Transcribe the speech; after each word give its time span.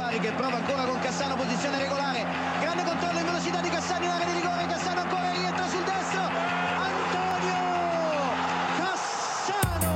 Bari 0.00 0.18
che 0.18 0.32
prova 0.32 0.56
ancora 0.56 0.84
con 0.86 0.98
Cassano, 1.00 1.36
posizione 1.36 1.78
regolare, 1.78 2.24
grande 2.58 2.84
controllo 2.84 3.18
in 3.18 3.24
velocità 3.26 3.60
di 3.60 3.68
Cassano 3.68 4.04
in 4.06 4.10
area 4.10 4.24
di 4.24 4.32
rigore, 4.32 4.66
Cassano 4.66 5.00
ancora 5.00 5.30
rientra 5.30 5.68
sul 5.68 5.84
destro, 5.84 6.22
Antonio 6.88 7.60
Cassano! 8.78 9.92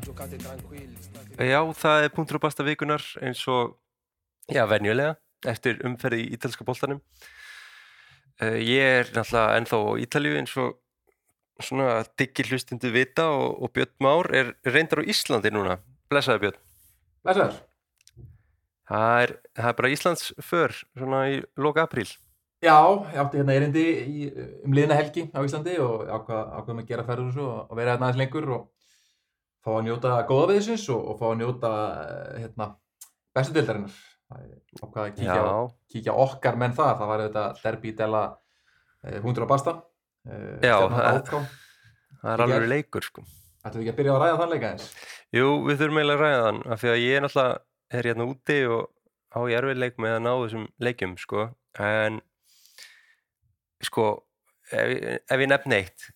Giocate 0.00 0.36
tranquilli, 0.38 0.96
state 0.98 1.44
Já, 1.44 1.60
það 1.76 2.02
er 2.04 2.08
punktur 2.16 2.40
og 2.40 2.46
basta 2.48 2.64
vikunar 2.64 3.04
eins 3.20 3.44
og, 3.52 3.76
já, 4.48 4.64
venjulega 4.64 5.20
eftir 5.44 5.84
umferði 5.84 6.24
í 6.24 6.32
ítalska 6.38 6.64
boltanum. 6.64 7.04
uh, 7.04 7.39
Ég 8.40 8.80
er 8.80 9.10
náttúrulega 9.12 9.58
ennþá 9.60 9.80
á 9.84 9.90
Ítalju 10.00 10.36
eins 10.40 10.54
og 10.56 10.78
svona 11.60 12.00
diggir 12.16 12.48
hlustundu 12.48 12.88
vita 12.94 13.28
og, 13.34 13.58
og 13.60 13.74
Björn 13.76 13.92
Már 14.00 14.30
er 14.32 14.54
reyndar 14.64 15.04
á 15.04 15.08
Íslandi 15.08 15.52
núna. 15.52 15.76
Blessaði 16.08 16.46
Björn. 16.46 16.62
Læsar, 17.28 17.58
Það 18.90 19.22
er, 19.22 19.32
það 19.54 19.68
er 19.70 19.76
bara 19.78 19.92
Íslands 19.94 20.32
för 20.42 20.72
svona 20.98 21.20
í 21.30 21.38
loka 21.62 21.84
apríl. 21.86 22.08
Já, 22.60 22.76
ég 23.12 23.20
átti 23.22 23.38
hérna 23.38 23.54
erindi 23.54 23.84
í, 24.02 24.24
um 24.66 24.74
liðna 24.74 24.96
helgi 24.98 25.28
á 25.30 25.38
Íslandi 25.46 25.76
og 25.80 26.08
ákvað, 26.10 26.40
ákvaðum 26.58 26.82
að 26.82 26.90
gera 26.90 27.04
ferður 27.06 27.38
og, 27.44 27.54
og 27.70 27.78
vera 27.78 27.94
hérna 27.94 28.08
aðeins 28.08 28.20
lengur 28.20 28.50
og 28.56 28.64
fá 29.62 29.70
að 29.76 29.86
njóta 29.86 30.16
góða 30.28 30.50
viðsins 30.50 30.88
og, 30.92 31.06
og 31.12 31.20
fá 31.20 31.26
að 31.30 31.38
njóta 31.40 31.70
eh, 32.02 32.34
hérna, 32.42 32.66
bestu 33.36 33.54
deildarinnar. 33.56 33.94
Ákvað 34.30 35.02
að 35.02 35.14
kíkja, 35.16 35.42
á, 35.42 35.60
kíkja 35.90 36.12
okkar 36.14 36.56
menn 36.60 36.74
það, 36.76 36.92
það 37.00 37.08
var 37.10 37.22
auðvitað 37.24 37.62
derbi 37.64 37.92
dela 37.98 38.20
eh, 39.04 39.18
hundur 39.24 39.46
á 39.46 39.48
basta. 39.50 39.74
Eh, 40.28 40.60
Já, 40.62 40.76
það- 40.86 41.48
er 42.20 42.42
alveg 42.44 42.68
leikur 42.68 43.02
sko 43.06 43.22
Ætlum 43.64 43.80
við 43.82 43.88
ekki 43.88 43.92
að 43.92 43.98
byrja 43.98 44.12
að 44.14 44.22
ræða 44.22 44.38
þann 44.40 44.52
leika 44.54 44.68
eins? 44.70 44.84
Jú, 45.36 45.46
við 45.66 45.78
þurfum 45.80 45.98
eiginlega 46.00 46.16
að 46.16 46.22
ræða 46.24 46.44
þann 46.46 46.60
af 46.72 46.80
því 46.80 46.88
að 46.92 47.00
ég 47.00 47.16
er 47.16 47.24
náttúrulega 47.24 47.58
er 47.98 48.06
hérna 48.08 48.26
úti 48.30 48.58
og 48.70 48.82
á 49.30 49.38
ég 49.50 49.56
erfiðleik 49.60 49.98
með 50.00 50.14
að 50.16 50.22
ná 50.24 50.30
þessum 50.40 50.64
leikjum 50.86 51.12
sko, 51.20 51.42
en 51.80 52.20
sko 53.84 54.06
ef, 54.72 55.20
ef 55.28 55.42
ég 55.44 55.50
nefn 55.50 55.76
eitt 55.76 56.06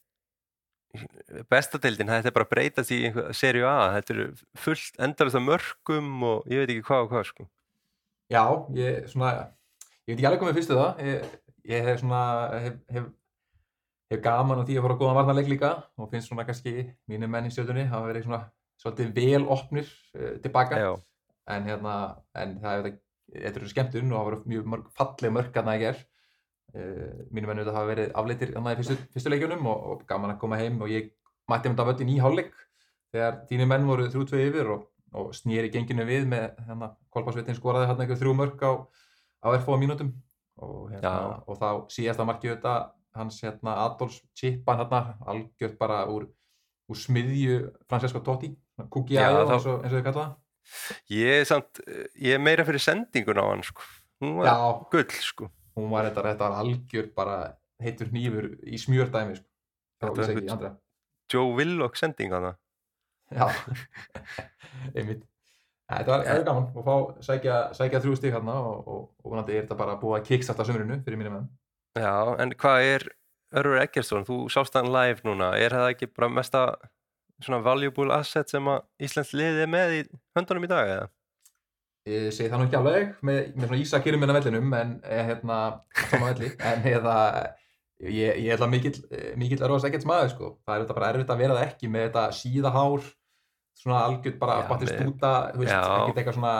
bestadeildin, 1.50 2.06
þetta 2.12 2.30
er 2.30 2.36
bara 2.36 2.48
breytast 2.48 2.92
í 2.94 3.00
serju 3.34 3.66
A, 3.66 3.76
þetta 3.96 4.14
eru 4.14 4.26
fullt 4.62 5.00
endalist 5.02 5.38
af 5.40 5.42
mörgum 5.44 6.10
og 6.28 6.44
ég 6.52 6.62
veit 6.62 6.70
ekki 6.76 6.84
hvað 6.86 7.06
og 7.06 7.12
hvað 7.14 7.24
sko. 7.32 7.46
Já, 8.32 8.44
ég 8.76 9.08
svona, 9.12 9.32
ég 10.06 10.14
veit 10.14 10.18
ekki 10.18 10.28
alveg 10.28 10.40
hvað 10.40 10.50
mér 10.50 10.58
fyrstu 10.58 10.78
það. 10.78 11.02
Ég, 11.04 11.36
ég 11.70 11.88
hef 11.88 12.00
svona, 12.00 12.22
hef, 12.64 12.76
hef, 12.96 13.08
hef 14.12 14.22
gaman 14.24 14.62
á 14.62 14.66
því 14.66 14.78
að 14.78 14.86
fara 14.86 14.96
að 14.96 15.02
góða 15.02 15.16
varnarleik 15.18 15.50
líka 15.52 15.72
og 16.00 16.10
finnst 16.12 16.30
svona 16.30 16.46
kannski 16.48 16.74
mínu 17.10 17.28
menn 17.30 17.48
í 17.48 17.52
stjórnunni 17.52 17.86
hafa 17.90 18.08
verið 18.08 18.26
svona 18.28 18.40
svolítið 18.80 19.12
vel 19.18 19.44
opnir 19.52 19.90
uh, 20.16 20.34
tilbaka. 20.44 20.80
Já, 20.80 20.92
En 21.52 21.66
hérna, 21.68 21.94
en 22.40 22.54
það 22.62 22.74
er 22.78 22.86
þetta, 22.86 23.00
þetta 23.34 23.60
eru 23.60 23.66
skemmtun 23.68 24.12
og 24.12 24.16
það 24.16 24.28
voru 24.30 24.36
mjög 24.48 24.68
mörg, 24.72 24.84
falleg 24.96 25.34
mörg 25.36 25.58
að 25.60 25.66
það 25.68 25.82
ger. 25.82 25.98
Uh, 26.74 27.10
mínu 27.28 27.50
menn 27.50 27.60
auðvitað 27.60 27.76
hafa 27.76 27.90
verið 27.90 28.14
afleitir 28.22 28.54
í 28.54 28.76
fyrstu, 28.80 28.96
fyrstu 29.12 29.32
leikjunum 29.32 29.68
og, 29.70 29.82
og 29.92 30.06
gaman 30.08 30.32
að 30.32 30.40
koma 30.40 30.58
heim 30.58 30.80
og 30.82 30.90
ég 30.90 31.12
mætti 31.52 31.70
mynda 31.70 31.84
á 31.84 31.88
völdin 31.90 32.10
í 32.10 32.16
hálfleik 32.22 32.54
þegar 33.14 33.36
þínu 33.50 33.66
menn 33.70 33.86
voru 33.86 34.08
þrjú 34.10 34.26
tvei 34.30 34.42
yfir 34.48 34.70
og, 34.74 34.86
og 35.14 35.32
snýri 35.36 35.70
genginu 35.72 36.04
við 36.08 36.26
með 36.30 36.44
hérna, 36.66 36.88
Kolbásveitin 37.14 37.54
skoraði 37.58 37.86
hérna 37.90 38.04
einhver 38.04 38.18
þrjú 38.20 38.34
mörg 38.38 38.62
á, 38.66 38.72
á 39.44 39.48
erfóa 39.54 39.78
mínútum 39.78 40.12
og, 40.58 40.90
hérna, 40.90 41.42
og 41.46 41.58
þá 41.60 41.68
síðasta 41.94 42.26
markið 42.26 42.56
þetta 42.56 42.74
hans 43.14 43.40
hérna, 43.44 43.76
Adolfs 43.86 44.20
chipan 44.34 44.80
hérna, 44.82 45.02
algjört 45.26 45.76
bara 45.78 46.00
úr, 46.10 46.26
úr 46.90 46.96
smiðju 46.98 47.60
Francesco 47.88 48.20
Totti 48.26 48.50
Ajo 48.78 49.44
þá- 49.46 49.52
eins, 49.54 49.66
og- 49.70 49.84
eins 49.84 49.92
og 49.92 49.98
þau 50.00 50.06
kalla 50.08 50.24
það 50.24 50.40
ég 51.14 51.40
er 51.40 51.44
samt 51.44 51.80
ég 52.18 52.34
er 52.34 52.40
meira 52.42 52.64
fyrir 52.64 52.80
sendingun 52.82 53.38
á 53.38 53.44
hann 53.50 53.62
sko. 53.62 53.82
hún 54.20 54.36
var 54.40 54.46
Já, 54.46 54.90
gull 54.90 55.10
sko. 55.20 55.50
hún 55.76 55.90
var 55.90 56.04
þetta, 56.10 56.22
þetta 56.32 56.48
var 56.48 56.58
algjör 56.64 57.14
bara 57.14 57.36
heitur 57.82 58.08
hnífur 58.10 58.48
í 58.66 58.78
smjördæmi 58.80 59.36
sko. 59.36 59.46
Joe 61.32 61.54
Willock 61.56 61.96
sending 61.96 62.32
á 62.32 62.38
það 62.40 62.56
Já, 63.32 63.46
einmitt. 64.96 65.24
Þetta 65.84 66.10
var, 66.10 66.22
var 66.24 66.46
gaman 66.46 66.70
og 66.72 66.86
fá 66.86 67.24
sækja, 67.26 67.58
sækja 67.76 68.00
þrjú 68.00 68.14
stík 68.16 68.32
hérna 68.34 68.54
og, 68.56 68.86
og, 68.88 69.02
og 69.20 69.34
vonandi 69.34 69.56
er 69.56 69.66
þetta 69.66 69.76
bara 69.78 69.98
búið 70.00 70.16
að 70.18 70.26
kickstarta 70.30 70.64
sömurinu 70.66 70.96
fyrir 71.04 71.20
mínum 71.20 71.36
menn. 71.38 71.50
Já, 72.00 72.14
en 72.40 72.54
hvað 72.58 72.88
er 72.88 73.04
Örvar 73.54 73.84
Eggertsson, 73.84 74.24
þú 74.26 74.38
sást 74.50 74.74
hann 74.74 74.90
live 74.90 75.22
núna 75.26 75.52
er 75.60 75.76
það 75.76 75.92
ekki 75.92 76.08
bara 76.10 76.30
mesta 76.32 76.64
svona 77.42 77.60
valuable 77.62 78.14
asset 78.16 78.50
sem 78.50 78.66
að 78.70 78.80
Íslands 79.06 79.34
liði 79.36 79.62
er 79.66 79.70
með 79.70 79.94
í 79.98 80.00
höndunum 80.38 80.66
í 80.66 80.70
dag 80.72 80.90
eða? 80.94 81.04
Ég 82.10 82.32
segi 82.36 82.50
það 82.52 82.60
nú 82.60 82.66
ekki 82.66 82.78
alveg 82.80 83.12
með, 83.24 83.38
með 83.54 83.68
svona 83.68 83.80
ísakýrum 83.80 84.20
minna 84.20 84.34
vellinum 84.36 84.74
en 84.76 84.90
eh, 85.08 85.22
hérna, 85.30 85.58
sama 86.10 86.32
velli, 86.32 86.50
en 86.60 86.82
hérna, 86.84 87.14
ég, 88.02 88.40
ég 88.42 88.50
held 88.54 88.64
að 88.66 88.72
mikill, 88.72 88.96
eh, 89.10 89.30
mikill 89.40 89.62
örfast 89.62 89.88
ekkert 89.88 90.08
maður 90.08 90.32
sko. 90.34 90.50
Það 90.64 90.74
er 90.74 90.84
þetta 90.84 90.96
bara 90.98 91.12
erfitt 91.12 91.32
að 91.34 91.42
vera 91.44 91.58
það 91.58 91.68
ekki 91.68 91.90
með 91.92 92.06
þetta 92.08 92.24
síðahár, 92.40 93.08
svona 93.74 94.02
algjört 94.08 94.38
bara 94.38 94.58
að, 94.62 94.84
veist, 95.58 95.72
Já. 95.72 95.80
ekkert 95.82 96.20
eitthvað 96.20 96.38
svona, 96.38 96.54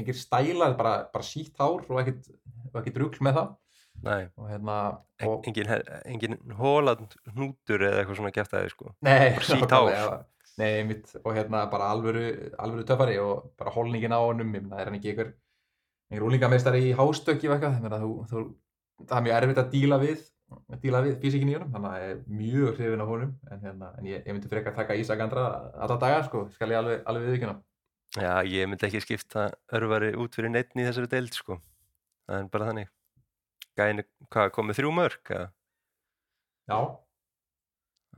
engir 0.00 0.18
stælar, 0.18 0.76
bara, 0.78 0.94
bara 1.12 1.26
sítt 1.26 1.58
hár 1.58 1.82
og 1.82 2.00
ekkert, 2.02 2.30
og 2.70 2.80
ekkert 2.82 3.02
rugl 3.02 3.26
með 3.26 3.40
það. 3.40 3.56
Nei, 4.00 4.30
Og 4.38 4.46
hérna, 4.48 4.76
og, 5.26 5.44
engin, 5.44 5.68
engin 6.08 6.36
hóland 6.56 7.16
hnútur 7.34 7.82
eða 7.84 8.00
eitthvað 8.00 8.16
svona 8.16 8.32
gæft 8.32 8.54
aðeins 8.56 8.72
sko. 8.72 8.94
Nei, 9.04 9.36
sítt 9.44 9.74
hár. 9.74 9.90
já. 9.92 10.04
Nei, 10.60 10.82
mitt, 10.88 11.12
og 11.24 11.34
hérna 11.36 11.66
bara 11.72 11.90
alvöru, 11.92 12.24
alvöru 12.60 12.84
töffari 12.88 13.18
og 13.20 13.52
bara 13.60 13.72
holningin 13.74 14.12
á 14.12 14.20
honum, 14.20 14.48
meina, 14.50 14.80
er 14.80 14.88
hann 14.90 14.96
ekki 14.98 15.12
einhver, 15.12 15.34
einhver 16.10 16.26
úlingameistari 16.28 16.82
í 16.88 16.96
hástökki 16.96 17.48
og 17.48 17.56
eitthvað, 17.56 17.76
ég 17.78 17.84
meina, 17.84 18.00
þú, 18.02 18.10
þú, 18.28 18.42
það 19.06 19.16
er 19.18 19.26
mjög 19.26 19.36
erfitt 19.38 19.60
að 19.62 19.70
díla 19.74 20.00
við, 20.02 20.24
að 20.24 20.39
díla 20.82 21.02
við 21.04 21.18
físikin 21.22 21.50
í 21.50 21.56
honum, 21.56 21.72
þannig 21.74 21.90
að 21.90 22.04
ég 22.04 22.12
er 22.14 22.22
mjög 22.40 22.70
hrifin 22.78 23.02
á 23.02 23.06
honum, 23.10 23.34
en 23.50 23.66
hérna, 23.66 23.90
en 23.98 24.08
ég, 24.10 24.22
ég 24.26 24.36
myndi 24.36 24.50
frekar 24.52 24.76
taka 24.76 24.96
Ísak 24.98 25.20
Andra 25.24 25.44
alla 25.74 25.98
daga, 26.00 26.22
sko, 26.26 26.46
skal 26.54 26.72
ég 26.72 26.80
alveg, 26.80 27.04
alveg 27.10 27.28
viðkjöna. 27.30 27.58
Já, 28.18 28.32
ég 28.50 28.66
myndi 28.66 28.88
ekki 28.88 29.04
skipta 29.04 29.50
Örvari 29.76 30.14
út 30.18 30.34
fyrir 30.34 30.50
neittn 30.50 30.82
í 30.82 30.86
þessari 30.88 31.10
deild 31.12 31.36
sko. 31.36 31.60
Það 32.26 32.40
er 32.40 32.48
bara 32.50 32.70
þannig. 32.70 32.90
Gæni, 33.78 34.06
hvað, 34.34 34.50
komið 34.56 34.80
þrjú 34.80 34.96
mörg? 34.96 35.22
eða? 35.30 35.46
Já, 36.70 36.80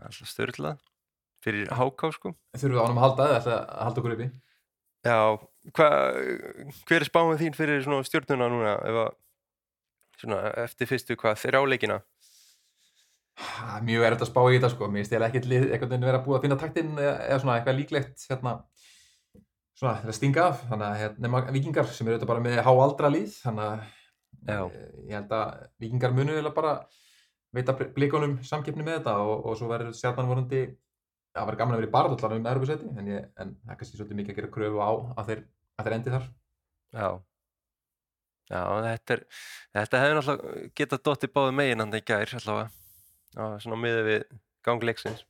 Alltaf 0.00 0.30
störlað. 0.30 0.80
Fyrir 1.42 1.70
háká 1.74 2.12
sko. 2.14 2.32
þurfum 2.54 2.76
við 2.76 2.80
á 2.80 2.84
honum 2.86 3.00
að 3.00 3.04
halda, 3.06 3.26
þess 3.32 3.50
að 3.50 3.62
halda 3.82 4.00
okkur 4.02 4.14
uppi. 4.14 4.28
Já, 5.02 5.16
hva, 5.74 5.88
hver 6.86 7.02
er 7.02 7.08
spáin 7.08 7.40
þín 7.40 7.56
fyrir 7.58 7.82
svona 7.82 8.06
stjórnuna 8.06 8.48
núna 8.52 8.74
ef 8.86 8.98
að, 9.02 9.08
svona, 10.22 10.38
eftir 10.62 10.90
fyrstu 10.90 11.16
hvað, 11.18 11.40
þrjáleikina? 11.42 11.98
Mjög 13.82 14.04
erfitt 14.06 14.24
að 14.26 14.28
spá 14.28 14.40
í 14.44 14.56
þetta 14.58 14.70
sko, 14.74 14.88
mér 14.92 15.02
finnst 15.02 15.14
ég 15.14 15.24
ekkert 15.24 15.46
einhvern 15.48 15.90
veginn 15.94 16.06
vera 16.06 16.20
búið 16.24 16.36
að 16.36 16.44
finna 16.44 16.58
taktinn 16.60 16.92
eða, 17.00 17.38
svona 17.40 17.54
eitthvað 17.56 17.78
líklegt 17.78 18.24
hérna, 18.28 18.52
svona 19.78 19.94
til 20.02 20.10
að 20.12 20.18
stinga 20.18 20.44
af, 20.50 20.60
þannig 20.68 20.86
að 20.88 20.98
hérna, 21.00 21.24
nema 21.24 21.40
vikingar 21.56 21.88
sem 21.88 22.08
eru 22.08 22.18
þetta 22.18 22.28
bara 22.28 22.44
með 22.44 22.60
háaldra 22.66 23.10
lið, 23.14 23.38
þannig 23.46 23.70
að 23.70 23.86
eh, 24.52 24.76
ég 25.08 25.16
held 25.16 25.34
að 25.38 25.64
vikingar 25.86 26.14
munu 26.18 26.36
eða 26.36 26.52
bara 26.58 26.74
veita 27.56 27.76
bl- 27.78 27.90
blikunum 27.96 28.36
samkeppni 28.46 28.84
með 28.84 29.00
þetta 29.00 29.16
og, 29.24 29.34
og 29.48 29.58
svo 29.58 29.72
verður 29.72 29.96
stjarnan 29.96 30.28
vonandi, 30.28 30.62
það 31.32 31.48
verður 31.48 31.62
gaman 31.62 31.78
að 31.78 31.82
vera 31.82 31.90
í 31.90 31.96
barðallar 31.96 32.36
um 32.36 32.52
Europasæti, 32.52 32.92
en, 32.92 33.10
en 33.16 33.56
það 33.64 33.74
er 33.74 33.80
kannski 33.80 33.98
svolítið 33.98 34.20
mikið 34.20 34.34
að 34.36 34.40
gera 34.42 34.54
kröfu 34.58 34.84
á 34.84 34.90
að 34.92 35.32
þeir, 35.32 35.42
að 35.80 35.88
þeir 35.88 35.98
endi 35.98 36.14
þar. 36.18 36.30
Já. 36.92 37.08
Já, 38.52 38.62
þetta 38.84 39.14
er, 39.16 39.20
þetta 39.72 40.00
hefur 40.02 40.18
náttúrulega 40.18 40.70
getað 40.76 41.52
megin 41.56 41.80
hann 41.80 41.96
í 41.96 42.04
gær 42.04 42.36
allavega. 42.36 42.81
Já, 43.32 43.44
svona 43.64 43.78
miðið 43.80 44.06
við 44.10 44.22
gangleiksins. 44.66 45.24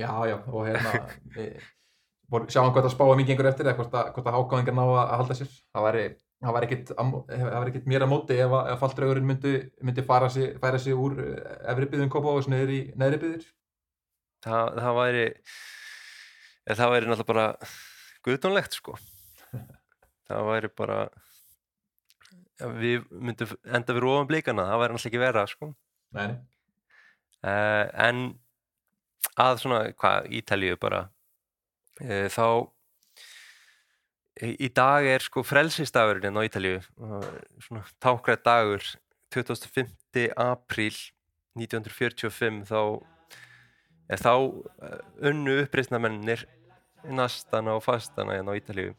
Já, 0.00 0.10
já, 0.30 0.36
og 0.48 0.66
hérna 0.66 0.92
við 1.36 2.48
sjáum 2.48 2.70
hvað 2.72 2.86
það 2.86 2.92
spáum 2.94 3.18
mikið 3.20 3.34
einhver 3.34 3.48
eftir 3.50 3.68
eða 3.68 3.76
hvort 3.76 3.96
að, 3.98 4.20
að 4.22 4.36
hákáðingar 4.38 4.76
ná 4.78 4.82
að, 4.86 4.94
að 5.02 5.10
halda 5.20 5.34
sér 5.36 5.50
það 5.52 5.84
væri, 5.86 6.04
það 6.42 6.54
væri 6.56 6.68
ekkit 7.72 7.90
mér 7.92 8.04
að 8.06 8.10
móti 8.14 8.38
ef, 8.40 8.54
að- 8.56 8.70
ef 8.72 8.80
falldraugurinn 8.80 9.28
myndi, 9.28 9.52
myndi 9.84 10.04
fara 10.08 10.30
sig, 10.32 10.54
færa 10.62 10.80
sig 10.80 10.96
úr 10.96 11.18
eh, 11.20 11.42
efri 11.74 11.90
byggðum 11.92 12.12
Kópa 12.14 12.32
og 12.32 12.48
niður 12.48 12.72
í 12.72 12.80
neðri 12.96 13.20
byggðir 13.26 13.44
Það, 14.42 14.70
það 14.82 14.96
væri, 14.98 15.26
það 16.80 16.94
væri 16.96 17.10
náttúrulega 17.12 17.28
bara 17.28 17.44
guðdónlegt 18.26 18.74
sko. 18.80 18.96
Það 20.32 20.48
væri 20.48 20.70
bara, 20.78 20.96
við 22.80 23.04
myndum 23.12 23.52
enda 23.68 23.92
fyrir 23.94 24.08
ofan 24.08 24.28
blíkana, 24.30 24.64
það 24.70 24.80
væri 24.82 24.94
náttúrulega 24.96 25.10
ekki 25.12 25.20
vera 25.22 25.44
sko. 25.50 25.68
Nei. 26.16 26.26
Uh, 27.42 27.88
en 27.98 28.22
að 29.40 29.58
svona, 29.62 29.80
hvað, 29.98 30.28
Ítalíu 30.38 30.78
bara. 30.80 31.06
Uh, 32.00 32.28
þá 32.32 32.46
í 34.42 34.52
í 34.66 34.68
dag 34.74 35.06
er 35.06 35.22
sko 35.22 35.42
frelsistagurinn 35.44 36.24
hérna 36.26 36.42
á 36.42 36.48
Ítalíu. 36.48 36.80
Og 37.02 37.26
svona 37.66 37.84
tákræð 38.02 38.44
dagur 38.46 38.86
25. 39.32 40.28
apríl 40.36 40.96
1945 41.58 42.64
þá 42.68 42.80
er 44.12 44.20
þá 44.20 44.32
eh, 44.32 44.98
unnu 45.30 45.58
uppreisnamennir 45.62 46.46
nastana 47.08 47.76
og 47.76 47.84
fastana 47.84 48.38
hérna 48.38 48.56
á 48.56 48.58
Ítalíu. 48.58 48.94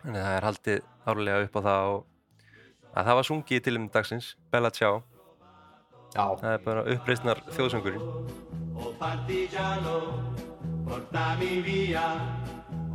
Þannig 0.00 0.20
að 0.20 0.26
það 0.26 0.36
er 0.36 0.48
haldið 0.48 0.80
árlega 1.10 1.46
upp 1.46 1.58
á 1.58 1.60
það 1.68 1.90
og 1.94 2.06
að 2.90 3.06
það 3.06 3.18
var 3.20 3.28
sungið 3.28 3.64
til 3.64 3.76
um 3.78 3.88
dagsins 3.92 4.34
Bella 4.50 4.70
Ciao, 4.74 5.02
Já, 6.10 6.24
það 6.40 6.52
er 6.52 6.62
bara 6.64 6.86
uppreisnar 6.94 7.38
þjóðsöngurinn 7.54 8.04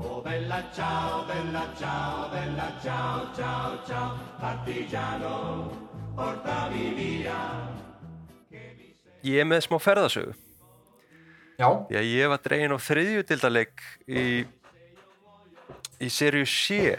Oh 0.05 0.21
bella 0.21 0.61
ciao, 0.73 1.25
bella 1.25 1.63
ciao, 1.79 2.29
bella 2.29 2.67
ciao, 2.81 3.33
ciao, 3.33 3.77
ciao. 3.87 4.17
Partigiano, 4.39 5.71
portami 6.15 6.93
via. 6.95 7.39
Ég 9.23 9.41
er 9.41 9.47
með 9.49 9.63
smá 9.65 9.79
ferðasögu 9.81 10.35
já, 11.57 11.65
að 11.65 12.09
ég 12.11 12.29
var 12.29 12.41
dregin 12.43 12.75
á 12.75 12.77
þriðjudildaleik 12.77 13.85
í 14.05 14.25
í 16.03 16.09
serju 16.11 16.45
C 16.45 16.93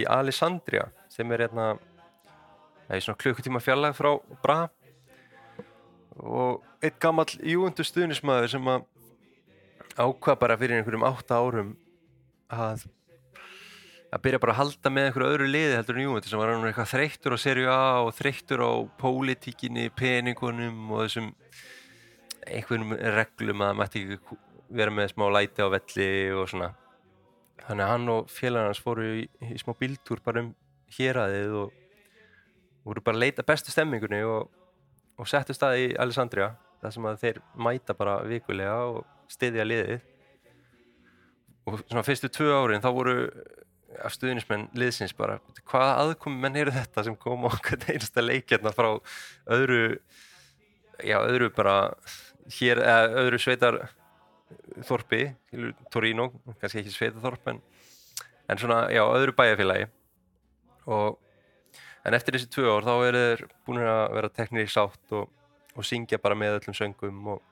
í 0.00 0.06
Alessandria 0.08 0.88
sem 1.12 1.30
er 1.36 1.44
hérna 1.46 1.74
það 2.88 2.96
er 2.96 3.04
svona 3.04 3.20
klukkutíma 3.20 3.62
fjarlag 3.62 3.94
frá 3.94 4.16
Braha 4.42 4.70
og 6.20 6.64
einn 6.84 6.98
gamall 7.02 7.30
júundu 7.42 7.86
stuðnismæður 7.86 8.52
sem 8.54 8.68
að 8.70 8.84
ákvað 9.94 10.40
bara 10.42 10.58
fyrir 10.58 10.78
einhverjum 10.78 11.06
átta 11.06 11.38
árum 11.38 11.74
að 12.52 12.86
að 14.14 14.22
byrja 14.22 14.38
bara 14.42 14.54
að 14.54 14.60
halda 14.60 14.90
með 14.94 15.08
einhverju 15.08 15.34
öðru 15.34 15.46
liði 15.50 15.74
heldur 15.74 15.98
en 15.98 16.04
júundu 16.06 16.30
sem 16.30 16.38
var 16.38 16.52
hann 16.52 16.66
eitthvað 16.68 16.90
þreyttur 16.92 17.34
á 17.34 17.38
serju 17.42 17.70
A 17.72 17.82
og 18.04 18.12
þreyttur 18.14 18.62
á 18.62 18.72
pólitíkinni, 19.00 19.88
peningunum 19.90 20.92
og 20.94 21.02
þessum 21.04 21.32
einhverjum 22.46 22.94
reglum 23.16 23.64
að 23.64 23.72
það 23.72 23.80
mætti 23.80 24.02
ekki 24.04 24.38
vera 24.74 24.94
með 24.94 25.10
smá 25.12 25.26
læti 25.34 25.66
á 25.66 25.68
velli 25.72 26.08
og 26.34 26.50
svona. 26.50 26.70
Þannig 27.64 27.84
að 27.84 27.90
hann 27.90 28.12
og 28.12 28.30
félagar 28.30 28.70
hans 28.70 28.82
fóru 28.84 29.08
í, 29.22 29.24
í 29.50 29.58
smá 29.58 29.74
bíltúr 29.80 30.22
bara 30.24 30.44
um 30.44 30.52
héraðið 30.94 31.56
og 31.64 31.80
voru 32.84 33.02
bara 33.04 33.18
að 33.18 33.24
leita 33.24 33.46
bestu 33.46 33.72
stemmingunni 33.72 34.22
og, 34.28 34.50
og 35.18 35.30
settu 35.30 35.56
stað 35.56 35.80
í 35.82 35.86
Alessandria 36.00 36.52
þar 36.82 36.96
sem 36.96 37.08
að 37.08 37.20
þeir 37.22 37.40
mæta 37.66 37.96
bara 37.96 38.18
vikulega 38.28 38.76
og 38.90 39.04
styðja 39.32 39.66
liðið. 39.66 40.00
Og 41.64 41.80
svona 41.86 42.04
fyrstu 42.04 42.28
tvö 42.32 42.50
árin 42.58 42.84
þá 42.84 42.90
voru 42.92 43.16
af 44.04 44.14
stuðnismenn 44.16 44.68
liðsins 44.74 45.14
bara 45.16 45.38
hvaða 45.70 45.98
aðkomi 46.02 46.40
menn 46.42 46.58
eru 46.58 46.74
þetta 46.74 47.04
sem 47.06 47.16
kom 47.16 47.46
hvern 47.46 47.86
einasta 47.88 48.24
leikjarna 48.24 48.72
frá 48.74 48.90
öðru 49.54 49.98
já 51.02 51.18
öðru 51.22 51.50
bara 51.54 51.76
hér, 52.58 52.80
eða 52.82 53.22
öðru 53.22 53.40
sveitar 53.40 53.78
þorpi, 54.86 55.26
Torino 55.92 56.30
kannski 56.60 56.82
ekki 56.82 56.92
sveitaþorp 56.92 57.52
en, 57.52 57.60
en 58.50 58.60
svona, 58.60 58.84
já, 58.92 59.02
öðru 59.06 59.34
bæjarfélagi. 59.36 59.88
Og 60.84 61.18
en 62.04 62.16
eftir 62.16 62.36
þessi 62.36 62.50
tvö 62.52 62.76
ár 62.76 62.86
þá 62.86 62.94
eru 63.08 63.22
þeir 63.24 63.44
búin 63.66 63.82
að 63.84 64.04
vera 64.18 64.32
teknir 64.38 64.68
í 64.68 64.72
sátt 64.72 65.16
og, 65.16 65.30
og 65.74 65.86
syngja 65.88 66.20
bara 66.22 66.38
með 66.38 66.60
öllum 66.60 66.76
söngum 66.76 67.32
og 67.34 67.42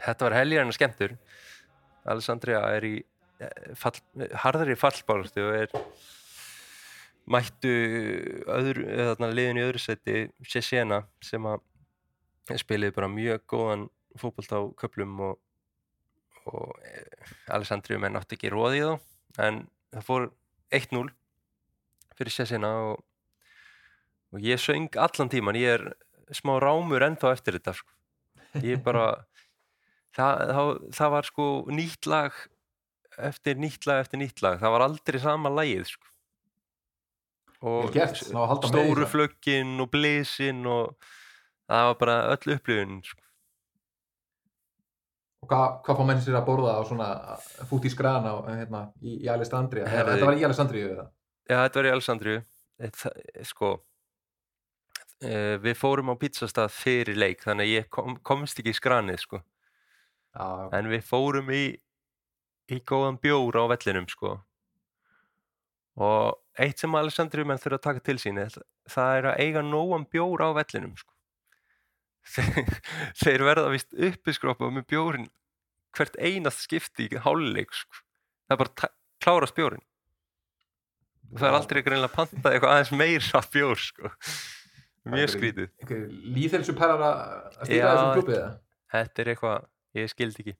þetta 0.00 0.28
var 0.28 0.38
helgirinn 0.38 0.74
skemmtur 0.74 1.16
Alessandria 2.04 2.60
er 2.76 2.86
í 2.86 2.94
eh, 3.00 3.72
fall, 3.78 3.96
harðari 4.44 4.76
fallbárstu 4.78 5.44
og 5.44 5.56
er 5.62 5.72
mættu 7.24 7.72
öðru, 8.52 8.84
þarna 8.84 9.30
liðin 9.32 9.60
í 9.62 9.64
öðru 9.64 9.80
seti 9.80 10.26
Cesena 10.44 11.00
sem 11.24 11.46
að 11.48 11.62
spilaði 12.60 12.92
bara 12.96 13.08
mjög 13.08 13.46
góðan 13.48 13.86
fótbolt 14.20 14.52
á 14.52 14.60
köplum 14.78 15.16
og, 15.30 15.38
og 16.52 16.76
eh, 16.84 17.32
Alessandriu 17.56 17.98
menn 18.02 18.20
átti 18.20 18.36
ekki 18.38 18.52
róði 18.52 18.82
í 18.82 18.84
þá 18.84 19.46
en 19.48 19.64
það 19.94 20.08
fór 20.10 20.28
1-0 20.74 21.06
fyrir 22.14 22.36
Cesena 22.36 22.70
og, 22.90 23.00
og 24.34 24.42
ég 24.42 24.58
söng 24.58 24.88
allan 24.98 25.30
tíman 25.30 25.56
ég 25.58 25.76
er 25.78 25.84
smá 26.34 26.56
rámur 26.62 27.04
ennþá 27.06 27.32
eftir 27.36 27.58
þetta 27.58 27.74
sko. 27.78 27.90
ég 28.62 28.82
bara 28.84 29.06
það, 30.16 30.42
það, 30.54 30.72
það 30.98 31.12
var 31.14 31.28
sko 31.30 31.46
nýtt 31.74 32.06
lag 32.10 32.36
eftir 33.30 33.58
nýtt 33.62 33.86
lag 33.86 34.02
eftir 34.04 34.18
nýtt 34.22 34.42
lag 34.42 34.58
það 34.62 34.74
var 34.74 34.84
aldrei 34.88 35.20
sama 35.22 35.52
lagið 35.54 35.84
sko. 35.92 36.08
og 37.64 37.92
gert, 37.94 38.18
stóru 38.20 39.06
flöggin 39.08 39.76
og 39.80 39.90
blísin 39.94 40.64
og 40.68 40.96
það 41.70 41.86
var 41.90 42.00
bara 42.02 42.16
öll 42.34 42.56
upplifun 42.58 42.98
sko. 43.06 43.20
og 45.44 45.48
hvað, 45.52 45.78
hvað 45.86 45.98
fá 46.00 46.04
menn 46.10 46.22
sér 46.24 46.38
að 46.40 46.46
borða 46.48 46.74
á 46.76 46.82
svona 46.88 47.08
fút 47.70 47.84
í 47.86 47.92
skrana 47.92 48.34
hérna, 48.48 48.86
í, 49.04 49.18
í 49.24 49.28
Alessandria? 49.32 49.86
Herðu- 49.88 50.14
Þetta 50.16 50.28
var 50.30 50.38
í 50.40 50.44
Alessandria 50.48 50.90
eða? 50.94 51.06
Já, 51.44 51.56
þetta 51.66 51.80
var 51.80 51.88
í 51.88 51.92
Alessandriu 51.94 52.36
það, 52.80 53.18
sko 53.50 53.72
við 55.64 55.76
fórum 55.78 56.12
á 56.12 56.14
pizzastað 56.20 56.72
fyrir 56.74 57.18
leik 57.18 57.44
þannig 57.44 57.68
að 57.68 57.74
ég 57.74 57.90
kom, 57.92 58.18
komst 58.26 58.60
ekki 58.60 58.74
í 58.74 58.78
skranið 58.78 59.22
sko. 59.22 59.40
Já, 60.34 60.46
en 60.74 60.90
við 60.90 61.04
fórum 61.06 61.50
í 61.54 61.64
í 62.72 62.80
góðan 62.88 63.18
bjór 63.20 63.60
á 63.60 63.64
vellinum 63.74 64.08
sko. 64.08 64.38
og 65.94 66.40
eitt 66.58 66.80
sem 66.82 66.94
Alessandriu 66.98 67.44
menn 67.46 67.60
þurfa 67.62 67.78
að 67.78 67.84
taka 67.86 68.00
til 68.02 68.16
sín 68.18 68.40
það 68.90 69.16
er 69.18 69.28
að 69.30 69.40
eiga 69.44 69.62
nógan 69.62 70.06
bjór 70.10 70.42
á 70.42 70.48
vellinum 70.56 70.96
sko. 70.98 71.12
þeir, 73.22 73.44
verða 73.44 73.70
vist 73.70 73.92
uppiskroppa 73.92 74.70
með 74.72 74.88
bjórin 74.90 75.28
hvert 75.94 76.16
einast 76.16 76.64
skipti 76.64 77.10
í 77.10 77.20
háluleik 77.20 77.74
sko. 77.76 78.00
það 78.48 78.56
er 78.56 78.62
bara 78.64 78.92
klárast 79.22 79.54
bjórin 79.54 79.84
og 81.30 81.38
það 81.38 81.48
er 81.48 81.58
aldrei 81.58 81.82
greinlega 81.84 82.14
pantað 82.14 82.52
eitthvað 82.54 82.72
aðeins 82.72 82.94
meira 82.96 83.42
bjór 83.52 83.80
sko. 83.80 84.10
Mjög 85.12 85.32
skrítið 85.34 85.88
líðhelsu 86.34 86.74
pærar 86.76 87.02
að 87.04 87.16
stýra 87.66 87.80
Já. 87.80 87.88
þessum 87.90 88.12
klubbi 88.18 88.36
eða? 88.38 88.50
þetta 88.94 89.22
er 89.22 89.30
eitthvað, 89.32 89.66
ég 89.98 90.12
skildi 90.12 90.44
ekki 90.44 90.56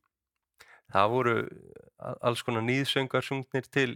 það 0.94 1.12
voru 1.14 1.34
alls 2.20 2.44
konar 2.46 2.66
nýðsöngar 2.66 3.24
sungnir 3.24 3.68
til 3.72 3.90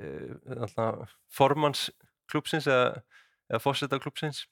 uh, 0.00 1.06
formans 1.32 1.88
klubsins 2.30 2.68
eða, 2.70 3.02
eða 3.50 3.62
fósetta 3.62 4.00
klubsins 4.02 4.44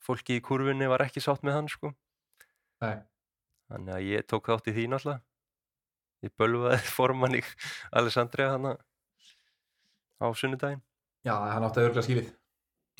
fólki 0.00 0.38
í 0.40 0.44
kurfunni 0.44 0.88
var 0.90 1.04
ekki 1.04 1.22
sátt 1.24 1.44
með 1.46 1.58
hann 1.58 1.72
sko 1.72 1.92
Nei. 2.80 3.02
þannig 3.68 3.96
að 3.96 4.06
ég 4.08 4.28
tók 4.30 4.48
þátt 4.48 4.70
í 4.72 4.76
því 4.76 4.86
náttúrulega 4.94 5.20
ég 6.24 6.36
bölvaði 6.40 6.84
formann 6.98 7.40
í 7.40 7.42
Alessandria 7.96 8.54
hann 8.54 8.72
á 10.20 10.26
sunnudaginn 10.36 10.84
Já, 11.20 11.34
hann 11.52 11.66
átti 11.66 11.82
að 11.82 11.90
örgla 11.90 12.04
skilið. 12.04 12.28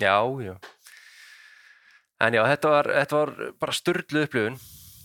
Já, 0.00 0.12
já. 0.44 0.54
En 2.20 2.34
já, 2.36 2.42
þetta 2.44 2.68
var, 2.74 2.88
þetta 3.00 3.20
var 3.20 3.30
bara 3.62 3.72
styrlu 3.76 4.24
upplifun. 4.26 4.58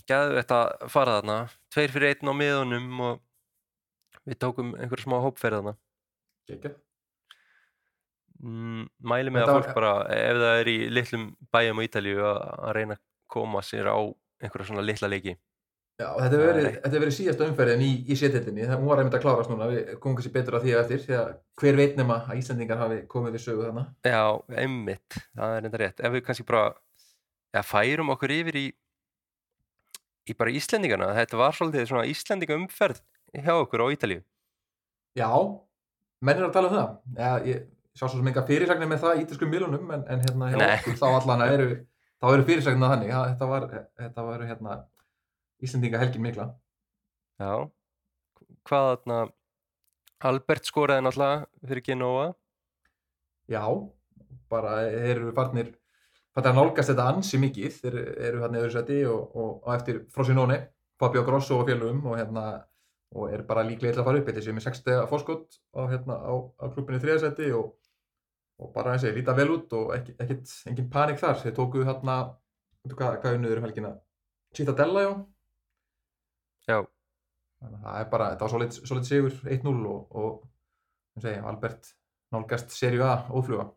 Gæðu 0.06 0.34
þetta 0.40 0.58
að 0.84 0.90
fara 0.92 1.14
þarna. 1.20 1.36
Tveir 1.74 1.94
fyrir 1.94 2.12
einn 2.14 2.30
á 2.30 2.34
miðunum 2.38 3.00
og 3.06 3.22
við 4.26 4.38
tókum 4.42 4.74
einhver 4.76 5.00
smá 5.02 5.16
hópferð 5.24 5.60
þarna. 5.60 5.76
Gekja. 6.50 6.74
Mm, 8.44 8.84
mæli 9.00 9.32
með 9.32 9.42
Þetta 9.46 9.50
að 9.50 9.56
var- 9.56 9.64
fólk 9.64 9.74
bara, 9.78 9.92
ef 10.12 10.36
það 10.42 10.60
er 10.60 10.68
í 10.68 10.76
litlum 10.92 11.24
bæjum 11.56 11.80
á 11.80 11.86
Ítalíu 11.88 12.18
að, 12.20 12.40
að 12.68 12.72
reyna 12.76 12.94
að 12.98 13.02
koma 13.32 13.62
sér 13.64 13.88
á 13.88 13.96
einhverja 14.44 14.68
svona 14.68 14.84
litla 14.84 15.08
leiki. 15.08 15.36
Já, 15.96 16.10
þetta 16.20 16.28
hefur 16.36 16.44
er 16.44 16.52
verið, 16.52 16.74
hefur 16.84 17.00
verið 17.06 17.14
síðasta 17.16 17.46
umferðin 17.48 17.80
í, 17.86 17.90
í 18.12 18.16
setildinni. 18.20 18.66
Það 18.68 18.82
var 18.84 19.00
einmitt 19.00 19.14
að 19.16 19.22
klárast 19.24 19.48
núna. 19.50 19.68
Við 19.72 19.94
komum 20.04 20.18
kannski 20.18 20.32
betur 20.34 20.58
að 20.58 20.66
því 20.66 20.74
á 20.76 20.78
eftir. 20.84 20.98
Því 21.06 21.14
að 21.16 21.30
hver 21.62 21.78
veit 21.80 21.96
nema 21.96 22.18
að 22.28 22.42
Íslandingar 22.42 22.82
hafi 22.82 22.98
komið 23.08 23.38
við 23.38 23.44
sögu 23.46 23.64
þarna. 23.64 23.84
Já, 24.04 24.20
einmitt, 24.60 25.16
það 25.32 25.54
er 25.56 25.68
enda 25.70 25.80
rétt. 25.80 26.02
Ef 26.04 26.12
við 26.12 26.24
kannski 26.28 26.44
bara 26.52 26.66
ja, 27.54 27.62
færum 27.66 28.10
okkur 28.14 28.34
yfir 28.34 28.58
í, 28.58 28.66
í 30.26 30.36
bara 30.38 30.54
Íslendingana. 30.54 31.12
Þetta 31.20 31.40
var 31.40 31.56
svolítið 31.56 31.88
svona 31.90 32.08
Íslendinga 32.10 32.58
umferð 32.58 33.02
hjá 33.36 33.54
okkur 33.54 33.86
á 33.86 33.92
Ítalíu. 33.94 34.24
Já, 35.16 35.30
menn 36.24 36.40
er 36.40 36.48
að 36.48 36.56
tala 36.56 36.70
um 36.70 36.76
það. 36.76 36.90
Já, 37.16 37.30
ég 37.48 37.64
sá 37.96 38.04
svo 38.04 38.18
sem 38.18 38.28
enga 38.28 38.44
fyrirsagnir 38.48 38.90
með 38.90 39.04
það 39.04 39.18
í 39.18 39.22
ítalskum 39.24 39.52
milunum, 39.52 39.88
en, 39.94 40.02
en 40.12 40.24
hérna 40.26 40.50
hjá 40.52 40.58
Nei. 40.60 40.74
okkur 40.74 40.98
þá 41.00 41.06
allan 41.08 41.44
eru, 41.54 41.68
þá 42.20 42.26
eru 42.32 42.46
fyrirsagnir 42.50 42.92
þannig. 42.92 43.12
Já, 43.12 43.18
þetta 43.30 43.48
var, 43.52 43.66
þetta 44.02 44.26
var 44.26 44.44
hérna 44.50 44.76
Íslandinga 45.64 46.02
helgin 46.02 46.26
mikla. 46.26 46.50
Já, 47.40 47.52
hvað 48.68 48.90
þarna, 48.90 49.20
Albert 50.26 50.68
skoraði 50.68 51.04
náttúrulega 51.04 51.68
fyrir 51.70 51.86
Genoa. 51.86 52.26
Já, 53.52 53.62
bara 54.52 54.78
þeir 54.84 55.10
eru 55.14 55.32
farnir, 55.36 55.72
að 56.42 56.58
nálgast 56.58 56.92
þetta 56.92 57.08
ansi 57.12 57.40
mikið. 57.40 57.76
Þeir 57.82 57.98
eru 58.28 58.42
hérna 58.42 58.58
í 58.58 58.62
öðru 58.62 58.74
seti 58.74 59.02
og, 59.08 59.36
og, 59.36 59.52
og 59.64 59.74
eftir 59.74 60.02
Frosinone, 60.12 60.58
Fabio 61.00 61.24
Grosso 61.24 61.60
og 61.60 61.68
félugum 61.68 62.04
og 62.10 62.18
hérna 62.20 62.46
og 63.16 63.30
er 63.32 63.44
bara 63.48 63.64
líklega 63.64 63.94
illa 63.94 64.02
að 64.02 64.10
fara 64.10 64.20
upp. 64.20 64.28
Þetta 64.28 64.44
séu 64.44 64.56
með 64.56 64.66
6 64.66 64.80
stega 64.82 65.06
fórskott 65.08 65.60
á, 65.72 65.80
hérna, 65.88 66.18
á, 66.20 66.32
á 66.60 66.64
klubbinu 66.74 67.00
í 67.00 67.04
þriða 67.04 67.22
seti 67.24 67.50
og 67.56 67.74
og 68.56 68.72
bara 68.72 68.94
eins 68.94 69.04
og 69.04 69.10
ég 69.10 69.18
líta 69.18 69.34
vel 69.36 69.50
út 69.52 69.72
og 69.76 69.90
ekki, 69.96 70.14
ekkit, 70.22 70.52
engin 70.70 70.90
panik 70.92 71.20
þar. 71.20 71.40
Þeir 71.42 71.54
tóku 71.58 71.84
þarna, 71.84 72.16
veitu 72.84 72.96
hvað, 72.96 73.18
hvað 73.22 73.38
unnuður 73.38 73.60
um 73.60 73.66
helgina? 73.66 73.90
Cittadella, 74.56 75.02
já. 75.04 75.10
Já, 76.66 76.78
þannig 77.60 77.82
að 77.82 77.84
það 77.84 77.98
er 78.00 78.08
bara, 78.14 78.28
þetta 78.32 78.46
var 78.46 78.70
svolít 78.88 79.08
sigur 79.10 79.36
1-0 79.44 79.74
og, 79.92 80.16
og 80.16 80.30
sem 81.14 81.26
segja, 81.26 81.44
Albert 81.50 81.92
nálgast 82.34 82.72
serju 82.74 83.04
A 83.06 83.12
ófluga 83.30 83.68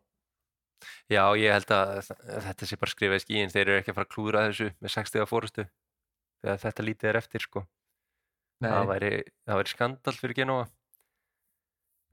já, 1.10 1.22
ég 1.38 1.54
held 1.54 1.74
að 1.76 1.92
þetta 2.46 2.68
sé 2.68 2.80
bara 2.80 2.94
skrifað 2.94 3.20
í 3.20 3.24
skíin, 3.24 3.52
þeir 3.52 3.66
eru 3.66 3.78
ekki 3.80 3.92
að 3.92 3.98
fara 3.98 4.08
að 4.08 4.14
klúra 4.14 4.46
þessu 4.48 4.70
með 4.78 4.94
60 4.96 5.30
fórustu 5.30 5.66
þegar 6.40 6.60
þetta 6.64 6.86
lítið 6.86 7.10
er 7.10 7.20
eftir 7.20 7.44
sko. 7.44 7.64
Það 8.60 8.90
væri, 8.90 9.10
það 9.48 9.60
væri 9.60 9.72
skandal 9.72 10.16
fyrir 10.18 10.36
Genoa 10.36 10.68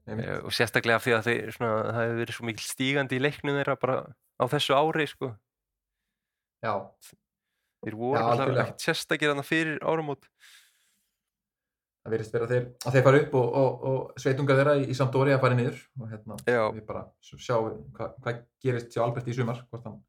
einmitt. 0.08 0.28
Eh, 0.28 0.40
og 0.44 0.54
sérstaklega 0.54 0.98
af 0.98 1.04
því 1.04 1.14
að 1.16 1.28
þeir, 1.28 1.54
svona, 1.56 1.78
það 1.88 2.00
hefur 2.02 2.20
verið 2.22 2.36
svo 2.38 2.48
mikil 2.48 2.66
stígandi 2.66 3.18
í 3.18 3.22
leiknum 3.22 3.58
þeirra 3.58 3.76
bara 3.80 3.96
á 4.40 4.44
þessu 4.54 4.76
ári 4.78 5.08
sko. 5.10 5.32
já, 6.64 6.72
þeir 7.84 7.98
voru 7.98 8.22
alltaf 8.22 8.72
sérstakir 8.82 9.32
þarna 9.32 9.46
fyrir 9.46 9.78
áramót 9.84 10.26
það 12.08 12.14
verðist 12.16 12.36
vera 12.36 12.48
þeir, 12.48 12.66
að 12.86 12.96
þeir 12.96 13.04
fara 13.06 13.20
upp 13.22 13.34
og, 13.38 13.48
og, 13.60 13.86
og 13.90 14.22
sveitungar 14.22 14.60
þeirra 14.60 14.76
í, 14.80 14.84
í 14.88 14.96
Sampdoria 14.96 15.36
að 15.36 15.44
fara 15.44 15.58
niður 15.58 15.80
og 16.00 16.12
hérna, 16.12 16.38
Já. 16.48 16.62
við 16.74 16.84
bara 16.88 17.04
sjáum 17.28 17.82
hvað, 17.96 18.14
hvað 18.24 18.40
gerist 18.64 18.94
hjá 18.96 19.04
Albert 19.04 19.28
í 19.28 19.36
sumar 19.36 19.60
hvort 19.68 19.88
hann 19.88 20.00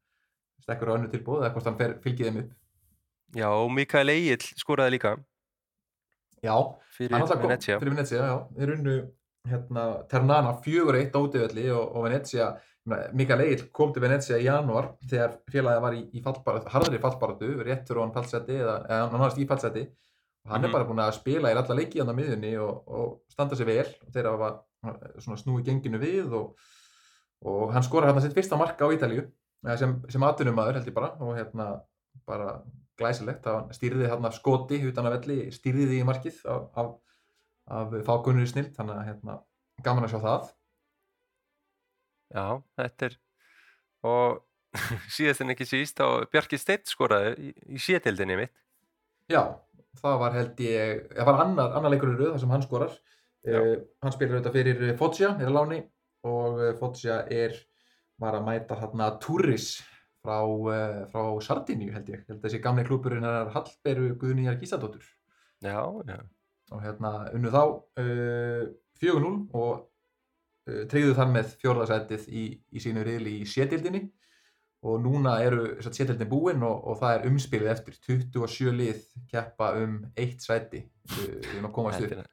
stekkur 0.64 0.92
á 0.92 0.96
önnu 0.96 1.10
tilbúð 1.12 1.44
eða 1.44 1.52
hvort 1.54 1.70
hann 1.70 1.78
fer, 1.80 1.96
fylgið 2.04 2.30
þeim 2.30 2.40
upp. 2.42 2.56
Já, 3.36 3.46
og 3.52 3.70
Mikael 3.74 4.12
Egil 4.14 4.40
skoraði 4.58 4.96
líka. 4.96 5.14
Já, 6.40 6.54
fyrir 6.96 7.14
Venezia. 7.14 7.78
fyrir 7.78 7.92
Venezia, 7.94 8.26
já, 8.26 8.36
þeir 8.56 8.74
unnu 8.78 8.96
hérna, 9.50 9.86
Ternana 10.10 10.56
fjögur 10.64 10.98
eitt 10.98 11.16
á 11.16 11.20
útivelli 11.20 11.68
og, 11.72 11.96
og 11.96 12.06
Venezia, 12.08 12.50
Mikael 13.16 13.44
Egil 13.44 13.66
kom 13.76 13.92
til 13.92 14.02
Venezia 14.02 14.38
í 14.40 14.46
janúar 14.48 14.94
þegar 15.04 15.36
félagið 15.52 15.82
var 15.84 15.96
í, 15.96 16.04
í 16.16 16.22
fallbaratu, 16.24 16.72
harðri 16.72 17.00
fallbaratu 17.02 17.50
rétt 17.60 17.88
fyrir 17.88 18.02
hann 18.02 18.14
fallseti 18.14 18.56
eða, 18.56 18.78
eða 18.88 19.02
hann 19.04 19.20
náðast 19.20 19.40
í 19.40 19.46
fallseti 19.50 19.84
og 19.84 20.09
hann 20.48 20.60
Mhm. 20.62 20.68
er 20.68 20.72
bara 20.72 20.84
búin 20.88 21.02
að 21.04 21.12
spila 21.18 21.50
í 21.50 21.56
alla 21.56 21.74
leiki 21.76 22.00
á 22.00 22.04
miðunni 22.08 22.54
og, 22.60 22.88
og 22.88 23.20
standa 23.28 23.56
sig 23.56 23.66
vel. 23.66 23.86
Og 24.06 24.12
þeir 24.14 24.30
hafa 24.30 24.50
svona 25.20 25.36
snúi 25.36 25.62
genginu 25.64 25.98
við 26.00 26.32
og, 26.32 26.56
og 27.44 27.72
hann 27.74 27.82
skora 27.84 28.06
hérna 28.08 28.22
sitt 28.24 28.34
fyrsta 28.34 28.56
marka 28.56 28.84
á 28.88 28.92
Ítalíu 28.94 29.26
eða 29.64 29.76
sem, 29.78 30.02
sem 30.08 30.22
atvinnumæður 30.24 30.78
held 30.80 30.88
ég 30.88 30.94
bara 30.96 31.10
og 31.20 31.36
hérna 31.36 31.82
bara 32.26 32.62
glæsilegt, 32.96 33.44
hann 33.44 33.68
stýrði 33.72 34.08
hérna 34.08 34.30
skoti 34.32 34.78
utan 34.88 35.06
að 35.08 35.18
velli, 35.18 35.50
stýrði 35.52 35.86
því 35.88 36.00
í 36.00 36.06
markið 36.08 36.40
af, 36.48 36.66
af, 36.76 36.90
af 37.68 37.94
fákunnur 38.08 38.48
snilt 38.48 38.72
þannig 38.76 38.96
að 38.96 39.06
hérna 39.10 39.36
gaman 39.84 40.04
að 40.04 40.14
sjá 40.14 40.20
það. 40.24 40.50
Já, 42.30 42.46
þetta 42.78 43.06
er 43.10 43.16
og 44.06 44.40
síðast 45.16 45.42
en 45.44 45.50
ekki 45.52 45.66
síst 45.66 45.98
þá 45.98 46.24
Bjarki 46.30 46.58
Steitt 46.60 46.86
skoraði 46.88 47.50
í, 47.50 47.54
í 47.74 47.80
sétildinni 47.82 48.36
mitt. 48.38 48.52
Já, 49.30 49.42
það 49.98 50.18
var 50.22 50.36
held 50.36 50.60
ég, 50.64 51.06
það 51.14 51.28
var 51.28 51.40
annar, 51.44 51.72
annar 51.78 51.94
leikur 51.94 52.12
í 52.12 52.18
röð 52.18 52.34
þar 52.34 52.42
sem 52.44 52.54
hann 52.54 52.66
skorar. 52.66 52.98
Uh, 53.40 53.72
hann 54.04 54.12
spilar 54.12 54.36
auðvitað 54.36 54.56
fyrir 54.58 54.82
eh, 54.84 54.96
Foggia, 54.98 55.30
er 55.40 55.48
að 55.48 55.54
láni 55.56 55.78
og 56.28 56.58
uh, 56.60 56.72
Foggia 56.76 57.22
er, 57.32 57.54
var 58.20 58.36
að 58.36 58.44
mæta 58.50 58.76
hérna 58.76 59.06
Turris 59.22 59.70
frá, 60.20 60.42
uh, 60.44 60.98
frá 61.08 61.22
Sardiníu 61.46 61.94
held 61.94 62.10
ég. 62.12 62.26
Held 62.28 62.42
þessi 62.44 62.60
gamli 62.60 62.84
klúburinn 62.84 63.24
er 63.24 63.48
Hallberu 63.54 64.12
Guðnýjar 64.20 64.60
Gísadóttur 64.60 65.06
já, 65.64 65.80
já, 66.04 66.18
og 66.70 66.84
hérna 66.84 67.14
unnu 67.32 67.52
þá 67.54 67.62
uh, 68.04 68.66
4-0 69.00 69.32
og 69.56 69.86
tryggðu 70.70 71.14
þar 71.16 71.30
með 71.32 71.54
fjórðasætið 71.62 72.26
í, 72.36 72.42
í 72.76 72.82
sínu 72.84 73.02
riðli 73.02 73.38
í 73.40 73.46
sétildinni 73.48 74.04
og 74.80 75.00
núna 75.04 75.36
eru 75.44 75.64
sétildin 75.84 76.28
búinn 76.30 76.62
og, 76.64 76.84
og 76.88 76.98
það 77.00 77.16
er 77.16 77.30
umspilið 77.30 77.72
eftir. 77.74 77.96
27 78.06 78.74
lið 78.78 79.00
keppa 79.30 79.74
um 79.80 79.98
eitt 80.16 80.44
sæti 80.44 80.84
um 81.58 81.68
að 81.68 81.72
komast 81.76 82.04
upp. 82.04 82.10
þetta 82.10 82.24
er 82.24 82.28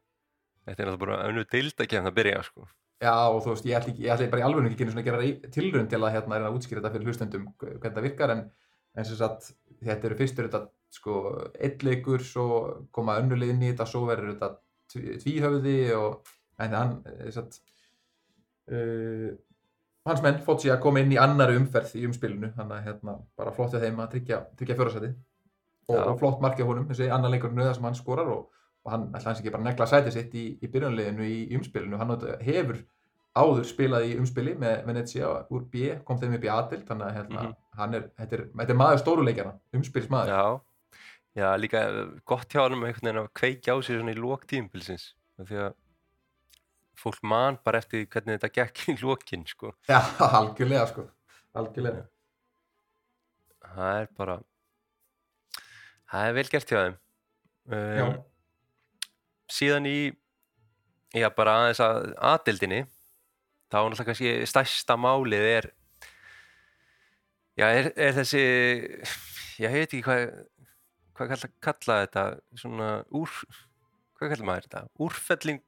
er 0.68 0.92
náttúrulega 0.92 1.04
bara 1.06 1.18
önnu 1.30 1.44
dild 1.52 1.82
að 1.84 1.90
kemna 1.92 2.12
að 2.12 2.20
byrja 2.20 2.44
sko. 2.48 2.68
Já 2.98 3.14
og 3.30 3.44
þú 3.46 3.54
veist, 3.54 3.68
ég 3.70 3.78
ætla, 3.78 3.92
ekki, 3.94 4.06
ég 4.08 4.14
ætla 4.16 4.30
bara 4.32 4.42
í 4.42 4.46
alveg 4.48 4.72
ekki 4.72 4.88
að 4.90 5.06
gera 5.06 5.52
tilrönd 5.54 5.92
til 5.92 6.00
að 6.02 6.14
hérna 6.16 6.40
reyna 6.40 6.50
að 6.50 6.58
útskýra 6.58 6.82
þetta 6.82 6.94
fyrir 6.96 7.12
hlustendum 7.12 7.46
hvernig 7.62 7.98
það 7.98 8.08
virkar. 8.08 8.34
En, 8.34 8.42
en 8.98 9.06
sagt, 9.12 9.52
þetta 9.84 10.10
eru 10.10 10.18
fyrstur 10.18 10.48
þetta 10.48 10.64
sko 10.98 11.20
eitt 11.62 11.84
leikur 11.86 12.24
svo 12.26 12.48
koma 12.96 13.20
önnulið 13.22 13.54
inn 13.54 13.66
í 13.68 13.72
þetta 13.74 13.86
svo 13.92 14.06
verður 14.08 14.34
þetta 14.34 14.50
tví- 14.94 15.18
tvíhöfði 15.22 15.78
og 16.00 16.32
en 16.64 16.78
sagt, 17.36 17.60
uh, 18.72 19.30
hans 20.08 20.22
menn 20.26 20.42
sér 20.46 20.76
að 20.76 20.82
koma 20.84 21.00
inn 21.04 21.12
í 21.14 21.18
annari 21.22 21.58
umferð 21.60 21.96
í 22.00 22.06
umspilinu 22.08 22.52
þannig 22.58 22.78
að 22.78 22.86
hérna 22.90 23.18
bara 23.38 23.52
flott 23.56 23.74
við 23.76 23.86
þeim 23.88 24.00
að 24.04 24.12
tryggja, 24.16 24.42
tryggja 24.60 24.76
fjórasæti 24.80 25.10
og, 25.90 25.98
og 26.12 26.20
flott 26.20 26.42
markið 26.44 26.70
honum 26.70 26.88
þessi 26.90 27.10
annar 27.14 27.32
leikur 27.34 27.54
nöða 27.56 27.74
sem 27.78 27.88
hann 27.88 27.96
skorar 27.96 28.28
og, 28.34 28.46
og 28.86 28.92
hann 28.94 29.08
ætla 29.14 29.32
hans 29.32 29.42
ekki 29.42 29.54
bara 29.54 29.64
að 29.64 29.70
negla 29.72 29.88
sætið 29.92 30.16
sitt 30.18 30.36
í, 30.36 30.46
í 30.64 30.68
byrjunleginu 30.74 31.26
í, 31.28 31.38
í 31.52 31.58
umspilinu. 31.60 31.98
Hann 32.02 32.14
hefur 32.44 32.82
áður 33.38 33.68
spilað 33.70 34.08
í 34.10 34.16
umspili 34.18 34.56
með 34.58 34.80
Venezia 34.88 35.30
úr 35.54 35.66
B 35.72 35.92
kom 36.08 36.18
þeim 36.22 36.38
upp 36.40 36.46
í 36.48 36.52
Adil 36.52 36.82
þannig 36.88 37.08
að 37.08 37.18
hérna, 37.20 37.42
Mhm. 37.44 37.56
hann 37.78 37.94
er, 37.94 38.08
þetta 38.18 38.38
er, 38.40 38.46
þetta 38.58 38.74
er 38.74 38.80
maður 38.82 39.02
stóruleikjana 39.04 39.54
umspilsmaður. 39.78 40.32
Já, 40.34 40.46
já, 41.38 41.50
líka 41.62 41.84
gott 42.26 42.48
hjá 42.50 42.64
hann 42.64 42.74
einhvern 42.80 42.96
veginn 43.06 43.22
að 43.22 43.28
kveikja 43.38 43.76
á 43.76 43.78
sér 43.86 44.00
svona 44.02 44.16
í 44.16 44.22
lók 44.24 44.48
tímbilsins 44.50 45.12
því 45.38 45.60
að 45.68 45.76
fólk 46.98 47.22
man 47.22 47.60
bara 47.66 47.82
eftir 47.82 48.06
hvernig 48.10 48.40
þetta 48.40 48.54
gekk 48.60 48.84
í 48.94 48.98
lókin 49.02 49.46
sko. 49.50 49.74
Já, 49.90 50.00
algjörlega 50.40 50.86
sko. 50.92 51.08
Algjörlega. 51.58 52.06
Það 53.68 54.02
er 54.02 54.08
bara 54.18 54.38
það 56.08 56.30
er 56.30 56.38
vel 56.38 56.48
gert 56.52 56.72
hjá 56.72 56.80
þeim. 56.80 56.98
Um, 57.68 58.14
síðan 59.52 59.88
í 59.90 59.98
já 61.16 61.28
bara 61.36 61.56
aðeins 61.62 61.82
að 61.84 62.14
aðdildinni 62.30 62.84
þá 63.68 63.78
er 63.80 63.90
náttúrulega 63.92 64.08
kannski 64.10 64.32
stærsta 64.48 64.96
málið 65.00 65.48
er 65.50 65.68
já 67.60 67.66
er, 67.68 67.90
er 67.96 68.16
þessi 68.16 68.44
ég 69.64 69.76
veit 69.76 69.88
ekki 69.88 70.04
hvað 70.06 70.24
hvað 71.18 71.32
kalla, 71.34 71.50
kalla 71.68 72.00
þetta 72.06 72.26
svona 72.62 72.90
úr 73.18 73.34
hvað 74.18 74.34
kallar 74.34 74.48
maður 74.50 74.68
þetta? 74.68 74.84
Úrfelling 75.08 75.64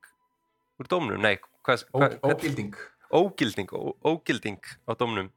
úr 0.80 0.90
dómnum? 0.92 1.20
Nei 1.22 1.38
hvað, 1.66 1.86
Ó, 1.94 2.00
hvað, 2.00 2.16
hvað, 2.20 2.34
ógilding. 2.36 2.74
Ógilding 3.20 3.70
ó, 3.74 3.82
ógilding 4.06 4.60
á 4.86 4.92
dómnum. 5.00 5.30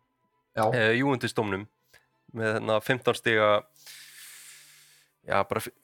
Já, 0.56 0.66
uh, 0.68 0.92
júundisdómnum 0.98 1.66
með 2.36 2.56
þarna 2.58 2.80
15 2.84 3.16
stiga 3.20 3.48
já 5.28 5.38
bara 5.48 5.60
fi- 5.60 5.74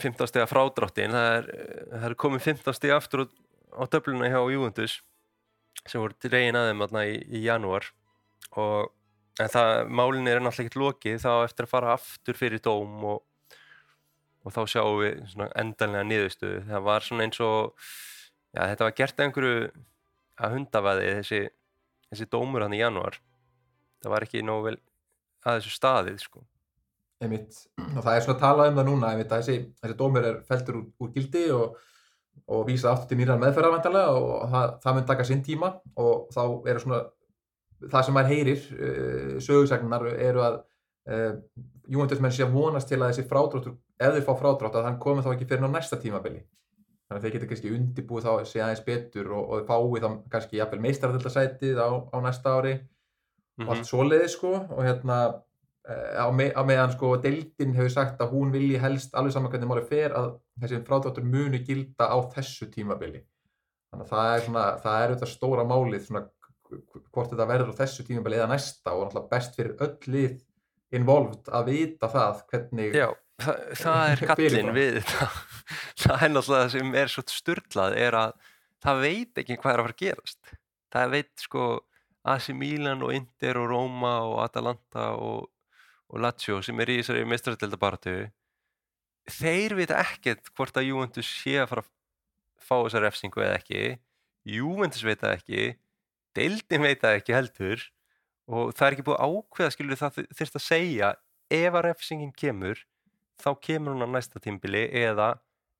15 0.00 0.26
stiga 0.30 0.46
frádráttin. 0.50 1.12
Það 1.12 1.36
er, 1.38 1.48
eh, 1.52 1.84
það 1.92 2.06
er 2.10 2.14
komið 2.14 2.40
15 2.46 2.74
stiga 2.74 2.96
aftur 2.96 3.24
á, 3.24 3.26
á 3.76 3.82
döfluna 3.92 4.30
hjá 4.32 4.40
júundus 4.50 5.00
sem 5.86 6.00
voru 6.00 6.14
dregin 6.24 6.56
að 6.56 6.70
þeim 6.70 6.82
þarna 6.86 7.02
í, 7.06 7.16
í 7.28 7.42
janúar. 7.44 7.84
Og 8.56 8.92
en 9.38 9.48
það 9.52 9.90
málin 9.92 10.28
er 10.28 10.40
náttúrulega 10.40 10.64
ekkert 10.66 10.80
lokið. 10.80 11.20
Þá 11.20 11.32
eftir 11.44 11.66
að 11.66 11.72
fara 11.74 11.92
aftur 11.94 12.34
fyrir 12.34 12.62
dóm 12.64 13.04
og, 13.04 13.22
og 14.46 14.52
þá 14.54 14.62
sjáum 14.72 14.98
við 15.02 15.20
svona 15.34 15.50
endanlega 15.60 16.08
niðurstöðu. 16.08 16.62
Það 16.70 16.82
var 16.88 17.00
svona 17.00 17.26
eins 17.28 17.40
og 17.44 17.74
já 18.56 18.62
þetta 18.72 18.88
var 18.88 18.96
gert 18.96 19.20
að 19.20 19.26
einhverju 19.26 19.70
að 20.36 20.56
hundavæði 20.56 21.08
þessi, 21.20 21.40
þessi 22.10 22.28
dómur 22.32 22.64
hann 22.64 22.76
í 22.76 22.82
janúar. 22.82 23.18
Það 24.04 24.14
var 24.14 24.26
ekki 24.26 24.44
nógu 24.44 24.70
vel 24.70 24.76
að 25.46 25.58
þessu 25.60 25.74
staðið 25.76 26.22
sko. 26.24 26.44
einmitt. 27.22 27.58
Og 27.80 28.00
það 28.02 28.14
er 28.14 28.24
svona 28.24 28.40
talað 28.40 28.70
um 28.70 28.78
það 28.80 28.88
núna 28.90 29.10
einmitt, 29.12 29.30
að 29.32 29.44
þessi, 29.44 29.68
þessi 29.82 29.98
dómur 30.00 30.26
er 30.28 30.40
feltur 30.48 30.80
úr, 30.80 30.88
úr 31.00 31.12
gildi 31.14 31.44
og, 31.56 31.78
og 32.52 32.66
vísa 32.68 32.90
aftur 32.92 33.14
til 33.14 33.20
nýra 33.22 33.38
meðferðarvæntalega 33.40 34.18
og 34.18 34.50
það, 34.52 34.74
það 34.82 34.98
mun 34.98 35.06
taka 35.08 35.28
sinn 35.28 35.44
tíma 35.46 35.70
og 35.96 36.26
þá 36.34 36.42
eru 36.68 36.82
svona 36.82 37.00
það 37.84 38.04
sem 38.04 38.16
maður 38.16 38.34
heyrir 38.34 38.66
uh, 38.76 39.32
sögursagnar 39.46 40.06
eru 40.12 40.44
að 40.44 40.58
uh, 41.12 41.32
júendismenn 41.92 42.34
sé 42.34 42.44
að 42.44 42.54
vonast 42.56 42.90
til 42.90 43.00
að 43.00 43.12
þessi 43.12 43.26
frádráttur 43.30 43.76
ef 43.96 44.14
þeir 44.16 44.26
fá 44.26 44.32
frádrátt 44.36 44.78
að 44.78 44.88
hann 44.90 45.00
komi 45.00 45.24
þá 45.24 45.32
ekki 45.32 45.48
fyrir 45.48 45.68
á 45.68 45.70
næsta 45.72 45.98
tímabili 46.00 46.42
þannig 47.06 47.20
að 47.20 47.24
þeir 47.24 47.34
geta 47.36 47.48
kannski 47.50 47.72
undibúið 47.76 48.26
þá 48.26 48.30
að 48.32 48.46
sé 48.50 48.62
aðeins 48.62 48.84
betur 48.86 49.32
og, 49.36 49.50
og 49.54 49.66
fái 49.68 50.02
þá 50.02 50.08
kannski 50.32 50.60
jafnvel 50.60 50.82
meistarðildasætið 50.86 51.78
á, 51.78 51.88
á 52.10 52.16
næsta 52.24 52.54
ári 52.58 52.76
og 53.62 53.72
allt 53.72 53.88
svoleiði 53.88 54.30
sko. 54.32 54.52
Og 54.74 54.82
hérna 54.84 55.18
eh, 55.86 56.18
á, 56.18 56.26
me, 56.34 56.48
á 56.50 56.62
meðan 56.66 56.94
sko 56.96 57.14
deildin 57.22 57.76
hefur 57.76 57.94
sagt 57.94 58.22
að 58.24 58.34
hún 58.34 58.50
vilji 58.54 58.80
helst 58.82 59.14
alveg 59.14 59.36
saman 59.36 59.52
hvernig 59.52 59.70
máli 59.70 59.86
fer 59.86 60.16
að 60.18 60.32
þessi 60.62 60.82
frádráttur 60.88 61.28
muni 61.30 61.62
gilda 61.66 62.10
á 62.10 62.16
þessu 62.34 62.70
tímabili. 62.74 63.22
Þannig 63.92 64.08
að 64.08 64.14
það 64.16 64.32
er 64.32 64.46
svona 64.48 64.64
það 64.82 64.98
er 64.98 65.12
auðvitað 65.12 65.32
stóra 65.36 65.68
málið 65.68 66.08
svona 66.08 66.26
hvort 66.66 67.30
þetta 67.30 67.46
verður 67.46 67.70
á 67.70 67.80
þessu 67.84 68.04
tímabili 68.06 68.40
eða 68.40 68.50
næsta 68.50 68.96
og 68.96 69.06
náttúrulega 69.06 69.30
best 69.30 69.54
fyrir 69.58 69.76
öll 69.86 70.10
lið 70.10 70.40
involved 70.96 71.50
að 71.54 71.70
vita 71.70 72.10
það 72.10 72.42
hvernig 72.50 72.96
Já, 72.98 73.06
það, 73.42 73.60
það 73.80 74.02
er 74.12 74.22
það. 74.22 74.70
við 74.76 75.00
þetta. 75.00 75.28
Það 76.06 76.22
er 76.22 76.30
náttúrulega 76.30 76.62
það 76.62 76.72
sem 76.76 76.92
er 77.00 77.10
svo 77.10 77.22
styrlað 77.26 77.94
er 77.98 78.14
að 78.14 78.34
það 78.84 79.00
veit 79.02 79.40
ekki 79.40 79.56
hvað 79.58 79.72
er 79.72 79.80
að 79.80 79.86
fara 79.86 79.94
að 79.96 80.02
gerast. 80.02 80.50
Það 80.94 81.14
veit 81.16 81.42
sko 81.42 81.64
AC 82.30 82.48
Milan 82.54 83.02
og 83.02 83.14
Inter 83.16 83.58
og 83.58 83.68
Roma 83.72 84.12
og 84.28 84.36
Atalanta 84.44 85.08
og, 85.18 85.48
og 86.12 86.22
Lazio 86.22 86.60
sem 86.62 86.78
er 86.84 86.92
í 86.92 87.00
þessari 87.00 87.26
meistaradeldabaratu 87.26 88.16
þeir 89.26 89.74
vita 89.78 89.98
ekkert 90.00 90.50
hvort 90.54 90.78
að 90.78 90.90
Juventus 90.90 91.28
sé 91.42 91.56
að 91.60 91.70
fara 91.72 91.84
að 91.84 91.92
fá 92.66 92.76
þessa 92.78 93.02
refsingu 93.02 93.42
eða 93.42 93.58
ekki. 93.60 93.84
Juventus 94.46 95.04
veit 95.06 95.22
það 95.22 95.36
ekki. 95.40 95.68
Deildin 96.36 96.84
veit 96.86 97.02
það 97.02 97.20
ekki 97.20 97.36
heldur. 97.36 97.86
Og 98.46 98.74
það 98.76 98.86
er 98.86 98.96
ekki 98.96 99.06
búið 99.08 99.24
ákveða 99.26 99.74
skilur 99.74 100.00
það 100.00 100.20
þurft 100.38 100.58
að 100.60 100.64
segja 100.66 101.14
ef 101.50 101.72
að 101.72 101.84
refsingin 101.88 102.34
kemur 102.34 102.82
þá 103.42 103.50
kemur 103.68 103.94
hún 103.94 104.06
á 104.06 104.08
næsta 104.16 104.42
tímbili 104.42 104.86
eða 105.04 105.34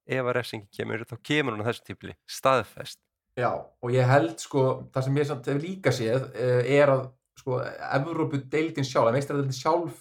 ef 0.07 0.23
að 0.23 0.35
refsingin 0.39 0.71
kemur 0.75 1.05
þá 1.09 1.17
kemur 1.25 1.57
hún 1.57 1.67
á 1.67 1.69
þessu 1.69 1.87
tímbili. 1.89 2.17
Staðfest. 2.31 3.01
Já, 3.37 3.51
og 3.53 3.93
ég 3.93 4.09
held 4.09 4.41
sko, 4.41 4.65
það 4.95 5.07
sem 5.07 5.19
ég 5.21 5.29
samt 5.29 5.49
hef 5.51 5.59
líka 5.61 5.93
séð 5.93 6.31
eh, 6.33 6.69
er 6.79 6.93
að 6.95 7.09
sko, 7.37 7.59
Evrópu 7.99 8.41
deildin 8.53 8.87
sjálf, 8.87 9.11
að 9.11 9.19
meistaradeildin 9.19 9.57
sjálf 9.57 9.99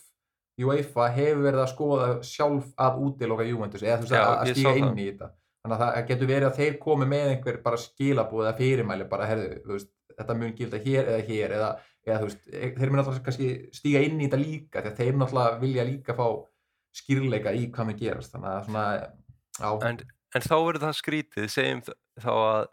UEFA 0.64 1.10
hefur 1.12 1.42
verið 1.44 1.64
að 1.66 1.72
skoða 1.74 2.06
sjálf 2.24 2.70
að 2.80 3.02
útiloka 3.04 3.48
Juventus 3.48 3.84
eða 3.84 3.98
þú 4.00 4.06
veist 4.06 4.16
að, 4.22 4.30
að 4.32 4.52
stíga 4.54 4.76
inn 4.80 5.02
í 5.02 5.10
þetta. 5.10 5.28
Þannig 5.66 5.76
að 5.76 5.84
það 5.84 6.08
getur 6.12 6.30
verið 6.30 6.48
að 6.48 6.62
þeir 6.62 6.78
komi 6.86 7.10
með 7.12 7.32
einhver 7.34 7.60
bara 7.66 7.82
skilabúð 7.82 8.46
eða 8.46 8.58
fyrirmæli 8.62 9.08
bara, 9.12 9.28
herðu, 9.28 9.50
þú 9.66 9.74
veist, 9.74 9.92
þetta 10.16 10.38
mun 10.40 10.56
gilda 10.56 10.82
hér 10.86 11.12
eða 11.12 11.26
hér 11.28 11.56
eða, 11.58 11.70
eða 12.06 12.20
þú 12.22 12.30
veist, 12.30 12.46
e- 12.48 12.72
þeir 12.78 12.92
mun 12.92 13.02
náttúrulega 13.02 13.26
kannski 13.26 13.50
stíga 13.76 14.04
inn 14.06 14.22
í 14.22 14.30
þetta 14.30 14.42
líka 14.46 14.84
að 14.86 15.00
þeir 15.02 15.20
náttúrulega 15.20 15.60
vilja 15.66 15.88
líka 15.90 16.16
fá 16.16 16.28
skýrleika 16.96 17.54
í 17.56 17.68
hvað 17.74 17.92
með 17.92 18.02
gerast 18.04 18.36
þannig 18.36 18.52
að 18.52 18.68
svona, 18.70 18.86
já, 19.60 19.70
en, 19.90 20.02
en 20.36 20.48
þá 20.48 20.56
verður 20.56 20.84
það 20.86 21.00
skrítið 21.02 21.48
segjum 21.54 21.86
þá 22.24 22.34
að 22.34 22.66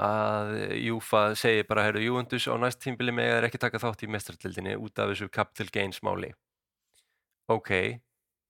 að 0.00 0.50
Júfa 0.80 1.22
segir 1.36 1.66
bara 1.68 1.82
heyrðu, 1.84 2.06
Juventus 2.06 2.46
á 2.48 2.56
næst 2.56 2.78
tímbili 2.80 3.12
með 3.12 3.34
er 3.34 3.46
ekki 3.50 3.58
taka 3.60 3.82
þátt 3.82 4.06
í 4.06 4.08
mestratildinni 4.08 4.78
út 4.80 4.96
af 4.96 5.10
þessu 5.10 5.28
capital 5.28 5.66
gains 5.74 6.00
máli. 6.06 6.30
Ok 7.52 8.00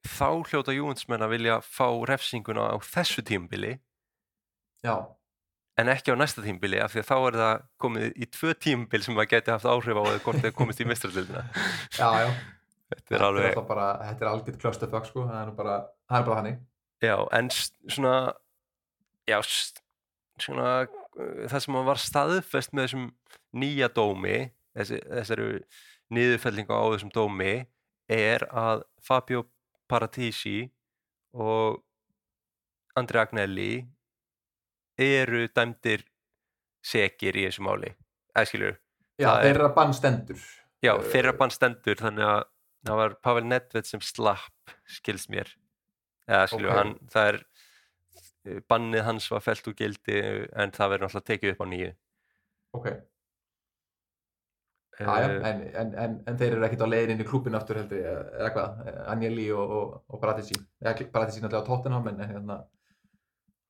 þá 0.06 0.28
hljóta 0.48 0.74
Juventus 0.74 1.08
menn 1.10 1.24
að 1.24 1.34
vilja 1.34 1.56
fá 1.64 1.88
refsinguna 2.08 2.70
á 2.72 2.76
þessu 2.80 3.24
tímbili 3.26 3.74
já, 4.84 4.94
en 5.76 5.92
ekki 5.92 6.14
á 6.14 6.20
næsta 6.20 6.44
tímbili 6.44 6.80
af 6.80 6.94
því 6.94 7.02
að 7.02 7.10
þá 7.10 7.16
er 7.18 7.38
það 7.40 7.66
komið 7.84 8.06
í 8.16 8.30
tvö 8.38 8.54
tímbil 8.56 9.02
sem 9.04 9.20
að 9.20 9.30
geti 9.34 9.52
haft 9.52 9.68
áhrif 9.68 10.00
á 10.00 10.04
hvort 10.24 10.44
þau 10.44 10.56
komist 10.56 10.80
í 10.80 10.88
mestratildina 10.88 11.44
já, 12.00 12.08
já 12.24 12.30
þetta 12.90 13.14
er 13.18 13.24
alveg 13.26 13.48
alltaf 13.50 13.68
bara, 13.68 13.88
þetta 14.08 14.24
er 14.26 14.30
algjört 14.32 14.60
clusterfuck 14.62 15.06
sko, 15.10 15.26
það 15.28 15.40
er 15.46 15.52
bara, 15.58 15.76
það 16.10 16.18
er 16.22 16.26
bara 16.30 16.40
hannig 16.40 16.58
Já, 17.00 17.16
en 17.32 17.48
svona 17.54 18.14
já, 19.30 19.38
svona 20.40 20.66
uh, 20.84 21.46
það 21.48 21.62
sem 21.64 21.78
var 21.86 22.00
staðfest 22.02 22.74
með 22.76 22.88
þessum 22.88 23.06
nýja 23.62 23.88
dómi 23.96 24.34
þessi, 24.76 24.98
þessari 25.08 25.46
niðurfellingu 26.12 26.74
á 26.76 26.82
þessum 26.92 27.12
dómi 27.14 27.54
er 28.10 28.44
að 28.50 28.82
Fabio 29.06 29.44
Paratisi 29.90 30.68
og 31.32 31.80
Andri 32.98 33.20
Agnelli 33.22 33.70
eru 35.00 35.46
dæmdir 35.56 36.02
sekir 36.84 37.36
í 37.38 37.44
þessu 37.46 37.62
máli. 37.64 37.92
Eða 38.34 38.48
skilur, 38.50 38.74
já, 39.20 39.26
Það 39.28 39.36
er- 39.38 39.46
þeirra 39.46 39.68
bann 39.76 39.94
stendur. 39.94 40.40
Já, 40.82 40.92
Eh, 40.96 41.06
þeirra 41.12 41.32
bann 41.38 41.50
stendur 41.54 41.96
þannig 41.96 42.24
að 42.26 42.42
það 42.86 43.00
var 43.02 43.14
Pavel 43.22 43.44
Nedved 43.50 43.86
sem 43.88 44.00
slapp 44.04 44.74
skils 44.88 45.28
mér. 45.32 45.52
Eða 46.30 46.46
skilur, 46.52 46.70
Ok. 46.70 46.76
hann, 46.78 46.94
það 47.10 47.28
er 47.32 47.38
eh, 48.46 48.60
bannið 48.70 49.06
hans 49.08 49.30
var 49.30 49.40
felt 49.44 49.66
úr 49.68 49.74
gildi 49.76 50.20
en 50.54 50.70
það 50.76 50.92
verður 50.94 51.08
náttúrulega 51.08 51.30
tekið 51.32 51.54
upp 51.54 51.64
á 51.64 51.66
nýju. 51.72 51.94
Ok, 52.78 52.86
Aja, 55.00 55.28
Eh, 55.30 55.48
en, 55.48 55.60
en, 55.80 55.92
en, 55.96 56.16
en 56.28 56.36
þeir 56.36 56.54
eru 56.58 56.64
ekkert 56.66 56.82
á 56.84 56.92
leiðin 56.92 57.14
inn 57.14 57.22
í 57.24 57.26
klúbin 57.28 57.56
aftur 57.56 57.78
heldur, 57.80 58.02
eða 58.36 58.50
hvað, 58.52 58.80
Agnelli 59.08 59.46
og, 59.56 59.70
og, 59.78 59.94
og 60.12 60.20
Paratisi, 60.20 60.58
eða 60.82 61.06
Paratisi 61.14 61.40
náttúrulega 61.40 61.64
á 61.64 61.68
Tottenham, 61.70 62.08
en 62.10 62.20
hérna, 62.20 62.56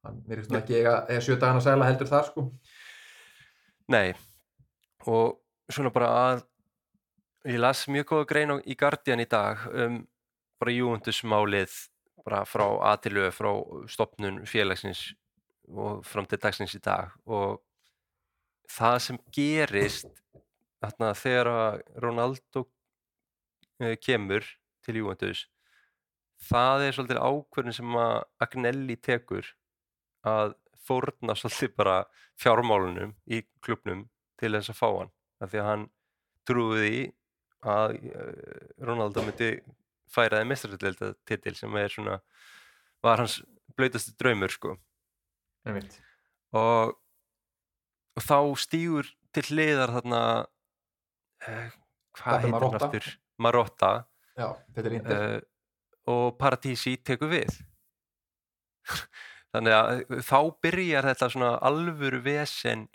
hann 0.06 0.18
er 0.26 0.42
svona 0.42 0.62
ekki 0.64 0.80
eiga 0.80 1.20
sjö 1.22 1.36
dagana 1.38 1.62
sæla 1.62 1.86
heldur 1.86 2.10
þar, 2.10 2.26
sko. 2.32 2.46
Nei, 3.94 4.08
og 5.06 5.38
svona 5.70 5.92
bara 5.94 6.10
að 6.24 6.42
ég 7.48 7.60
las 7.60 7.86
mjög 7.88 8.08
góða 8.10 8.28
grein 8.32 8.54
í 8.64 8.76
Guardian 8.78 9.22
í 9.22 9.28
dag 9.30 9.64
um 9.72 10.02
bara 10.60 10.74
Juventus 10.74 11.22
málið 11.24 11.76
bara 12.24 12.42
frá 12.44 12.66
aðtilu 12.90 13.30
frá 13.32 13.50
stopnun 13.88 14.42
félagsins 14.46 15.14
og 15.70 16.02
fram 16.04 16.26
til 16.28 16.40
dagsins 16.42 16.74
í 16.76 16.82
dag. 16.84 17.14
Og 17.24 17.62
það 18.68 18.98
sem 19.06 19.20
gerist 19.32 20.10
þarna 20.82 21.14
þegar 21.16 21.80
Ronaldo 22.02 22.66
eh, 23.80 23.96
kemur 23.96 24.44
til 24.84 25.00
Juventus 25.00 25.46
það 26.48 26.86
er 26.86 26.96
svolítið 26.96 27.20
ákvörðin 27.20 27.76
sem 27.76 27.96
að 28.00 28.16
Agnelli 28.44 28.96
tekur 28.96 29.48
að 30.26 30.54
fórna 30.86 31.36
svolítið 31.36 31.74
bara 31.76 31.96
fjármálunum 32.40 33.14
í 33.28 33.42
klubnum 33.64 34.06
til 34.40 34.52
þess 34.56 34.72
að 34.72 34.78
fá 34.80 34.88
hann. 34.88 35.12
Af 35.40 35.52
því 35.52 35.60
að 35.60 35.68
hann 35.68 35.86
trúði 36.48 37.02
að 37.66 37.96
eh, 37.98 38.60
Ronaldo 38.86 39.24
myndi 39.26 39.50
færa 40.10 40.40
þeim 40.40 40.52
mestrardelda 40.52 41.12
titil 41.28 41.54
sem 41.58 41.76
er 41.78 41.92
svona 41.92 42.18
var 43.04 43.22
hans 43.22 43.40
blöytasti 43.76 44.16
draumur 44.20 44.52
sko. 44.52 44.74
Og, 46.56 46.94
og 48.16 48.24
þá 48.24 48.38
stígur 48.58 49.10
til 49.34 49.46
hliðar 49.52 49.94
þarna 49.98 50.22
eh, 51.46 51.76
hvað 52.18 52.44
heitir 52.44 52.56
hann 52.56 52.78
aftur? 52.80 53.10
Marotta. 53.40 53.90
Já, 54.36 54.48
uh, 54.52 55.40
og 56.08 56.36
Paradisi 56.40 56.96
tekur 57.04 57.30
við. 57.32 57.60
Þannig 59.54 59.76
að 59.76 59.92
eh, 59.96 60.22
þá 60.24 60.38
byrjar 60.64 61.08
þetta 61.10 61.30
svona 61.34 61.52
alvöru 61.70 62.20
vesen 62.24 62.86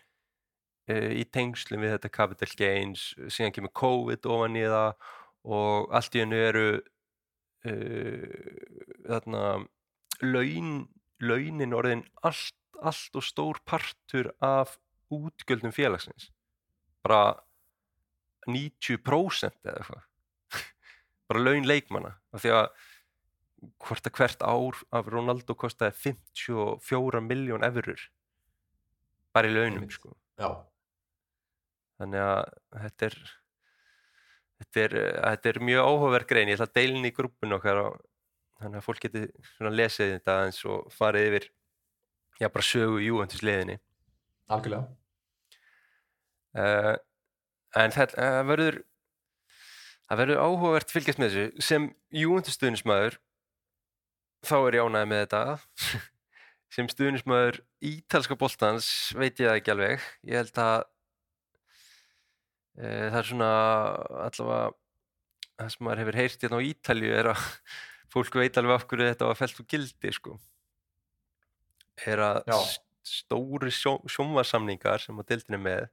í 0.85 1.23
tengslum 1.33 1.81
við 1.81 1.95
þetta 1.95 2.11
capital 2.13 2.49
gains 2.59 3.07
síðan 3.33 3.53
kemur 3.55 3.73
COVID 3.73 4.27
ofan 4.29 4.57
í 4.59 4.65
það 4.69 4.91
og 5.55 5.95
allt 5.97 6.17
í 6.17 6.21
hennu 6.21 6.41
eru 6.41 6.67
uh, 7.65 8.35
þarna 9.07 9.43
laun, 10.21 10.71
launin 11.21 11.73
orðin 11.77 12.05
allt, 12.21 12.57
allt 12.81 13.17
og 13.17 13.25
stór 13.25 13.61
partur 13.65 14.29
af 14.45 14.77
útgjöldum 15.13 15.73
félagsins. 15.73 16.29
Bara 17.05 17.37
90% 18.49 19.65
eða 19.65 19.79
eitthvað. 19.81 20.03
Bara 21.29 21.45
laun 21.47 21.69
leikmanna 21.69 22.13
af 22.33 22.45
því 22.45 22.53
að 22.59 22.67
hvort 23.81 24.05
að 24.05 24.17
hvert 24.19 24.45
ár 24.45 24.81
af 24.93 25.09
Ronaldo 25.09 25.55
kostaði 25.57 25.97
54 25.97 27.21
miljón 27.25 27.65
eurur 27.65 28.01
bara 29.35 29.49
í 29.49 29.55
launum 29.55 29.89
sko. 29.91 30.13
Já, 30.39 30.49
þannig 31.99 32.23
að 32.25 32.53
þetta 32.83 33.09
er 33.09 33.19
þetta 34.61 34.83
er, 34.83 34.95
þetta 35.19 35.51
er 35.51 35.61
mjög 35.69 35.89
áhugaverð 35.89 36.29
grein. 36.29 36.51
Ég 36.51 36.59
ætla 36.59 36.69
að 36.69 36.77
deilin 36.79 37.09
í 37.09 37.13
grúpun 37.15 37.57
okkar 37.57 37.81
og, 37.83 37.99
þannig 38.61 38.81
að 38.81 38.87
fólk 38.87 39.07
svona 39.55 39.73
lesið 39.75 40.15
þetta 40.15 40.37
eins 40.45 40.61
og 40.69 40.89
farið 40.95 41.29
yfir 41.29 41.49
já 42.39 42.49
bara 42.51 42.67
sögu 42.67 43.01
Juventus 43.03 43.43
liðinni. 43.43 43.77
Algjörlega. 44.51 44.87
uh, 46.55 46.95
en 47.81 47.95
þetta 47.95 48.25
uh, 48.27 48.41
verður 48.47 48.81
það 50.05 50.19
verður 50.21 50.41
áhugavert 50.43 50.91
fylgjast 50.93 51.21
með 51.21 51.31
þessu. 51.35 51.63
Sem 51.67 51.87
Juventus 52.13 52.59
stuðnismæður 52.59 53.19
þá 54.45 54.57
er 54.59 54.77
ég 54.77 54.89
ánægði 54.89 55.11
með 55.11 55.23
þetta. 55.25 56.03
Sem 56.75 56.89
stuðnismæður 56.91 57.61
ítalska 57.87 58.35
boltans 58.37 58.89
veit 59.15 59.39
ég 59.39 59.47
það 59.47 59.57
ekki 59.61 59.73
alveg. 59.73 60.05
Ég 60.27 60.41
held 60.41 60.61
að 60.61 60.83
það 62.75 63.19
er 63.19 63.29
svona 63.29 63.51
allavega 64.25 64.73
það 65.55 65.69
sem 65.71 65.85
maður 65.87 66.01
hefur 66.03 66.19
heyrt 66.19 66.41
hérna 66.43 66.59
á 66.59 66.67
Ítalju 66.69 67.13
er 67.15 67.31
að 67.31 67.45
fólk 68.15 68.39
veit 68.39 68.57
alveg 68.59 68.75
af 68.75 68.87
hverju 68.89 69.11
þetta 69.11 69.29
var 69.29 69.39
felt 69.39 69.61
úr 69.61 69.69
gildi 69.71 70.11
sko 70.15 70.35
er 72.05 72.23
að 72.23 72.41
Já. 72.51 72.57
stóri 73.07 73.71
sjó, 73.71 73.97
sjónvarsamningar 74.11 75.03
sem 75.03 75.21
að 75.21 75.31
dildin 75.31 75.59
er 75.59 75.63
með 75.63 75.85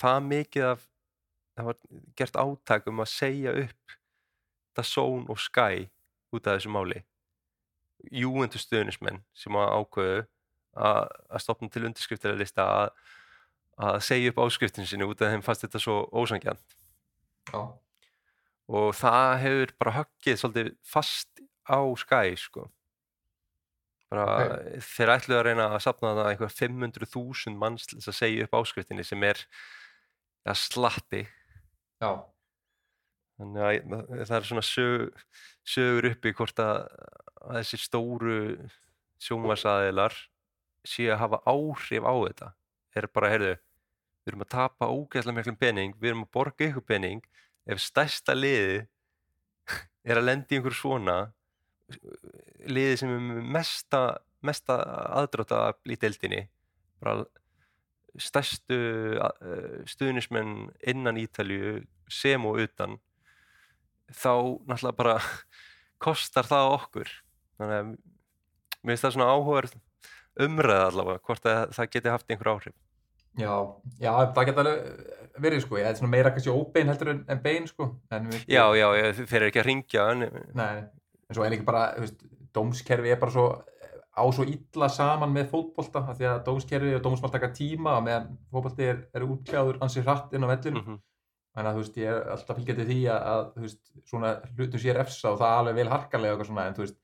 það 0.00 0.20
mikið 0.30 0.68
af 0.70 0.86
það 1.52 1.68
var 1.68 1.80
gert 2.16 2.38
átak 2.40 2.88
um 2.88 3.02
að 3.04 3.12
segja 3.12 3.52
upp 3.62 3.96
Dazón 4.76 5.26
og 5.28 5.40
Sky 5.40 5.88
út 6.32 6.46
af 6.46 6.56
þessu 6.56 6.72
máli 6.72 7.02
Juventus 8.10 8.64
stuðnismenn 8.66 9.20
sem 9.36 9.56
að 9.60 9.74
ákveðu 9.76 10.22
að, 10.72 11.02
að 11.28 11.42
stopna 11.44 11.68
til 11.70 11.84
undirskriftir 11.86 12.38
lista 12.40 12.64
að, 12.64 12.94
að 13.82 14.00
segja 14.06 14.32
upp 14.32 14.42
áskriftin 14.46 14.88
sinni 14.88 15.06
út 15.08 15.22
af 15.22 15.32
þeim 15.32 15.44
fannst 15.44 15.66
þetta 15.66 15.82
svo 15.82 15.96
ósangjant 16.14 16.76
Já, 17.52 17.62
og 18.72 18.92
það 18.96 19.32
hefur 19.42 19.74
bara 19.80 19.96
höggið 19.98 20.38
svolítið 20.40 20.70
fast 20.86 21.42
á 21.66 21.80
Sky 21.98 22.36
sko. 22.38 22.66
Bara 24.12 24.58
þeir 24.84 25.14
ætluðu 25.14 25.38
að 25.38 25.46
reyna 25.48 25.68
að 25.72 25.84
sapna 25.86 26.12
það 26.18 26.30
einhver 26.30 26.52
500.000 26.52 27.56
manns 27.58 27.88
til 27.88 27.98
þess 27.98 28.12
að 28.12 28.18
segja 28.18 28.46
upp 28.46 28.58
áskriftinni 28.60 29.06
sem 29.08 29.24
er 29.24 29.40
eða 30.44 30.56
slatti. 30.58 31.22
Já, 32.02 32.10
þannig 33.40 33.64
að 33.64 34.24
það 34.28 34.36
er 34.38 34.48
svona 34.50 34.66
sög, 34.66 35.24
sögur 35.74 36.10
uppi 36.12 36.34
hvort 36.36 36.62
að, 36.62 36.82
að 37.40 37.60
þessi 37.62 37.80
stóru 37.86 38.38
sjónvarsaðilar 39.22 40.16
séu 40.88 41.12
að 41.14 41.22
hafa 41.22 41.42
áhrif 41.48 42.04
á 42.04 42.14
þetta. 42.26 42.50
Er 42.98 43.08
bara, 43.08 43.30
heyrðu, 43.32 43.52
við 44.22 44.32
erum 44.32 44.44
að 44.44 44.52
tapa 44.54 44.88
ógeðslega 44.88 45.36
miklum 45.38 45.58
pening, 45.58 45.94
við 45.98 46.12
erum 46.12 46.24
að 46.26 46.32
borga 46.36 46.68
ykkur 46.68 46.86
pening 46.86 47.22
ef 47.66 47.82
stærsta 47.82 48.34
liði 48.36 48.82
er 50.08 50.20
að 50.20 50.32
í 50.32 50.58
einhver 50.58 50.76
svona 50.76 51.16
liði 52.66 52.98
sem 53.00 53.12
er 53.12 53.46
mesta, 53.56 54.02
mesta 54.40 54.78
aðdrátt 55.18 55.82
í 55.90 55.98
deildinni 56.00 56.46
bara 57.02 57.24
stærstu 58.20 58.78
uh, 59.18 59.82
stuðnismenn 59.88 60.70
innan 60.88 61.18
Ítalju 61.20 61.80
sem 62.12 62.44
og 62.46 62.60
utan 62.62 62.98
þá 64.12 64.60
náttúrulega 64.68 64.98
bara 64.98 65.16
kostar 66.04 66.48
það 66.48 66.74
okkur. 66.76 67.12
Þannig 67.56 67.78
að 67.78 67.90
mér 68.82 68.92
finnst 68.92 69.06
það 69.06 69.14
svona 69.16 69.32
áhugaður 69.32 69.70
umræða 70.42 70.88
allavega 70.90 71.24
hvort 71.26 71.48
að 71.48 71.74
það 71.76 71.92
geti 71.94 72.12
haft 72.12 72.32
einhver 72.32 72.52
áhrif 72.52 72.76
já, 73.40 73.52
já, 74.02 74.12
það 74.36 74.48
geta 74.48 74.64
alveg 74.64 75.42
verið 75.42 75.64
sko, 75.64 75.78
ég 75.80 75.88
er 75.88 75.98
svona 75.98 76.12
meira 76.12 76.32
kannski 76.34 76.52
óbein 76.52 76.92
heldur 76.92 77.12
en, 77.14 77.20
en 77.32 77.42
bein 77.44 77.68
sko, 77.70 77.88
en 78.12 78.30
við, 78.30 78.46
já, 78.52 78.64
já, 78.76 78.88
þeir 79.22 79.38
eru 79.40 79.50
ekki 79.50 79.62
að 79.62 79.68
ringja 79.68 80.08
en, 80.12 80.26
Nei, 80.58 80.82
en 81.28 81.36
svo 81.36 81.46
er 81.46 81.54
líka 81.54 81.68
bara, 81.68 81.84
þú 81.96 82.06
veist, 82.06 82.26
dómskerfi 82.52 83.14
er 83.14 83.22
bara 83.22 83.36
svo 83.36 83.46
á 84.12 84.22
svo 84.36 84.44
illa 84.44 84.90
saman 84.92 85.32
með 85.32 85.48
fótbolta 85.54 86.02
því 86.10 86.28
að 86.28 86.42
dómskerfi 86.50 86.92
og 86.98 87.06
dómsmál 87.06 87.32
taka 87.32 87.48
tíma 87.56 87.96
og 87.96 88.04
meðan 88.04 88.28
fótbolti 88.52 88.90
er, 88.90 89.06
er 89.16 89.24
útkjáður 89.24 89.80
ansið 89.84 90.04
hratt 90.04 90.36
inn 90.36 90.44
á 90.44 90.52
vellur 90.52 90.76
mm 90.76 91.00
þannig 91.52 91.68
að 91.68 91.76
þú 91.76 91.82
veist, 91.82 91.96
ég 92.00 92.10
er 92.10 92.28
alltaf 92.32 92.58
fylgjandi 92.58 92.84
því 92.88 92.98
að, 93.12 93.24
að 93.32 93.42
þú 93.54 93.64
veist, 93.66 93.80
svona 94.08 94.30
hlutum 94.56 94.82
sér 94.82 95.00
efsa 95.02 95.32
og 95.32 95.40
það 95.42 95.56
alveg 95.58 95.78
vel 95.78 95.90
harkalega 95.92 96.32
og 96.32 96.38
eitthvað 96.38 96.50
svona 96.50 96.64
en 96.68 96.76
þú 96.78 96.84
veist, 96.86 96.98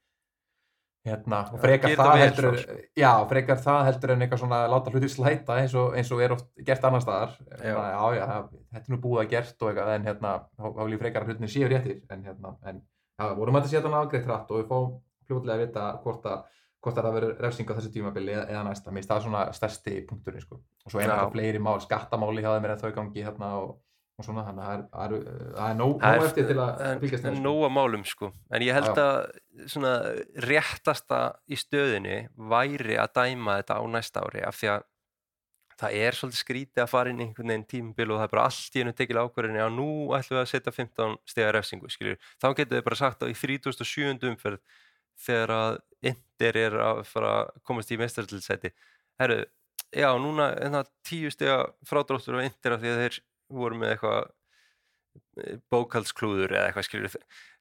hérna, 1.07 1.41
og 1.53 1.63
frekar 1.63 1.95
það 1.95 2.11
það 2.11 2.23
heldur 2.23 2.49
en, 2.49 2.83
já, 2.99 3.11
frekar 3.31 3.61
það 3.65 3.81
heldur 3.87 4.13
en 4.15 4.25
eitthvað 4.25 4.43
svona 4.43 4.61
láta 4.73 4.93
hluti 4.93 5.11
slæta 5.13 5.59
eins 5.63 5.77
og, 5.79 5.97
eins 5.97 6.13
og 6.15 6.23
er 6.25 6.35
oft 6.35 6.49
gert 6.67 6.87
annar 6.89 7.05
staðar. 7.05 7.35
Já. 7.63 7.79
já, 8.19 8.37
þetta 8.75 8.85
er 8.85 8.95
nú 8.95 9.01
búið 9.05 9.23
að 9.23 9.33
gert 9.35 9.63
og 9.65 9.73
eitthvað 9.73 9.95
en 9.95 10.09
hérna, 10.11 10.35
þá 10.59 10.83
vil 10.83 10.95
ég 10.97 11.03
frekar 11.05 11.25
að 11.25 11.33
hlutinni 11.33 11.53
séu 11.53 11.71
réttir. 11.71 12.01
En 12.13 12.25
hérna, 12.27 12.55
en 12.69 12.83
já, 12.83 13.27
vorum 13.39 13.59
að 13.59 13.67
þetta 13.67 13.75
setja 13.75 13.87
hann 13.89 13.99
afgreitt 14.03 14.29
hratt 14.29 14.53
og 14.53 14.63
við 14.63 14.71
fáum 14.73 14.95
fljótlega 15.29 15.59
að 15.59 15.67
vita 15.67 15.91
hvort 16.05 16.31
að 16.33 16.47
hvort 16.79 16.99
að 17.01 17.09
það 17.09 17.17
verður 17.17 17.41
refsing 17.43 17.71
á 17.71 17.77
þessu 17.79 17.91
tímabili 17.95 18.35
eða, 18.35 18.45
eða 18.53 18.61
næsta, 18.69 18.93
mér 18.93 19.03
finnst 19.03 19.11
það 19.11 19.25
svona 19.25 19.41
stærsti 19.57 19.95
punkturinn 20.07 20.45
sko. 20.45 20.61
og 20.85 20.93
svo 20.93 21.01
er 21.03 21.11
þetta 21.11 21.33
fleiri 21.33 21.63
mál, 21.63 21.81
skattamáli 21.83 22.45
hjá 22.45 22.53
þeim 22.53 22.69
er 22.69 22.75
ennþá 22.75 22.91
í 22.93 22.95
gangi 22.95 23.25
hérna 23.27 23.49
og, 23.59 23.73
og 24.19 24.27
svona, 24.27 24.43
þannig 24.49 24.65
að 24.65 24.69
það 24.69 24.75
er, 24.75 24.83
það 24.93 25.13
er, 25.15 25.53
það 25.55 25.71
er 25.71 25.77
nóg, 25.79 25.93
Það 26.03 26.15
nóg 26.15 26.23
er- 26.23 26.29
eftir 26.29 26.47
til 26.49 26.59
að 26.65 26.81
en, 26.89 27.01
fylgjast 27.05 27.25
en 27.29 27.37
sko. 27.37 27.43
nóg 27.45 27.61
að 27.69 27.75
málum 27.79 28.05
sko 28.11 28.31
en 28.51 28.63
ég 28.67 28.75
held 28.79 29.01
að 29.03 29.17
svona 29.71 29.93
réttasta 30.49 31.21
í 31.49 31.59
stöðinni 31.59 32.17
væri 32.51 32.97
að 32.99 33.13
dæma 33.19 33.59
þetta 33.61 33.77
á 33.79 33.83
næsta 33.95 34.23
ári 34.27 34.43
af 34.49 34.59
því 34.59 34.71
að 34.75 34.87
það 35.79 35.95
er 36.03 36.17
svolítið 36.19 36.41
skrítið 36.43 36.83
að 36.83 36.91
fara 36.91 37.11
inn 37.13 37.21
í 37.23 37.27
einhvern 37.29 37.53
veginn 37.53 37.67
tímabil 37.71 38.11
og 38.11 38.19
það 38.19 38.25
er 38.27 38.33
bara 38.33 38.47
allt 38.51 38.75
í 38.75 38.81
hennu 38.83 38.95
tekil 38.99 39.21
ákvörðinni 39.23 39.63
að 39.63 39.77
nú 39.77 39.87
ætlum 40.17 40.35
við 40.35 40.43
að 40.43 40.51
setja 40.51 40.73
15 40.75 41.17
stiga 41.31 41.53
refsingu 41.55 41.91
skilur. 41.95 42.19
þá 42.43 42.47
getur 42.59 42.79
þið 42.81 42.85
bara 42.89 42.99
sagt 42.99 43.23
að 43.23 43.31
í 43.31 43.37
37. 43.39 44.27
umferð 44.33 44.59
þegar 45.27 45.55
að 45.55 45.79
Inder 46.09 46.57
er 46.57 46.75
að 46.79 47.05
fara 47.11 47.31
að 47.45 47.49
komast 47.67 47.91
í 47.91 47.97
mestartilsæti 47.99 48.71
herru, 49.19 49.39
já 49.95 50.11
núna 50.19 50.51
er 50.59 50.71
það 50.71 50.91
10 51.11 51.31
stiga 51.35 51.57
frádróttur 53.49 53.57
á 53.57 53.57
Inder 53.57 53.57
af 53.57 53.57
því 53.57 53.57
að 53.57 53.57
þeir 53.57 53.57
voru 53.59 53.79
með 53.79 53.95
eitthvað 53.95 54.35
bókaldsklúður 55.73 56.53
eða 56.55 56.67
eitthvað 56.69 56.87
skilur 56.87 57.15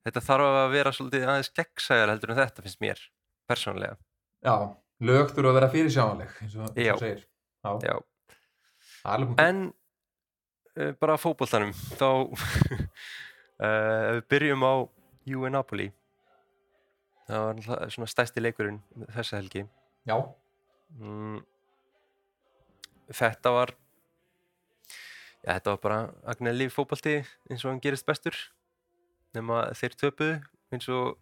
þetta 0.07 0.21
þarf 0.21 0.43
að 0.47 0.73
vera 0.73 0.91
svolítið 0.93 1.25
aðeins 1.27 1.53
gegnsæðar 1.57 2.11
heldur 2.13 2.33
en 2.33 2.39
þetta 2.41 2.63
finnst 2.65 2.81
mér 2.83 3.01
persónlega 3.47 3.97
Já, 4.45 4.53
lög 5.03 5.31
þurfa 5.33 5.49
að 5.51 5.57
vera 5.57 5.69
fyrirsjáanleg 5.73 6.35
eins 6.43 6.55
og 6.55 6.69
þú 6.75 6.97
segir. 7.01 7.23
Já, 7.65 7.71
Já. 7.83 7.95
en 9.41 9.63
uh, 10.77 10.91
bara 11.01 11.17
fótboltanum 11.19 11.73
þá 11.97 12.09
uh, 12.31 14.13
við 14.17 14.21
byrjum 14.29 14.63
á 14.63 14.73
Juve 15.27 15.51
Napoli. 15.51 15.89
Það 17.27 17.43
var 17.43 17.89
svona 17.91 18.07
stærsti 18.07 18.39
leikurinn 18.39 18.79
þessa 19.11 19.41
helgi. 19.41 19.65
Já, 20.07 20.15
mm, 20.95 21.41
þetta 23.11 23.51
var 23.57 23.73
já, 25.47 25.53
þetta 25.55 25.73
var 25.73 25.83
bara 25.83 25.99
Agnelli 26.33 26.67
fótbolti 26.71 27.21
eins 27.47 27.63
og 27.63 27.71
hann 27.71 27.83
gerist 27.83 28.07
bestur. 28.07 28.35
Nema 29.35 29.67
þeir 29.77 29.95
töpuðu 30.01 30.35
eins 30.75 30.89
og 30.91 31.15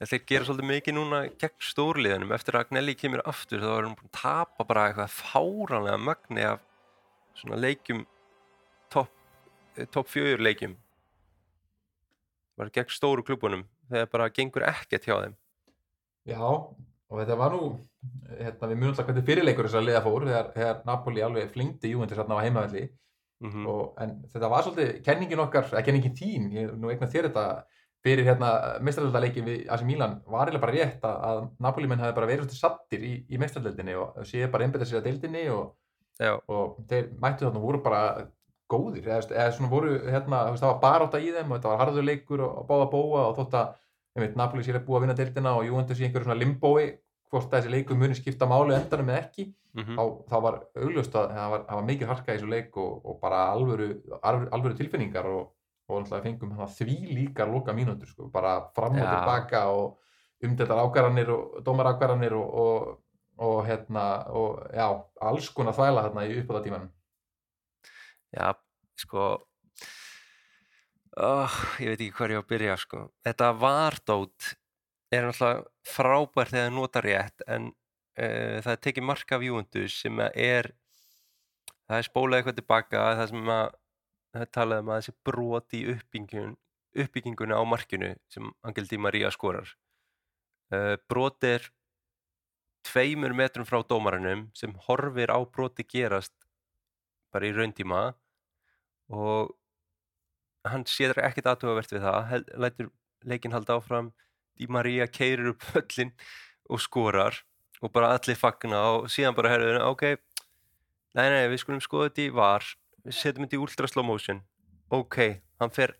ja, 0.00 0.08
þeir 0.08 0.22
gera 0.30 0.48
svolítið 0.48 0.70
mikið 0.70 0.96
núna 0.96 1.20
gegn 1.36 1.68
stórliðanum 1.68 2.32
eftir 2.36 2.56
að 2.56 2.66
Agnelli 2.66 2.96
kemur 2.96 3.24
aftur 3.28 3.60
þá 3.60 3.70
er 3.74 3.88
hann 3.88 3.96
búin 3.98 4.10
að 4.10 4.16
tapa 4.22 4.68
bara 4.68 4.88
eitthvað 4.88 5.14
fáránlega 5.18 6.00
magni 6.00 6.48
af 6.48 6.64
svona 7.36 7.60
leikjum 7.60 8.04
topp 8.92 9.12
top 9.92 10.08
fjögur 10.08 10.40
leikjum. 10.40 10.76
Bara 12.56 12.72
gegn 12.72 12.92
stóru 12.92 13.24
klubunum 13.26 13.66
þegar 13.90 14.12
bara 14.12 14.32
gengur 14.32 14.64
ekkert 14.64 15.04
hjá 15.04 15.18
þeim. 15.18 15.36
Já, 16.26 16.40
og 16.40 17.18
þetta 17.20 17.36
var 17.38 17.52
nú 17.52 17.66
hérna, 18.38 18.68
við 18.70 18.78
munum 18.78 18.92
alltaf 18.94 19.06
hvernig 19.06 19.26
fyrirleikur 19.26 19.68
þess 19.68 19.78
að 19.78 19.90
liða 19.90 20.00
fór 20.06 20.24
þegar, 20.26 20.48
þegar 20.56 20.80
Napoli 20.88 21.22
alveg 21.22 21.52
flingdi 21.52 21.92
Juventus 21.92 22.18
hérna 22.18 22.38
á 22.40 22.44
heimavelli 22.46 22.86
mm 23.44 23.66
og, 23.68 23.94
en 24.00 24.12
þetta 24.32 24.48
var 24.48 24.62
svolítið 24.64 25.02
kenningin 25.04 25.42
okkar, 25.44 25.66
eða 25.72 25.82
kenningin 25.84 26.14
þín 26.16 26.52
ég 26.54 26.70
nú 26.76 26.92
eignar 26.92 27.10
þér 27.12 27.28
þetta 27.28 27.46
fyrir 28.06 28.28
hérna 28.28 28.50
mestraröldaleikin 28.86 29.44
við 29.44 29.66
AC 29.72 29.82
Milan 29.84 30.20
var 30.30 30.46
eiginlega 30.46 30.62
bara 30.62 30.76
rétt 30.76 31.04
að, 31.04 31.16
að 31.28 31.42
Napoli 31.66 31.90
menn 31.90 32.00
hafi 32.04 32.14
bara 32.16 32.28
verið 32.30 32.46
svolítið 32.46 32.60
sattir 32.60 33.04
í, 33.04 33.12
í 33.28 33.40
mestraröldinni 33.42 33.96
og 33.98 34.20
séu 34.28 34.48
bara 34.52 34.66
einbæta 34.66 34.86
sér 34.86 35.00
að 35.00 35.08
deildinni 35.08 35.46
og, 35.52 35.74
og 36.46 36.78
þeir 36.88 37.10
mættu 37.22 37.46
þarna 37.46 37.60
og 37.60 37.66
voru 37.66 37.82
bara 37.84 38.02
góðir, 38.70 39.06
eða, 39.06 39.24
eða 39.30 39.50
svona 39.54 39.70
voru 39.70 39.96
hérna, 40.06 40.44
það 40.54 40.68
var 40.70 40.78
barátta 40.82 41.22
í 41.22 41.32
þeim 41.34 41.50
og 41.50 41.58
þetta 41.58 41.72
var 41.72 41.82
harður 41.84 42.06
leikur 42.06 42.44
og, 42.46 42.62
báða 42.70 42.88
bóa 42.94 43.26
og 43.26 43.36
þótt 43.40 43.58
að 43.60 43.74
einmitt, 44.16 44.38
Napoli 44.38 44.64
sér 44.66 44.80
að 44.80 44.86
búa 44.88 45.00
að 45.00 45.06
vinna 45.06 45.18
deildina 45.18 45.54
og 45.58 45.66
Juventus 45.66 46.00
í 46.00 46.06
einhverju 46.06 46.26
svona 46.26 46.40
limbói 46.40 46.86
hvort 47.30 47.52
þessi 47.52 47.72
leikur 47.72 47.98
muni 47.98 48.16
skipta 48.16 48.48
máli 48.48 48.74
endanum 48.76 49.12
eða 49.12 49.26
ekki 49.26 49.50
mm 49.76 49.96
þá, 49.96 50.02
þá 50.30 50.36
var 50.46 50.56
augljóst 50.82 51.16
að 51.20 51.34
það 51.36 51.50
var, 51.52 51.64
var 51.68 51.86
mikið 51.90 52.08
harka 52.08 52.32
í 52.32 52.36
þessu 52.36 52.48
leik 52.48 52.76
og, 52.80 52.92
og 53.04 53.20
bara 53.20 53.42
alvöru, 53.52 53.88
alvöru, 54.22 54.74
tilfinningar 54.76 55.28
og, 55.28 55.52
og 55.86 56.02
náttúrulega 56.02 56.24
fengum 56.24 56.54
því 56.78 56.96
líkar 57.12 57.52
loka 57.52 57.74
mínútur 57.76 58.08
sko, 58.08 58.30
bara 58.32 58.58
fram 58.76 58.96
og 58.96 59.04
Já. 59.04 59.10
tilbaka 59.12 59.66
og 59.70 59.98
umdeltar 60.44 60.82
ákvarðanir 60.84 61.32
og 61.32 61.58
dómarákvarðanir 61.64 62.36
og, 62.36 62.54
og, 62.64 63.02
og 63.38 63.66
hérna 63.66 64.06
og 64.32 64.64
já, 64.72 64.88
alls 65.20 65.50
konar 65.50 65.76
þvæla 65.76 66.06
hérna 66.08 66.26
í 66.26 66.40
uppáðatímanum 66.42 66.92
Já, 68.36 68.52
sko 69.00 69.24
oh, 71.16 71.56
ég 71.80 71.92
veit 71.92 72.04
ekki 72.08 72.36
á 72.36 72.40
að 72.40 72.48
byrja 72.50 72.76
sko. 72.80 73.08
þetta 73.24 73.52
vardót 73.56 74.54
er 75.12 75.28
náttúrulega 75.28 75.64
frábært 75.86 76.52
þegar 76.52 76.66
það 76.66 76.76
nota 76.76 77.02
rétt 77.04 77.46
en 77.46 77.70
uh, 78.16 78.58
það 78.64 78.72
er 78.72 78.82
tekið 78.88 79.08
mark 79.08 79.32
af 79.32 79.44
Juventus 79.44 79.96
sem 80.02 80.20
er 80.26 80.70
það 81.86 81.98
er 81.98 82.08
spólað 82.08 82.40
eitthvað 82.40 82.60
tilbaka 82.60 83.02
það 83.20 83.32
sem 83.32 83.50
að 83.56 83.66
það 84.36 84.44
er 84.44 84.52
talað 84.58 84.82
um 84.82 84.92
að 84.92 85.00
þessi 85.00 85.16
brot 85.24 85.76
í 85.76 85.82
uppbyggingun, 85.94 86.54
uppbygginguna 87.04 87.60
á 87.60 87.62
markinu 87.68 88.12
sem 88.32 88.50
Angel 88.66 88.88
Di 88.90 88.98
Maria 89.00 89.30
skorar. 89.32 89.70
Uh, 90.72 90.96
brot 91.08 91.44
er 91.46 91.70
tveimur 92.86 93.34
metrum 93.36 93.66
frá 93.66 93.80
dómaranum 93.86 94.48
sem 94.54 94.74
horfir 94.86 95.32
á 95.32 95.38
broti 95.44 95.86
gerast 95.86 96.34
bara 97.34 97.48
í 97.48 97.54
rauntíma 97.54 98.02
og 99.12 99.54
hann 100.66 100.86
séður 100.90 101.22
ekkert 101.26 101.50
aðtugavert 101.52 101.92
við 101.94 102.06
það 102.06 102.46
lætur 102.58 102.90
leikinn 103.26 103.54
halda 103.54 103.78
áfram 103.78 104.12
Di 104.56 104.66
Maria 104.72 105.06
keirir 105.06 105.52
upp 105.52 105.66
höllin 105.74 106.12
og 106.72 106.82
skorar 106.82 107.42
og 107.82 107.92
bara 107.92 108.14
allir 108.16 108.38
fagna 108.38 108.80
og 108.96 109.08
síðan 109.12 109.36
bara 109.36 109.52
herður 109.52 109.82
ok, 109.90 110.04
nei 111.18 111.26
nei 111.32 111.46
við 111.52 111.62
skulum 111.62 111.82
skoða 111.84 112.10
þetta 112.10 112.26
í 112.26 112.34
var. 112.36 112.66
Við 113.06 113.18
setjum 113.20 113.46
þetta 113.46 113.58
í 113.58 113.62
ultra 113.62 113.90
slow 113.90 114.06
motion. 114.06 114.42
Ok, 114.94 115.18
hann 115.60 115.72
fer 115.74 115.94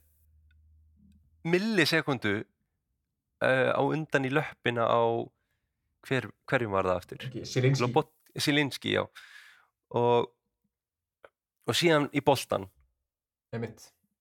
millisekundu 1.46 2.36
uh, 2.42 3.70
á 3.74 3.80
undan 3.82 4.26
í 4.26 4.32
löppina 4.32 4.86
á 4.86 5.02
hver, 6.06 6.30
hverjum 6.46 6.74
var 6.74 6.88
það 6.88 7.00
aftur? 7.00 7.26
Silinski 7.46 8.06
Silinski, 8.36 8.92
já. 8.98 9.06
Og, 9.96 10.32
og 11.66 11.76
síðan 11.78 12.10
í 12.12 12.20
boltan 12.24 12.66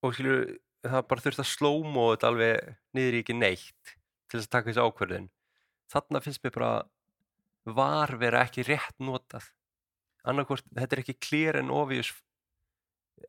og 0.06 0.14
skilur, 0.14 0.46
það 0.86 1.08
bara 1.10 1.24
þurft 1.26 1.42
að 1.42 1.50
slómo 1.50 2.10
þetta 2.14 2.30
alveg 2.30 2.76
niður 2.96 3.18
í 3.18 3.22
ekki 3.24 3.36
neitt 3.38 3.96
til 4.30 4.38
þess 4.38 4.48
að 4.48 4.54
taka 4.54 4.70
þessi 4.70 4.86
ákvörðin 4.86 5.28
þarna 5.92 6.22
finnst 6.24 6.44
mér 6.46 6.54
bara 6.56 6.72
var 7.66 8.16
vera 8.22 8.44
ekki 8.46 8.66
rétt 8.68 9.00
notað. 9.02 9.48
Annarkvort, 10.26 10.66
þetta 10.74 10.96
er 10.96 11.04
ekki 11.04 11.18
clear 11.22 11.60
and 11.60 11.74
obvious 11.74 12.12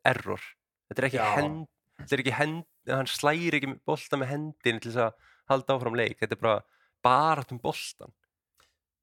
error. 0.05 0.41
Þetta 0.89 1.03
er 1.03 1.09
ekki 1.09 1.21
Já. 1.21 1.27
hend 1.37 1.65
þetta 1.97 2.13
er 2.13 2.21
ekki 2.21 2.37
hend, 2.37 2.65
hann 2.91 3.09
slæri 3.09 3.57
ekki 3.57 3.71
bolta 3.89 4.19
með 4.21 4.29
hendin 4.35 4.81
til 4.81 4.91
þess 4.91 5.07
að 5.07 5.31
halda 5.49 5.77
áfram 5.77 5.97
leik. 5.97 6.19
Þetta 6.21 6.37
er 6.37 6.41
bara 6.43 6.57
bara 7.05 7.45
um 7.51 7.59
boltan 7.61 8.13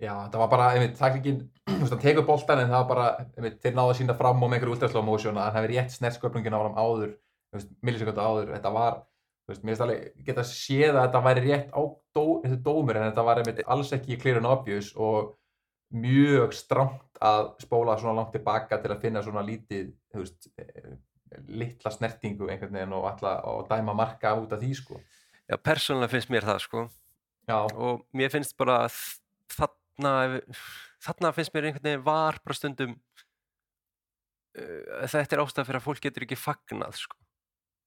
Já, 0.02 0.14
það 0.26 0.40
var 0.42 0.48
bara, 0.50 0.70
einmitt, 0.74 0.96
taklingin, 0.98 1.36
þú 1.68 1.76
veist, 1.78 1.92
hann 1.94 2.02
tekur 2.02 2.24
boltan 2.26 2.60
en 2.60 2.72
það 2.72 2.80
var 2.80 2.88
bara, 2.90 3.26
einmitt, 3.38 3.60
þeir 3.62 3.76
náðu 3.76 3.92
að 3.92 3.98
sína 4.00 4.16
fram 4.18 4.42
og 4.42 4.50
með 4.50 4.58
einhverju 4.58 4.74
ultra 4.74 4.88
slow 4.90 5.04
motion 5.06 5.38
að 5.38 5.46
hann 5.46 5.58
hefði 5.60 5.70
rétt 5.70 5.94
snertsköpningin 5.94 6.56
á 6.56 6.60
hann 6.64 6.78
áður, 6.80 7.12
millisekunda 7.86 8.24
áður, 8.26 8.50
þetta 8.56 8.72
var, 8.74 8.96
veist, 9.48 9.64
mér 9.66 9.94
geta 10.26 10.44
séð 10.48 10.94
að 10.94 11.00
þetta 11.06 11.22
væri 11.26 11.46
rétt 11.46 11.72
á 11.74 11.82
dó, 12.16 12.26
dómur 12.64 12.98
en 12.98 13.08
þetta 13.10 13.24
var 13.26 13.40
einmitt 13.40 13.64
alls 13.66 13.92
ekki 13.96 14.18
clear 14.20 14.40
and 14.40 14.48
obvious 14.48 14.92
og 14.96 15.34
mjög 15.94 16.54
stramt 16.56 17.20
að 17.22 17.52
spóla 17.62 17.98
svona 18.00 18.18
langt 18.20 18.32
tilbaka 18.34 18.80
til 18.82 18.90
að 18.94 19.02
finna 19.04 19.22
svona 19.22 19.44
lítið, 19.46 19.92
þú 20.12 20.24
veist, 20.24 20.48
eh, 20.58 20.96
litla 21.48 21.90
snertingu 21.90 22.48
einhvern 22.48 22.74
veginn 22.74 22.96
og 22.96 23.08
alla 23.12 23.36
og 23.50 23.68
dæma 23.68 23.94
marka 23.94 24.34
út 24.38 24.52
af 24.52 24.60
því, 24.60 24.74
sko. 24.74 25.00
já, 25.48 25.56
persónulega 25.56 26.14
finnst 26.16 26.30
mér 26.30 26.46
það 26.48 26.60
sko 26.66 26.88
Já, 27.44 27.60
og 27.76 28.06
mér 28.16 28.30
finnst 28.32 28.56
bara 28.56 28.86
þarna 29.52 30.40
þarna 31.04 31.32
finnst 31.36 31.52
mér 31.52 31.68
einhvern 31.68 31.84
veginn 31.84 32.06
var 32.06 32.38
bara 32.40 32.56
stundum 32.56 32.94
uh, 34.56 35.04
þetta 35.04 35.36
er 35.36 35.42
ástæða 35.44 35.66
fyrir 35.68 35.80
að 35.82 35.86
fólk 35.88 36.02
getur 36.06 36.24
ekki 36.24 36.40
fagnað 36.40 36.96
sko. 37.02 37.18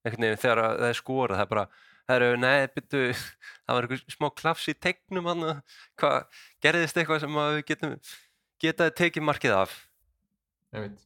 Einhvern 0.08 0.26
veginn 0.26 0.42
þegar 0.44 0.62
að 0.64 0.78
það 0.82 0.92
er 0.92 1.00
skorað 1.00 1.40
það 1.40 1.44
er 1.46 1.52
bara, 1.52 1.66
það 2.08 2.20
eru, 2.20 2.40
nei, 2.44 2.56
byrju 2.76 3.18
það 3.64 3.74
var 3.78 3.88
einhver 3.88 4.16
smá 4.16 4.28
klafs 4.42 4.70
í 4.72 4.76
tegnum 4.88 5.30
hvað, 5.30 6.40
gerðist 6.64 6.98
eitthvað 6.98 7.22
sem 7.24 7.38
við 7.42 7.62
getum 7.72 7.94
getaði 8.58 8.96
tekið 9.02 9.28
markið 9.28 9.54
af 9.54 9.78
einmitt. 10.74 11.00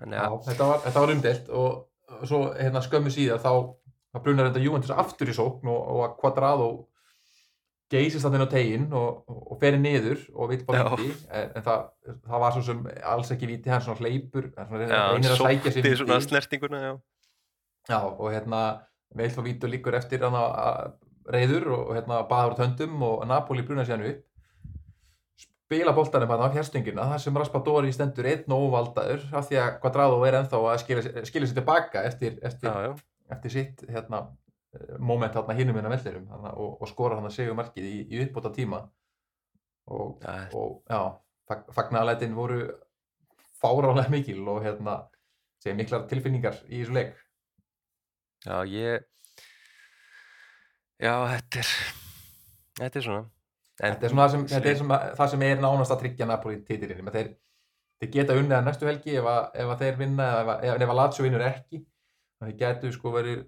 þannig 0.00 0.18
Já, 0.18 0.26
að, 0.26 0.38
þetta 0.50 0.68
var, 0.72 0.86
var 0.98 1.16
umdelt 1.16 1.50
og 1.62 1.72
og 2.20 2.28
svo 2.28 2.40
hérna 2.56 2.82
skömmu 2.84 3.12
síðar 3.12 3.42
þá, 3.42 3.52
brunar 4.22 4.50
þetta 4.50 4.64
Juventus 4.64 4.94
aftur 4.94 5.30
í 5.30 5.36
sókn 5.36 5.70
og, 5.72 5.84
og 5.94 6.02
að 6.06 6.16
Quadrado 6.20 6.68
geysist 7.92 8.24
þarna 8.24 8.40
inn 8.40 8.48
á 8.48 8.54
teginn 8.54 8.86
og, 8.96 9.22
og, 9.28 9.56
ferir 9.60 9.80
niður 9.80 10.20
og 10.32 10.52
vill 10.52 10.62
bara 10.68 10.84
Já. 10.84 10.92
viti 10.96 11.26
en, 11.28 11.50
en 11.58 11.66
það, 11.66 11.82
það 12.28 12.44
var 12.44 12.54
svo 12.54 12.62
sem 12.68 12.84
alls 13.14 13.32
ekki 13.34 13.50
viti 13.50 13.72
hann 13.72 13.84
svona 13.84 14.00
hleypur 14.00 14.48
hann 14.56 14.72
reynir, 14.72 14.94
já, 14.96 15.34
að 15.34 15.42
sækja 15.42 15.74
sér 15.74 15.88
sótti 15.88 15.98
svona 16.00 16.20
snertinguna 16.24 16.80
já, 16.82 16.92
Já, 17.88 17.98
og 17.98 18.28
hérna 18.30 18.82
víti 19.16 19.66
og 19.66 19.72
líkur 19.72 19.96
eftir 19.98 20.22
hann 20.22 20.36
að 20.38 20.92
reyður 21.32 21.70
og, 21.76 21.94
hérna 21.96 22.22
baður 22.28 22.58
töndum 22.58 23.02
og 23.06 23.24
Napoli 23.28 23.64
brunar 23.66 23.86
sér 23.86 23.98
hann 23.98 24.10
upp. 24.10 24.22
Spila 25.42 25.94
boltanum 25.96 26.30
hann 26.30 26.44
af 26.46 26.54
hérstungina 26.56 27.08
þar 27.10 27.22
sem 27.24 27.38
Raspadori 27.38 27.92
stendur 27.94 28.28
einn 28.28 28.54
og 28.54 28.68
óvaldaður 28.68 29.26
af 29.38 29.48
því 29.48 29.58
að 29.62 29.80
Quadrado 29.82 30.20
er 30.26 30.38
ennþá 30.40 30.60
að 30.72 30.78
skilja, 30.84 31.24
skilja 31.28 31.50
sér 31.50 31.58
tilbaka 31.60 32.04
eftir, 32.08 32.38
eftir, 32.42 32.68
já, 32.68 32.88
já, 32.88 33.28
eftir 33.36 33.54
sitt 33.56 33.84
hérna, 33.88 34.22
moment 34.98 35.34
hérna 35.38 35.56
hinum 35.56 35.78
innan 35.78 35.94
vellirum 35.94 36.28
hana, 36.32 36.52
og, 36.54 36.76
og 36.82 36.90
skora 36.90 37.18
hann 37.18 37.28
að 37.28 37.36
segja 37.38 37.56
markið 37.56 37.88
í, 37.88 37.96
í 38.12 38.22
uppbóta 38.26 38.52
tíma 38.54 38.82
og, 39.88 40.22
og 40.52 40.82
já, 40.86 41.00
fag, 41.48 41.66
fagnalætin 41.74 42.36
voru 42.36 42.62
fárálega 43.62 44.12
mikil 44.12 44.44
og 44.48 44.62
hérna 44.66 45.00
segja 45.62 45.78
miklar 45.78 46.06
tilfinningar 46.10 46.60
í 46.68 46.82
þessu 46.82 46.98
leik 46.98 47.16
já, 48.46 48.56
ég 48.68 49.04
já, 51.02 51.14
þetta 51.32 51.62
er 51.62 51.70
þetta 52.80 52.98
er 52.98 53.06
svona. 53.06 53.22
En, 53.82 53.94
þetta 53.94 54.06
er 54.06 54.12
svona 54.12 54.26
það 54.26 54.34
sem, 54.34 54.44
þetta 54.52 54.70
er 54.70 54.80
svona, 54.80 54.98
það 55.18 55.32
sem 55.32 55.46
er 55.46 55.62
nánast 55.62 55.94
að 55.94 56.02
tryggja 56.02 56.28
Napoli 56.28 56.58
titilinn 56.66 57.14
þeir, 57.14 57.30
þeir 58.02 58.10
geta 58.16 58.36
unnið 58.38 58.58
að 58.58 58.66
næstu 58.68 58.88
helgi 58.88 59.16
ef, 59.18 59.30
að, 59.32 59.46
ef 59.62 59.72
að 59.74 59.84
þeir 59.84 59.96
vinna 60.02 60.28
ef, 60.40 60.52
ef, 60.72 60.84
að 60.88 60.98
Lazio 60.98 61.26
vinnur 61.26 61.46
ekki. 61.46 61.82
Þeir 62.42 62.58
getu 62.58 62.90
sko 62.90 63.12
verið 63.14 63.42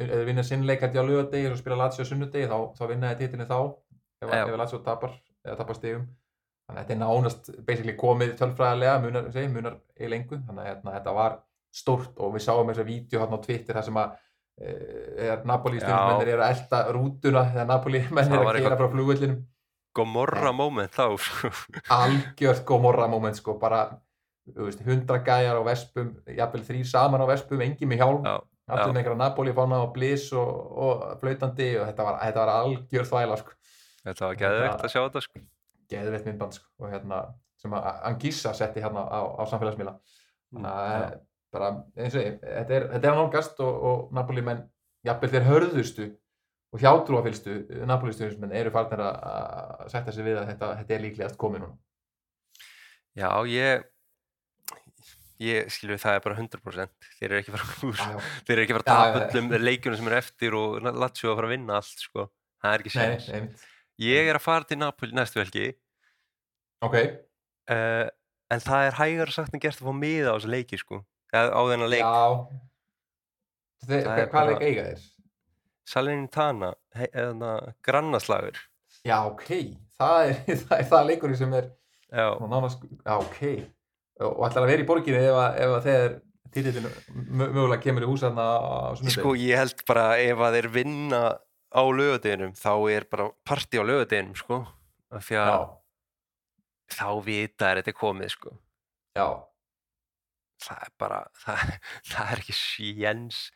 ef 0.00 0.08
þeir 0.08 0.26
vinna 0.30 0.42
sinnleik 0.48 0.82
hætti 0.82 1.00
á 1.00 1.04
lögadegi 1.04 1.50
og 1.50 1.58
spila 1.60 1.78
Lazio 1.82 2.06
sunnudegi 2.08 2.48
þá, 2.48 2.58
þá 2.78 2.84
vinna 2.88 3.12
þeir 3.12 3.20
titilinn 3.20 3.50
þá 3.50 3.58
ef, 3.60 4.34
ef 4.38 4.56
Lazio 4.56 4.80
tapar 4.86 5.16
eða 5.44 5.58
tapar 5.58 5.76
stegum 5.76 6.06
þannig 6.06 6.78
að 6.78 6.82
þetta 6.82 6.94
er 6.94 7.00
nánast 7.02 7.50
basically 7.66 7.94
komið 7.98 8.36
tölfræðilega 8.38 9.00
munar, 9.02 9.28
segi, 9.34 9.50
munar 9.52 9.78
í 9.98 10.08
lengu. 10.08 10.38
Þannig 10.46 10.62
að 10.62 10.70
hérna, 10.70 10.94
þetta 10.96 11.14
var 11.18 11.38
stórt 11.72 12.20
og 12.20 12.34
við 12.36 12.44
sáum 12.46 12.68
þessa 12.68 12.84
vídeo 12.86 13.22
hérna 13.22 13.40
á 13.40 13.44
Twitter 13.46 13.78
þar 13.78 13.86
sem 13.88 13.98
að 14.02 14.12
e, 14.60 15.36
Napoli 15.48 15.80
Já. 15.80 15.86
stundismennir 15.86 16.34
eru 16.34 16.44
að 16.44 16.54
elda 16.54 16.82
rútuna 16.92 17.44
þegar 17.48 17.68
Napoli 17.70 18.02
menn 18.10 18.30
var 18.36 18.44
að 18.44 18.60
eitthvað- 18.60 18.78
frá 18.82 18.92
flugvöllinum 18.92 19.40
Gomorra 19.92 20.52
moment 20.56 20.92
þá 20.92 21.18
sko. 21.20 21.50
algjört 21.92 22.64
gómorra 22.64 23.08
moment 23.12 23.36
sko, 23.36 23.58
bara 23.60 23.82
hundra 24.86 25.20
gæjar 25.22 25.60
á 25.60 25.62
vespum 25.66 26.14
jafnvel 26.26 26.64
þrý 26.66 26.84
saman 26.88 27.20
á 27.22 27.26
vespum, 27.28 27.60
engin 27.60 27.88
með 27.88 28.00
hjálm 28.02 28.24
já, 28.24 28.32
allir 28.72 28.86
já. 28.88 28.92
með 28.92 29.00
einhverja 29.02 29.20
Napoli 29.20 29.52
fána 29.52 29.82
og 29.84 29.92
bliss 29.94 30.32
og, 30.32 30.48
og 30.86 31.04
flautandi 31.20 31.68
og 31.78 31.86
þetta 31.90 32.06
var, 32.08 32.18
þetta 32.24 32.40
var 32.40 32.54
algjör 32.56 33.08
þvæla 33.10 33.38
sko. 33.42 33.52
þetta 34.08 34.26
var 34.26 34.40
geðvegt 34.40 34.86
að 34.88 34.94
sjá 34.94 35.00
þetta 35.02 35.24
sko. 35.26 35.44
geðveitt 35.92 36.26
myndband 36.30 36.56
sko, 36.58 36.68
og 36.80 36.94
hérna 36.94 37.20
sem 37.62 37.76
að 37.78 37.90
Angissa 38.10 38.54
setti 38.56 38.82
hérna 38.82 39.04
á, 39.06 39.20
á 39.38 39.42
samfélagsmiðla 39.46 39.94
þannig 40.52 40.72
að. 40.72 41.20
Bara 41.52 41.70
eins 41.96 42.16
og 42.16 42.24
ég, 42.24 42.40
þetta 42.42 42.76
er, 42.78 42.88
þetta 42.94 43.10
er 43.10 43.16
nálgast 43.18 43.62
og, 43.64 43.86
og 43.90 44.16
Napoli 44.16 44.44
menn 44.46 44.64
jafnvel 45.06 45.32
þeir 45.34 45.48
hörðustu 45.48 46.08
og 46.72 46.80
hjátrúafylstu 46.80 47.56
Napoli 47.88 48.14
stuðnismenn 48.16 48.54
eru 48.56 48.72
farnir 48.72 49.02
að 49.04 49.88
sætta 49.92 50.14
sig 50.14 50.26
við 50.26 50.40
að 50.40 50.52
þetta, 50.52 50.74
þetta 50.80 50.94
er 50.96 51.02
líklegast 51.06 51.40
komið 51.40 51.66
núna. 51.66 51.80
Já, 53.12 53.28
ég 53.50 53.88
ég 55.42 55.68
skilur 55.72 56.00
það 56.00 56.16
er 56.16 56.24
bara 56.24 56.38
100% 56.38 57.10
þeir 57.18 57.28
eru 57.28 57.40
ekki 57.40 57.54
fara 57.54 58.22
þeir 58.46 58.54
eru 58.54 58.64
ekki 58.64 58.76
fara 58.76 58.82
að 58.82 58.88
tapa 58.88 59.22
öllum 59.26 59.52
leikjunum 59.62 59.98
sem 59.98 60.10
eru 60.10 60.18
eftir 60.18 60.56
og 60.58 60.78
Lazio 60.86 61.32
að 61.32 61.38
fara 61.40 61.48
að 61.48 61.54
vinna 61.56 61.78
allt 61.80 62.06
sko. 62.06 62.26
það 62.62 62.76
er 62.76 62.84
ekki 62.84 63.36
einmitt. 63.36 63.64
ég 64.02 64.30
er 64.30 64.38
að 64.38 64.46
fara 64.46 64.68
til 64.68 64.78
Napoli 64.80 65.16
næstu 65.18 65.42
helgi. 65.42 65.70
Ok, 66.82 66.96
uh, 67.70 68.06
en 68.52 68.62
það 68.62 68.88
er 68.88 68.98
hægar 68.98 69.34
sagt 69.34 69.54
en 69.54 69.62
gert 69.62 69.80
að 69.80 69.88
fá 69.88 69.96
miða 69.96 70.34
á 70.34 70.36
þessu 70.36 70.52
leiki 70.54 70.80
sko. 70.80 71.02
Á 71.32 71.60
þennan 71.72 71.90
leik. 71.90 72.04
Já. 72.04 72.26
Þeir, 73.82 74.08
er 74.12 74.28
Hvað 74.30 74.50
leik 74.50 74.66
eiga 74.66 74.88
þeir? 74.90 75.06
Salernitana, 75.92 76.72
eða 77.10 77.52
grannaslagur. 77.84 78.58
Já, 79.02 79.16
ok, 79.26 79.48
það 79.98 80.18
er 80.28 80.36
það, 80.66 80.74
er 80.78 80.90
það 80.92 81.08
leikurinn 81.10 81.40
sem 81.40 81.56
er 81.58 81.70
nánast, 82.12 82.84
já, 82.84 83.14
ok. 83.16 83.40
Og, 84.22 84.28
og 84.28 84.44
ætlar 84.46 84.66
að 84.66 84.70
vera 84.70 84.84
í 84.84 84.86
borginni 84.86 85.24
ef, 85.24 85.40
ef 85.64 85.86
þeir 85.88 86.14
titillin 86.52 86.88
mögulega 87.32 87.80
kemur 87.82 88.04
í 88.04 88.10
hús 88.10 88.22
þarna 88.22 88.44
á 88.44 88.92
sunnudegi. 88.94 89.16
Sko 89.16 89.32
ég 89.40 89.58
held 89.58 89.84
bara 89.88 90.06
ef 90.20 90.44
að 90.44 90.58
þeir 90.58 90.68
vinna 90.76 91.22
á 91.72 91.82
lögadeginum 91.88 92.52
þá 92.58 92.72
er 92.92 93.06
bara 93.10 93.30
partí 93.48 93.80
á 93.80 93.84
lögadeginum 93.88 94.36
sko. 94.38 94.60
Af 95.12 95.24
því 95.26 95.40
að 95.40 95.64
þá 96.92 97.08
vita 97.24 97.70
er 97.70 97.80
þetta 97.80 97.96
komið 97.96 98.34
sko. 98.36 98.54
Já, 99.16 99.26
það 100.62 100.84
er 100.86 100.92
bara 101.02 101.22
það, 101.44 101.72
það 102.10 102.34
er 102.34 102.44
ekki 102.44 102.58
sjens 102.58 103.46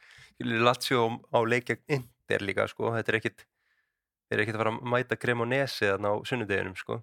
Lazio 0.44 1.06
á 1.32 1.38
leikja 1.48 1.78
Inter 1.88 2.42
líka 2.44 2.66
sko. 2.68 2.90
Þetta 2.92 3.12
er 3.12 3.20
ekkit 3.20 3.46
þeir 4.26 4.36
eru 4.36 4.44
ekkit 4.44 4.56
að 4.58 4.62
fara 4.62 4.72
að 4.74 4.90
mæta 4.92 5.18
Cremonese 5.20 5.92
þarna 5.92 6.12
á 6.12 6.14
sunnudeginum 6.28 6.76
sko. 6.78 6.98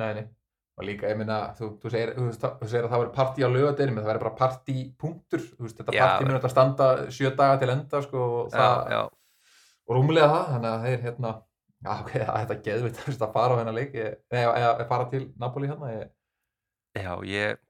Nei, 0.00 0.24
og 0.80 0.86
líka, 0.86 1.08
ég 1.10 1.18
meina, 1.20 1.38
þú, 1.56 1.70
þú, 1.80 1.92
segir, 1.92 2.12
þú, 2.16 2.26
þú 2.60 2.68
segir 2.68 2.86
að 2.86 2.92
það 2.92 3.02
verður 3.02 3.14
partí 3.16 3.44
á 3.44 3.48
lögadeginum 3.52 4.00
það 4.00 4.10
verður 4.10 4.24
bara 4.26 4.38
partí 4.38 4.76
punktur, 5.00 5.42
þú 5.44 5.66
veist, 5.66 5.80
þetta 5.80 5.96
Já, 5.96 6.02
partí 6.04 6.28
mun 6.28 6.38
að 6.38 6.52
standa 6.54 6.88
sjö 7.12 7.32
daga 7.36 7.58
til 7.60 7.72
enda, 7.74 8.02
sko 8.06 8.26
og, 8.26 8.52
já, 8.52 8.60
það, 8.60 8.92
já, 8.94 9.00
og 9.88 9.98
rúmlega 9.98 10.30
það, 10.30 10.46
þannig 10.54 10.70
að 10.70 10.86
þeir, 10.86 11.02
hérna 11.06 11.32
já, 11.80 11.90
ok, 11.96 12.12
það 12.14 12.30
er 12.30 12.46
þetta 12.52 12.58
geðvitt 12.68 13.26
að 13.26 13.34
fara 13.36 13.56
á 13.56 13.60
hennar 13.60 13.76
leik. 13.76 13.98
Eða 14.30 14.88
fara 14.92 15.10
til 15.12 15.22
Napoli 15.40 15.70
hérna 15.70 15.92
ég, 15.96 16.14
já 17.00 17.12
ég, 17.28 17.60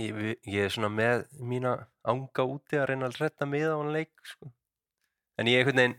ég 0.00 0.18
ég 0.46 0.66
er 0.66 0.72
svona 0.74 0.90
með 0.92 1.26
mína 1.40 1.76
anga 2.06 2.46
úti 2.46 2.78
að 2.78 2.90
reyna 2.90 3.10
að 3.10 3.20
redda 3.22 3.48
miða 3.50 3.74
á 3.74 3.80
hann 3.80 3.94
leik 3.94 4.12
sko. 4.24 4.50
en 5.40 5.50
ég 5.50 5.60
einhvern 5.62 5.82
veginn 5.82 5.96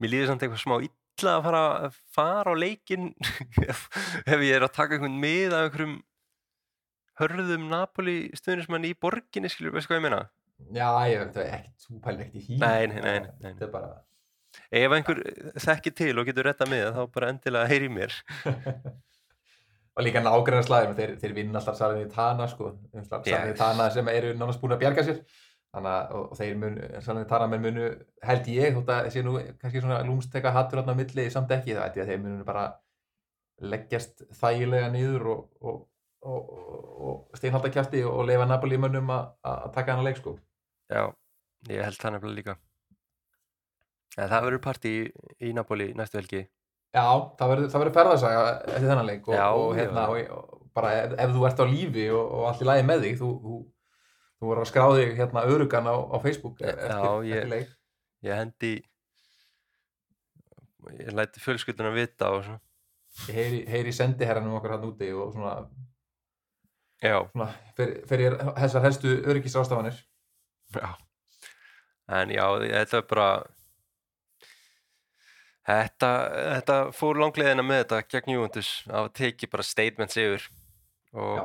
mér 0.00 0.12
líður 0.12 0.30
samt 0.32 0.46
eitthvað 0.46 0.62
smá 0.64 0.76
illa 0.86 1.34
að 1.36 1.44
fara 1.46 1.62
að 1.86 2.00
fara 2.16 2.54
á 2.54 2.56
leikin 2.60 3.10
ef, 3.66 3.86
ef 4.32 4.44
ég 4.44 4.56
er 4.56 4.66
að 4.66 4.74
taka 4.76 4.96
einhvern 4.96 5.20
mið 5.22 5.56
af 5.56 5.68
einhverjum 5.68 5.96
hörðum 7.20 7.68
Napoli 7.72 8.16
stuðnismann 8.36 8.84
í 8.84 8.92
borginni 9.00 9.48
skilur, 9.48 9.72
veistu 9.76 9.92
hvað 9.92 10.02
ég 10.02 10.06
meina? 10.08 10.24
já, 10.72 10.88
ég 11.10 11.22
veit 11.22 11.36
það 11.36 11.48
ekkert, 11.54 11.86
þú 11.86 12.00
pælir 12.04 12.26
ekkert 12.26 12.36
í 12.40 12.44
hí 12.46 12.60
Nei, 12.60 12.82
nei, 12.92 13.00
nei, 13.00 13.16
nei, 13.24 13.52
þetta 13.52 13.68
er 13.68 13.72
bara 13.72 13.94
Ef 14.72 14.92
einhver 14.96 15.18
þekkir 15.60 15.92
til 15.92 16.14
og 16.16 16.24
getur 16.28 16.46
retta 16.48 16.66
miða 16.68 16.94
þá 16.96 17.02
bara 17.12 17.28
endilega 17.32 17.68
heyri 17.68 17.90
mér 17.92 18.14
og 19.96 20.04
líka 20.04 20.22
nágræna 20.22 20.62
slæðum, 20.66 20.94
þeir, 20.98 21.12
þeir 21.20 21.34
vinna 21.36 21.60
alltaf 21.60 21.76
Salernitana 21.78 22.36
Tana 22.36 22.48
sko, 22.52 22.70
Salernitana 22.92 23.50
Yes. 23.50 23.58
Tana 23.58 23.90
sem 23.90 24.08
eru 24.12 24.32
nánast 24.36 24.60
búin 24.60 24.76
að 24.76 24.82
bjarga 24.84 25.04
sér 25.06 25.20
þannig 25.72 25.92
að 25.92 26.16
og, 26.18 26.26
og 26.30 26.40
þeir 26.40 26.56
mun, 26.62 26.80
Salernitana 27.04 27.50
menn 27.52 27.64
munu 27.64 27.90
held 28.30 28.50
ég, 28.52 28.76
þótt 28.76 28.92
að 28.92 29.10
sé 29.14 29.24
nú 29.24 29.36
kannski 29.60 29.82
svona 29.84 30.02
lúmsteka 30.04 30.52
hattur 30.52 30.84
á 30.84 30.92
milli 30.92 31.28
samt 31.32 31.54
ekki, 31.56 31.76
það 31.78 32.00
ég 32.00 32.04
að 32.04 32.12
þeir 32.12 32.24
munu 32.24 32.48
bara 32.48 32.66
leggjast 33.64 34.26
þægilega 34.36 34.90
niður 34.92 35.30
og, 35.32 35.46
og, 35.64 35.78
og, 36.28 36.50
steinhalda 37.38 37.72
kjæfti 37.72 38.04
og 38.04 38.26
leifa 38.28 38.44
Napoli 38.48 38.76
mönnum 38.80 39.14
að 39.14 39.30
að 39.48 39.70
taka 39.78 39.96
hana 39.96 40.04
leik 40.04 40.20
sko 40.20 40.36
Já, 40.92 41.08
ég 41.66 41.82
held 41.82 41.98
það 41.98 42.12
nefnilega 42.14 42.36
líka. 42.36 42.54
En 44.16 44.28
það 44.30 44.44
verður 44.46 44.62
partí 44.64 44.92
í, 45.00 45.06
í 45.48 45.52
Napoli 45.56 45.88
næstu 45.98 46.20
helgi. 46.20 46.44
Já, 46.96 47.04
það 47.38 47.50
verður, 47.52 47.92
ferðarsaga 47.96 48.42
eftir 48.72 48.86
þennan 48.88 49.06
leik 49.10 49.26
og, 49.28 49.34
Já, 49.36 49.46
og, 49.52 49.70
já. 49.76 49.80
hérna, 49.82 50.04
og, 50.08 50.52
bara 50.76 50.92
ef, 51.02 51.14
ef 51.24 51.30
þú 51.34 51.46
ert 51.48 51.60
á 51.60 51.66
lífi 51.68 52.04
og, 52.12 52.30
og 52.38 52.44
allt 52.50 52.62
í 52.64 52.68
lagi 52.68 52.84
með 52.88 53.02
þig 53.06 53.18
þú, 53.20 53.28
þú, 53.44 53.56
þú 54.40 54.50
verður 54.50 54.62
að 54.64 54.70
skrá 54.70 54.86
þig 54.96 55.12
hérna 55.20 55.42
örugan 55.52 55.88
á, 55.92 55.96
á 55.96 56.16
Facebook 56.24 56.60
eftir, 56.64 56.92
Já, 56.92 57.00
ég- 57.28 57.40
eftir 57.42 57.52
leik 57.52 57.74
Ég 58.26 58.32
hendi, 58.40 58.70
ég 60.96 61.12
læti 61.14 61.42
fjölskylduna 61.44 61.92
vita 61.94 62.30
og 62.32 62.44
svona. 62.46 62.60
ég 63.28 63.34
heyri, 63.38 63.60
heyri 63.70 63.92
sendiherranum 63.96 64.56
okkar 64.58 64.76
hann 64.76 64.88
úti 64.88 65.08
og 65.16 65.32
svona, 65.34 65.54
Já, 67.04 67.18
svona 67.32 67.50
fyrir, 67.76 67.98
fyrir 68.08 68.36
þessar 68.56 68.84
helstu 68.86 69.12
öryggisrástafanir 69.28 69.98
já. 70.76 70.88
En 72.08 72.30
já, 72.30 72.44
þetta 72.62 73.00
er 73.02 73.06
bara, 73.10 73.28
þetta, 75.66 76.10
þetta 76.54 76.78
fór 76.96 77.20
langleiðina 77.20 77.64
með 77.66 77.82
þetta 77.84 78.00
gegn 78.14 78.34
Juventus. 78.36 78.72
Það 78.86 79.12
tekið 79.20 79.52
bara 79.54 79.66
statement 79.66 80.14
sigur 80.14 80.48
og 81.16 81.36
Já, 81.38 81.44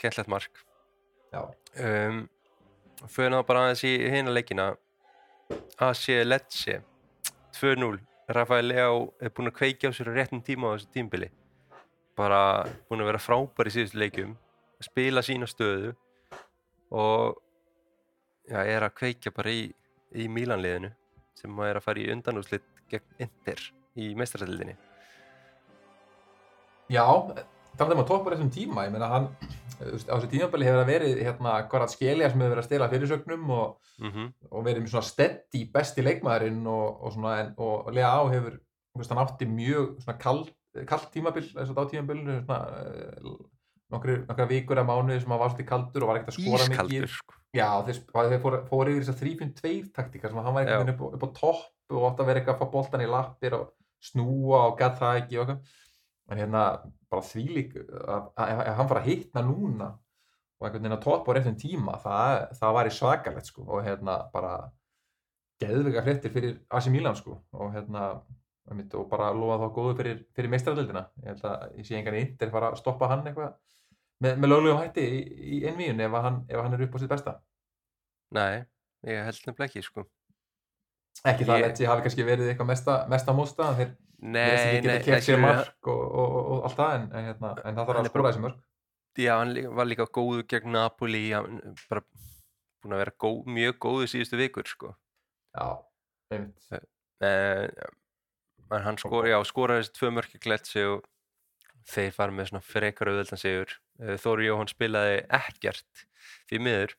skemmtlegt 0.00 0.30
mark. 0.32 0.62
um, 1.32 2.22
fyrir 3.08 3.32
ná 3.32 3.40
bara 3.46 3.66
aðeins 3.66 3.84
í 3.86 3.96
hina 4.12 4.32
leikina 4.34 4.70
AC 5.80 6.20
Lecce 6.26 6.80
2-0 7.56 7.98
Rafael 8.30 8.68
Leao 8.68 8.98
er 9.18 9.32
búinn 9.34 9.50
að 9.50 9.56
kveikja 9.58 9.90
á 9.90 9.94
sér 9.94 10.10
á 10.10 10.14
réttum 10.14 10.42
tíma 10.44 10.70
á 10.70 10.74
þessu 10.76 10.90
tímbili 10.94 11.30
bara 12.18 12.66
búinn 12.88 13.02
að 13.02 13.10
vera 13.10 13.22
frábær 13.22 13.70
í 13.70 13.74
síðustu 13.74 13.98
leikjum 13.98 14.36
spila 14.84 15.22
sína 15.24 15.48
stöðu 15.50 15.94
og 16.90 17.40
já, 18.50 18.60
er 18.62 18.86
að 18.86 18.94
kveikja 19.00 19.32
bara 19.34 19.52
í, 19.54 19.64
í 20.14 20.28
Mílanliðinu 20.30 20.92
sem 21.38 21.62
er 21.66 21.80
að 21.80 21.86
fara 21.86 22.02
í 22.02 22.10
undanúslit 22.12 22.66
gegn 22.90 23.24
Inter 23.26 23.64
í 24.00 24.12
mestraröldinni 24.18 24.76
já 26.90 27.04
talað 27.78 27.96
um 27.96 28.02
að 28.04 28.08
toppar 28.10 28.36
þessum 28.36 28.52
tíma 28.54 28.86
ég 28.86 28.94
meina 28.94 29.10
hann, 29.10 29.28
á 29.80 30.14
þessu 30.16 30.30
tímabili 30.32 30.66
hefur 30.68 30.82
það 30.82 30.90
verið 30.92 31.22
hérna 31.24 31.54
Gorat 31.70 31.94
Skelja 31.94 32.30
sem 32.30 32.42
hefur 32.42 32.54
verið 32.54 32.64
að 32.64 32.68
stela 32.68 32.90
fyrirsögnum 32.92 33.54
og, 33.56 33.78
mm 34.02 34.26
og 34.50 34.64
verið 34.66 34.82
með 34.82 34.94
svona 34.94 35.06
steady 35.06 35.62
besti 35.70 36.02
leikmaðurinn 36.02 36.66
og, 36.66 37.04
og 37.04 37.14
svona 37.14 37.36
en, 37.44 37.52
og 37.62 37.90
Lea 37.94 38.08
Á 38.10 38.22
hefur, 38.32 38.56
veist, 38.98 39.12
hann 39.12 39.22
átti 39.22 39.46
mjög 39.46 39.92
svona 40.02 40.16
kall, 40.18 40.42
kallt 40.90 41.10
tímabil 41.14 41.44
þess 41.46 41.70
að 41.70 41.78
á 41.78 41.90
tímabilinu 41.92 42.38
svona 42.40 42.80
eh, 42.80 43.30
nokkra 43.94 44.48
vikur 44.50 44.80
að 44.80 44.88
mánuði 44.90 45.20
sem 45.22 45.30
hann 45.34 45.42
var 45.42 45.52
svolítið 45.52 45.70
kaldur 45.70 46.06
og 46.06 46.10
var 46.10 46.20
ekkert 46.20 46.34
að 46.34 46.40
skora 46.40 46.66
mikið. 46.66 46.74
Ískaldur 46.74 47.14
sko. 47.14 47.39
Já, 47.56 47.66
þeir, 47.86 48.00
þeir 48.14 48.42
fóru, 48.44 48.58
fóru 48.68 48.92
yfir 48.94 49.04
þess 49.04 49.16
að 49.16 49.22
3-5-2 49.24 49.92
taktíkar 49.96 50.30
sem 50.30 50.38
hann 50.38 50.54
var 50.54 50.62
einhvern 50.62 50.84
veginn 50.86 50.94
upp, 50.94 51.16
upp 51.16 51.24
á 51.26 51.30
topp 51.38 51.96
og 51.96 52.04
átti 52.06 52.22
að 52.22 52.28
vera 52.30 52.40
eitthvað 52.40 52.54
að 52.54 52.60
fá 52.60 52.74
boltan 52.76 53.02
í 53.02 53.08
lappir 53.10 53.56
og 53.56 53.64
snúa 54.06 54.60
og 54.68 54.76
gæt 54.78 55.00
það 55.00 55.22
ekki 55.22 55.40
og 55.40 55.42
eitthvað. 55.42 55.78
En 56.30 56.38
hérna 56.38 56.62
bara 57.10 57.26
þvílík 57.26 57.74
að, 57.80 58.28
að, 58.38 58.52
að 58.54 58.76
hann 58.78 58.90
fara 58.92 59.02
að 59.02 59.08
hittna 59.10 59.42
núna 59.42 59.88
og 60.60 60.66
einhvern 60.66 60.84
veginn 60.84 60.96
að 60.98 61.06
toppa 61.06 61.32
á 61.32 61.34
réttum 61.36 61.56
tíma 61.58 61.96
það, 62.04 62.36
það 62.60 62.76
var 62.76 62.90
í 62.90 62.92
svakalegt 62.94 63.50
sko 63.50 63.64
og 63.66 63.82
hérna 63.86 64.16
bara 64.30 64.52
geðvika 65.60 66.04
fréttir 66.06 66.34
fyrir 66.34 66.54
AC 66.70 66.88
Milan 66.92 67.18
sko 67.18 67.40
og 67.56 67.74
hérna 67.74 68.12
og 68.70 69.06
bara 69.10 69.32
lofa 69.34 69.64
þá 69.64 69.74
góðu 69.74 69.94
fyrir, 69.98 70.18
fyrir 70.36 70.52
meistradöldina 70.52 71.08
ég 71.24 71.32
held 71.32 71.46
að 71.48 71.78
ég 71.80 71.88
sé 71.88 71.96
engan 71.98 72.18
í 72.18 72.22
Inter 72.22 72.52
fara 72.52 72.70
að 72.70 72.78
stoppa 72.78 73.08
hann 73.10 73.24
eitthvað 73.26 73.56
með, 74.24 74.36
með 74.42 74.52
löglegum 74.52 74.80
hætti 74.82 75.04
í, 75.06 75.20
í 75.56 75.60
einvíun 75.70 76.00
ef, 76.04 76.14
að 76.16 76.28
ef 76.48 76.56
að 76.58 76.64
hann 76.66 76.76
er 76.78 76.84
upp 76.86 76.96
á 76.96 76.98
sitt 77.02 77.12
besta 77.12 77.34
Nei, 78.36 78.62
ég 79.08 79.24
held 79.26 79.40
nefnilega 79.48 79.68
ekki 79.70 79.82
sko. 79.82 80.04
ekki 81.26 81.46
það 81.48 81.56
að 81.56 81.64
Lecce 81.66 81.88
hafi 81.90 82.04
kannski 82.06 82.26
verið 82.28 82.52
eitthvað 82.52 82.70
mesta, 82.70 82.96
mesta 83.10 83.34
Nei, 84.20 84.44
verðast 84.44 84.66
ekki 84.68 84.86
nei, 84.86 84.96
geta 84.98 85.04
kert 85.08 85.24
sér 85.24 85.40
mark 85.40 85.88
og, 85.88 86.00
og, 86.00 86.34
og, 86.36 86.48
og 86.54 86.64
allt 86.68 86.76
það 86.76 86.94
en, 86.98 87.06
en, 87.16 87.28
hérna, 87.30 87.52
en 87.64 87.78
það 87.78 87.86
þarf 87.90 88.02
að 88.04 88.12
bara- 88.12 88.32
þessi 88.32 88.44
mörg 88.44 88.66
Já, 89.20 89.32
hann 89.40 89.54
var 89.74 89.88
líka 89.90 90.06
góðu 90.06 90.44
gegn 90.48 90.70
Napoli, 90.76 91.22
bara 91.90 92.02
búin 92.80 92.94
að 92.94 93.00
vera 93.02 93.14
góð, 93.20 93.40
mjög 93.56 93.78
góðu 93.82 94.06
síðustu 94.12 94.38
vikur, 94.38 94.68
sko. 94.70 94.92
já, 95.56 95.66
einmitt 96.30 96.86
Eh, 97.20 97.66
en 98.72 98.80
hann 98.86 98.96
skor, 98.96 99.26
já, 99.28 99.36
skoraði 99.44 99.82
þessi 99.82 99.92
tvö 99.98 100.08
mörki 100.16 100.38
gletsi 100.40 100.84
og 100.88 101.02
þeir 101.90 102.14
fara 102.16 102.32
með 102.32 102.46
svona 102.48 102.62
frekar 102.64 103.10
auðveldan 103.10 103.40
sigur. 103.42 103.74
Eh, 104.00 104.16
Þóri 104.20 104.48
Jóhann 104.48 104.70
spilaði 104.70 105.22
ekkert 105.40 106.06
því 106.50 106.60
miður. 106.64 106.94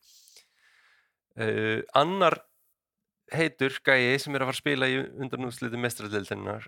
Uh, 1.31 1.79
annar 1.95 2.35
heitur 3.31 3.77
gæi 3.87 4.17
sem 4.19 4.35
er 4.35 4.43
að 4.43 4.49
fara 4.49 4.57
að 4.57 4.59
spila 4.59 4.89
í 4.91 4.97
undanúslitu 5.23 5.79
mestrardeldarinnar 5.79 6.65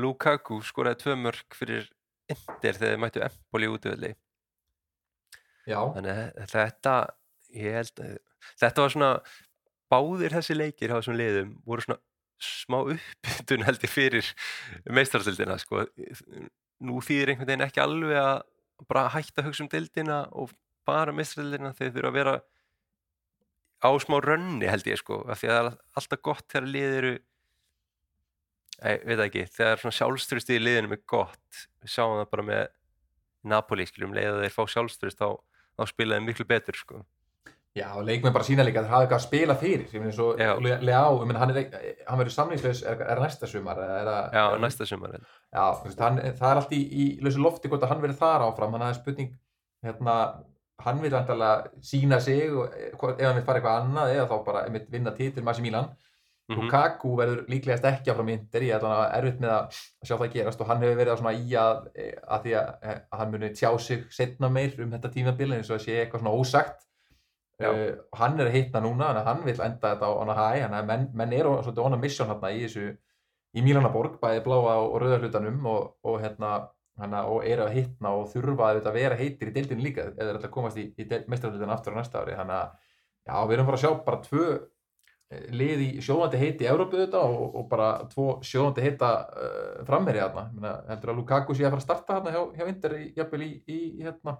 Lukaku 0.00 0.62
skoraði 0.64 1.02
tvö 1.02 1.16
mörk 1.20 1.58
fyrir 1.58 1.90
Inter 2.32 2.78
þegar 2.78 2.94
þeir 2.94 3.02
mættu 3.02 3.22
Empoli 3.26 3.68
útvöldi 3.68 4.14
já, 5.68 5.76
Þannig 5.76 6.22
þetta, 6.54 6.94
ég 7.52 7.76
held 7.76 8.02
þetta 8.62 8.84
var 8.86 8.94
svona, 8.96 9.12
báðir 9.92 10.38
þessi 10.38 10.56
leikir 10.56 10.96
á 10.96 10.98
þessum 10.98 11.20
liðum 11.20 11.54
voru 11.68 11.84
svona 11.84 12.00
smá 12.40 12.80
uppbytun 12.80 13.66
held 13.66 13.82
ég 13.82 13.90
fyrir 13.92 14.28
meistarastildina, 14.94 15.58
sko. 15.60 15.84
Nú 16.86 17.00
þýðir 17.02 17.32
einhvern 17.32 17.50
veginn 17.50 17.66
ekki 17.66 17.82
alveg 17.82 18.20
að 18.20 18.36
bara 18.86 19.08
hætta 19.10 19.42
að 19.42 19.48
hugsa 19.48 19.64
um 19.64 19.70
deildina 19.72 20.20
og 20.30 20.52
bara 20.88 21.14
meistarastildina 21.14 21.74
þegar 21.74 21.90
þeir 21.90 21.96
þurfa 21.96 22.12
að 22.12 22.18
vera 22.18 22.36
á 23.78 23.90
smá 24.02 24.16
rönni 24.22 24.70
held 24.70 24.86
ég, 24.90 25.00
sko, 25.00 25.22
af 25.26 25.40
því 25.40 25.50
að 25.50 25.58
það 25.58 25.70
er 25.72 25.76
alltaf 26.00 26.22
gott 26.28 26.46
þegar 26.48 26.70
lið 26.74 26.96
eru 27.00 27.12
ég 28.78 29.04
veit 29.10 29.22
ekki, 29.26 29.44
þegar 29.50 29.82
svona 29.82 29.98
sjálfströsti 29.98 30.56
í 30.56 30.62
liðinum 30.62 30.94
er 30.94 31.02
gott, 31.10 31.62
við 31.82 31.94
sjáum 31.94 32.18
það 32.20 32.32
bara 32.34 32.48
með 32.52 32.64
Napoli, 33.48 33.86
skiljum, 33.86 34.14
leið 34.14 34.32
að 34.32 34.42
þeir 34.44 34.54
fá 34.54 34.62
sjálfströst 34.74 35.22
þá 35.22 35.28
þá 35.78 35.86
spila 35.92 36.18
þeim 36.18 36.26
miklu 36.26 36.46
betur 36.48 36.78
sko. 36.78 37.02
Já, 37.78 37.88
leikmenn 38.04 38.34
bara 38.34 38.46
sína 38.46 38.64
líka 38.66 38.82
að 38.82 38.88
þeir 38.88 38.92
hafa 38.94 39.06
eitthvað 39.06 39.18
að 39.20 39.24
spila 39.26 39.56
fyrir 39.62 39.86
ég 39.94 40.02
meina 40.02 40.14
svo 40.16 40.28
Já. 40.38 40.50
Leá, 40.60 41.00
ég 41.14 41.24
meina 41.30 41.42
hann 41.42 41.52
er 41.54 41.68
hann 42.08 42.20
verður 42.20 42.34
samlýslaus, 42.34 42.82
er, 42.90 43.04
er 43.14 43.22
næsta 43.22 43.48
sumar 43.50 43.80
er 43.84 44.10
það 44.10 44.36
Já, 44.38 44.44
næsta 44.64 44.88
sumar 44.90 45.14
já, 45.18 45.64
veist, 45.84 46.02
hann, 46.04 46.20
það 46.40 46.50
er 46.52 46.62
allt 46.62 46.74
í, 46.76 46.82
í 46.84 47.06
lausu 47.24 47.44
lofti 47.44 47.70
hvort 47.72 47.86
að 47.86 47.94
hann 47.94 48.02
verður 48.04 48.20
þar 48.24 48.46
áfram, 48.50 48.74
hann 48.76 48.86
hafði 48.88 49.00
spurning 49.00 49.32
hérna, 49.86 50.18
hann 50.84 51.00
vil 51.02 51.14
vantarlega 51.14 51.70
sína 51.92 52.20
sig 52.22 52.50
og 52.54 52.68
eh, 52.74 52.92
ef 52.92 53.24
hann 53.26 53.38
vil 53.40 53.46
fara 53.46 53.62
eitthvað 53.62 53.80
annað 53.86 54.14
eða 54.16 54.28
þá 54.30 54.36
bara 54.50 54.66
vinna 54.90 55.14
titil 55.16 55.46
Masi 55.46 55.64
Milan 55.64 55.90
Mhm. 56.48 56.62
Lukaku 56.64 57.10
verður 57.18 57.42
líklegast 57.52 57.84
ekki 57.84 58.08
áfram 58.08 58.30
í 58.32 58.34
Inter 58.38 58.62
ég 58.64 58.78
ætla 58.78 58.92
að 59.02 59.10
erfitt 59.18 59.40
með 59.42 59.50
að 59.52 59.80
sjá 60.08 60.14
það 60.16 60.30
gerast 60.32 60.62
og 60.64 60.70
hann 60.70 60.80
hefur 60.80 60.96
verið 60.96 61.12
að 61.12 61.18
svona 61.20 61.32
í 61.36 61.50
að, 61.60 61.82
að 62.24 62.46
því 62.46 62.54
að, 62.56 62.70
að 62.88 63.18
hann 63.20 63.34
uh, 67.66 67.84
hann 68.20 68.38
er 68.38 68.50
að 68.50 68.56
hitta 68.56 68.82
núna 68.84 69.10
hann 69.26 69.44
vil 69.46 69.56
enda 69.56 69.94
þetta 69.94 70.08
á 70.08 70.12
að 70.22 70.88
menn, 70.88 71.06
menn 71.14 71.36
eru 71.36 71.58
svona 71.66 71.86
on 71.86 71.98
a 71.98 72.00
mission 72.00 72.30
hérna 72.30 72.52
í 72.54 72.66
í 73.56 73.62
Mílanaborg, 73.64 74.18
bæði 74.20 74.42
bláa 74.44 74.74
og, 74.76 74.90
og 74.92 75.02
rauða 75.02 75.20
hlutanum 75.22 75.66
og, 75.70 75.84
og 76.04 76.18
hérna 76.22 76.50
hana, 76.98 77.24
og 77.30 77.46
eru 77.46 77.64
að 77.64 77.76
hittna 77.78 78.14
og 78.18 78.26
þurfa 78.32 78.72
að 78.76 78.90
vera 78.96 79.18
heitir 79.18 79.50
í 79.50 79.54
deildinu 79.54 79.84
líka 79.86 80.08
eða 80.10 80.34
er 80.34 80.40
að 80.40 80.50
komast 80.54 80.80
í, 80.80 80.88
í 80.98 81.06
mestrarhlutan 81.30 81.72
aftur 81.74 81.96
á 81.96 81.98
næsta 82.00 82.22
ári 82.22 82.36
þannig 82.38 82.58
að 82.58 82.74
já, 83.28 83.34
við 83.46 83.54
erum 83.56 83.70
bara 83.70 83.78
að 83.78 83.84
sjá 83.84 83.92
bara 84.06 84.22
tvö 84.24 84.46
eh, 84.52 85.44
lið 85.54 85.84
í 85.84 85.90
sjóðandi 86.04 86.42
heiti 86.42 86.66
í 86.66 86.70
Európu 86.72 87.00
þetta 87.00 87.22
og, 87.24 87.44
og 87.60 87.68
bara 87.70 87.90
tvo 88.12 88.26
sjóðandi 88.44 88.86
heita 88.86 89.12
uh, 89.28 89.76
framherja 89.88 90.32
Menna, 90.38 90.74
heldur 90.90 91.14
að 91.14 91.22
Lukaku 91.22 91.56
sé 91.56 91.68
að 91.68 91.76
fara 91.76 91.84
að 91.84 91.86
starta 91.86 92.18
þarna 92.18 92.34
hjá, 92.34 92.42
hjá 92.58 92.72
Inter 92.74 92.98
í, 92.98 93.52
í, 93.70 93.78
hérna 94.02 94.38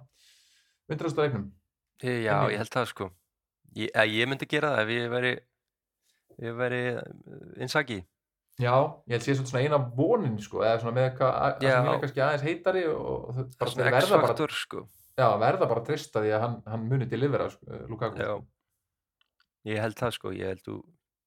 undrastalegnum 0.89 1.49
Eh, 1.99 2.21
Já, 2.23 2.47
ég 2.47 2.61
held 2.61 2.71
það 2.71 2.91
sko 2.93 3.09
Ég, 3.77 3.91
að 3.93 4.15
ég 4.17 4.29
myndi 4.29 4.47
gera 4.49 4.73
það 4.75 4.83
ef 4.85 4.93
ég 4.95 5.11
væri 5.13 5.33
ef 5.35 6.39
ég 6.47 6.55
væri 6.57 6.81
Insaki 7.61 7.99
Já, 8.59 8.73
ég 9.07 9.15
held 9.15 9.23
sé 9.23 9.35
svona 9.39 9.61
eina 9.63 9.77
vonin 9.95 10.35
sko, 10.43 10.59
eða 10.65 10.81
svona 10.81 10.95
með 10.97 11.05
eitthvað 11.07 11.35
að 11.39 11.61
sem 11.63 11.85
er 11.87 11.99
kannski 12.01 12.23
aðeins 12.25 12.41
heitari 12.43 12.81
og, 12.91 13.29
þau 13.31 13.43
bara, 13.61 13.71
svona 13.71 13.91
verða 13.93 14.17
bara, 14.25 14.47
sko. 14.59 14.81
Já, 15.15 15.27
verða 15.39 15.69
bara 15.69 15.83
að 15.83 15.87
trista 15.87 16.23
því 16.25 16.33
að 16.35 16.43
hann, 16.43 16.57
hann 16.73 16.87
muni 16.89 17.07
delivera 17.07 17.47
sko, 17.53 17.79
Lukaku. 17.87 18.19
Já, 18.19 18.33
ég 19.71 19.79
held 19.85 19.95
það 20.01 20.15
sko 20.17 20.33
ég 20.35 20.51
held 20.51 20.65
þú 20.65 20.75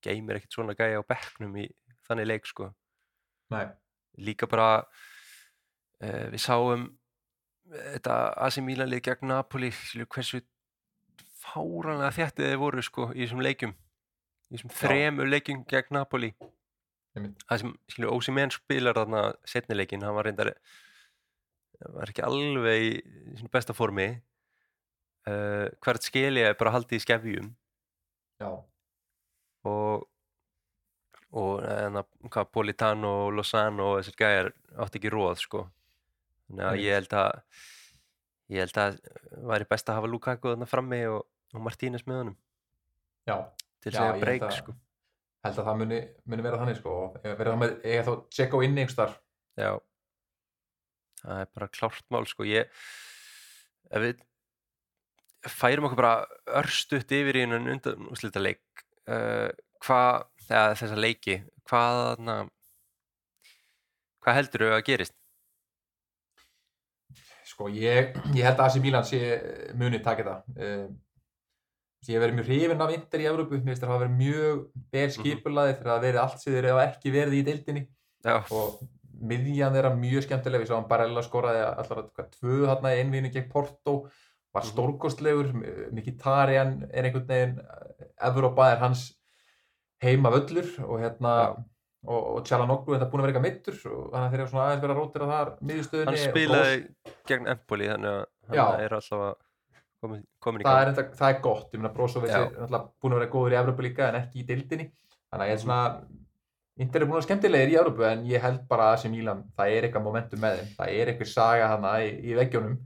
geymir 0.04 0.40
ekkert 0.42 0.58
svona 0.58 0.76
gæja 0.76 1.00
á 1.00 1.10
bekknum 1.14 1.56
í 1.62 1.66
þannig 2.10 2.28
leik 2.28 2.50
sko. 2.50 2.68
Nei, 3.56 3.64
líka 4.28 4.50
bara 4.52 4.68
uh, 4.82 6.26
við 6.34 6.44
sáum 6.44 6.90
þetta 7.72 8.18
AC 8.44 8.60
Milan 8.60 8.92
lið 8.92 9.06
gegn 9.08 9.32
Napoli 9.32 9.72
hversu 10.04 10.42
fáranlega 11.42 12.14
þjættið 12.18 12.50
þeir 12.50 12.60
voru 12.62 12.84
sko 12.86 13.08
í 13.12 13.24
þessum 13.24 13.42
leikjum. 13.44 13.74
Í 14.48 14.56
þessum 14.56 14.74
þremur 14.78 15.30
leikjum 15.30 15.64
gegn 15.70 15.96
Napoli. 15.98 16.32
Það 17.12 17.60
sem 17.60 17.74
skilur 17.92 18.14
Ósi 18.14 18.32
Menn 18.32 18.52
spilar 18.54 18.96
þarna 18.96 19.24
setni 19.48 19.76
leikin, 19.76 20.04
hann 20.06 20.16
var 20.16 20.28
reyndar 20.28 20.54
var 21.90 22.12
ekki 22.12 22.22
alveg 22.24 22.84
í 22.86 22.92
sínu 23.40 23.50
besta 23.52 23.74
formi. 23.76 24.08
Uh, 25.22 25.68
hvert 25.82 26.02
skeli 26.02 26.42
er 26.42 26.56
bara 26.58 26.72
haldið 26.74 26.98
í 26.98 27.04
skefjum. 27.04 27.52
Já, 28.42 28.50
og 29.68 30.08
og 31.32 31.62
en 31.64 31.96
að 31.96 32.08
hvað 32.28 32.50
Politano 32.52 33.12
Lozano 33.32 33.92
og 33.92 34.00
þessir 34.00 34.18
gæjar 34.20 34.50
átti 34.84 35.00
ekki 35.00 35.12
róð 35.14 35.38
sko. 35.40 35.62
Þannig 36.48 36.66
að 36.68 36.80
ég 36.82 36.98
held 36.98 37.14
að 37.16 37.38
ég 38.50 38.64
held 38.64 38.80
að 38.82 38.96
væri 39.52 39.68
best 39.70 39.90
að 39.90 40.00
hafa 40.00 40.10
Lukaku 40.10 40.52
þarna 40.52 40.68
frammi 40.70 41.02
og, 41.10 41.26
og 41.54 41.66
Martínez 41.66 42.06
með 42.06 42.22
honum. 42.22 42.38
Já. 43.28 43.36
Til 43.82 43.90
þess 43.90 44.02
að 44.02 44.10
ég 44.10 44.24
breyk 44.24 44.48
sko. 44.56 44.74
held 45.42 45.58
að 45.58 45.68
það 45.68 45.78
muni, 45.82 46.00
muni 46.30 46.46
vera 46.46 46.58
þannig 46.60 46.78
sko. 46.78 46.96
Verða 47.22 47.52
það 47.52 47.62
með, 47.62 47.72
eiga 47.84 48.04
þá 48.08 48.12
check 48.38 48.54
á 48.54 48.58
inni 48.62 48.84
einhvers 48.84 48.98
þar 48.98 49.16
Já, 49.60 49.72
það 51.22 51.40
er 51.42 51.48
bara 51.56 51.72
klárt 51.76 52.06
mál 52.14 52.26
sko. 52.30 52.46
Ég, 52.48 52.70
ef 53.92 54.04
við 54.04 54.22
færum 55.52 55.88
okkur 55.88 56.00
bara 56.00 56.14
örstutt 56.62 57.12
yfir 57.12 57.38
í 57.38 57.44
hennan 57.44 57.68
undan 57.74 58.08
úrslita 58.08 58.42
leik, 58.42 58.62
uh, 59.10 59.50
hvað, 59.84 60.24
eða 60.46 60.76
þessa 60.78 61.00
leiki, 61.00 61.38
hvað, 61.68 62.22
hvað 64.22 64.38
heldur 64.38 64.66
þau 64.68 64.76
að 64.78 64.86
gerist? 64.88 65.16
Sko 67.62 67.70
ég, 67.70 68.16
ég 68.34 68.42
held 68.42 68.58
að 68.58 68.64
AC 68.66 68.76
Milan 68.82 69.04
sé 69.06 69.18
muni 69.78 70.00
taka 70.02 70.24
þetta 70.24 70.64
um, 70.66 70.96
ég 72.08 72.16
hef 72.16 72.22
verið 72.24 72.34
mjög 72.40 72.48
hrifinn 72.48 72.80
af 72.82 72.90
Inter 72.96 73.22
í 73.22 73.28
Evrópu. 73.30 73.60
Mér 73.60 73.68
finnst 73.70 73.84
það 73.84 73.92
hafa 73.92 74.02
verið 74.02 74.16
mjög 74.18 74.64
vel 74.96 75.04
skipulaði 75.14 75.76
þegar 75.76 75.92
það 75.92 76.02
verið 76.08 76.20
allt 76.24 76.42
þeir 76.42 76.66
hafa 76.72 76.86
ekki 76.88 77.12
verið 77.14 77.36
í 77.38 77.42
deildinni. 77.46 77.82
Já, 78.26 78.34
og 78.50 78.80
miðjan 79.22 79.76
þeirra 79.76 79.92
mjög 80.00 80.26
skemmtileg. 80.26 80.64
Við 80.64 80.72
sáum 80.72 80.88
Barella 80.90 81.22
skoraði 81.22 81.62
hvað, 81.86 82.30
tvö 82.40 82.56
þarna 82.66 82.92
í 82.96 83.02
einvíðinu 83.04 83.32
gegn 83.36 83.48
Porto. 83.52 83.94
Var 84.52 84.64
Mhm. 84.66 84.72
stórkostlegur. 84.72 85.52
Mkhitaryan 85.94 86.72
er 86.90 87.04
einhvern 87.06 87.28
veginn 87.30 87.60
Evrópa 88.20 88.72
er 88.72 88.82
hans 88.82 89.12
heima 90.02 90.30
völlur 90.34 90.66
og 90.82 90.98
hérna 91.00 91.36
Já. 91.38 91.64
Og, 92.02 92.20
og 92.36 92.44
Tjalanoglu 92.48 92.96
þetta 92.96 93.06
er 93.06 93.10
búin 93.12 93.22
að 93.22 93.26
vera 93.26 93.32
eitthvað 93.32 93.46
mittur 93.46 93.76
og 93.92 94.04
þannig 94.12 94.26
að 94.26 94.32
þeir 94.32 94.40
eru 94.42 94.50
svona 94.52 94.64
aðeins 94.66 94.82
verið 94.82 94.94
að 94.96 95.00
rótira 95.02 95.28
þar 95.32 95.50
miðjustöðunni 95.70 96.10
hann 96.12 96.18
og 96.18 96.32
spilaði 96.32 96.76
Bros- 96.82 97.16
gegn 97.32 97.50
Empoli 97.54 97.90
þannig 97.92 98.12
að 98.12 98.56
Já. 98.56 98.62
hann 98.64 98.84
er 98.86 98.96
alltaf 98.98 99.24
að 99.28 99.34
komin, 100.02 100.24
komin 100.42 100.62
í 100.62 100.66
það 100.66 100.74
gang. 100.74 100.82
er, 100.82 100.90
enda, 100.92 101.04
það 101.20 101.34
er 101.36 101.40
gott, 101.46 101.68
ég 101.72 101.78
meina 101.82 101.92
Brozovic 101.94 102.32
er 102.34 102.48
náttúrulega 102.48 102.82
búin 103.02 103.14
að 103.14 103.20
vera 103.22 103.32
góður 103.36 103.54
í 103.54 103.60
Evrópu 103.62 103.86
líka 103.86 104.08
en 104.08 104.18
ekki 104.22 104.42
í 104.42 104.46
dildinni 104.48 104.88
þannig 104.90 105.44
að 105.46 105.52
ég 105.52 105.58
er 105.58 105.62
svona 105.66 105.82
Inter 106.82 107.02
er 107.02 107.06
búin 107.06 107.14
að 107.14 107.20
vera 107.20 107.28
skemmtilegir 107.28 107.70
í 107.70 107.76
Evrópu 107.78 108.06
en 108.08 108.24
ég 108.26 108.42
held 108.42 108.62
bara 108.70 108.88
að 108.94 109.02
sem 109.04 109.12
Mílan, 109.14 109.44
það 109.54 109.74
er 109.76 109.86
eitthvað 109.86 110.06
momentum 110.08 110.40
með 110.42 110.58
þeim 110.58 110.72
það 110.80 110.96
er 110.98 111.12
eitthvað 111.12 111.30
saga 111.36 111.68
hana 111.76 111.92
í, 112.02 112.08
í 112.32 112.34
veggjónum 112.38 112.78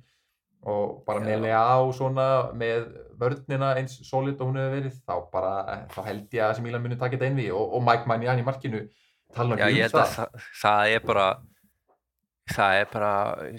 og 0.67 0.97
bara 1.07 1.21
Já. 1.23 1.27
með 1.31 1.43
Lea 1.47 1.65
og 1.79 1.93
svona 1.95 2.25
með 2.59 2.89
vörnina 3.17 3.69
eins 3.79 3.95
solid 4.09 4.41
og 4.43 4.49
hún 4.51 4.59
hefur 4.59 4.75
verið 4.75 4.97
þá 5.07 5.15
bara, 5.33 5.53
þá 5.95 6.01
held 6.09 6.35
ég 6.35 6.43
að 6.49 6.55
sem 6.59 6.67
Mílan 6.67 6.83
muni 6.85 6.99
taka 6.99 7.15
þetta 7.15 7.31
inn 7.31 7.39
við 7.39 7.53
og, 7.55 7.77
og 7.79 7.85
Mike 7.87 8.11
Mannian 8.11 8.43
í 8.43 8.45
markinu 8.45 8.83
tala 9.37 9.59
ekki 9.59 9.85
um 9.85 9.95
það 9.95 10.13
það, 10.17 10.45
það 10.63 10.97
er 10.97 11.07
bara 11.07 11.29
það 12.57 12.81
er 12.81 12.93
bara 12.93 13.13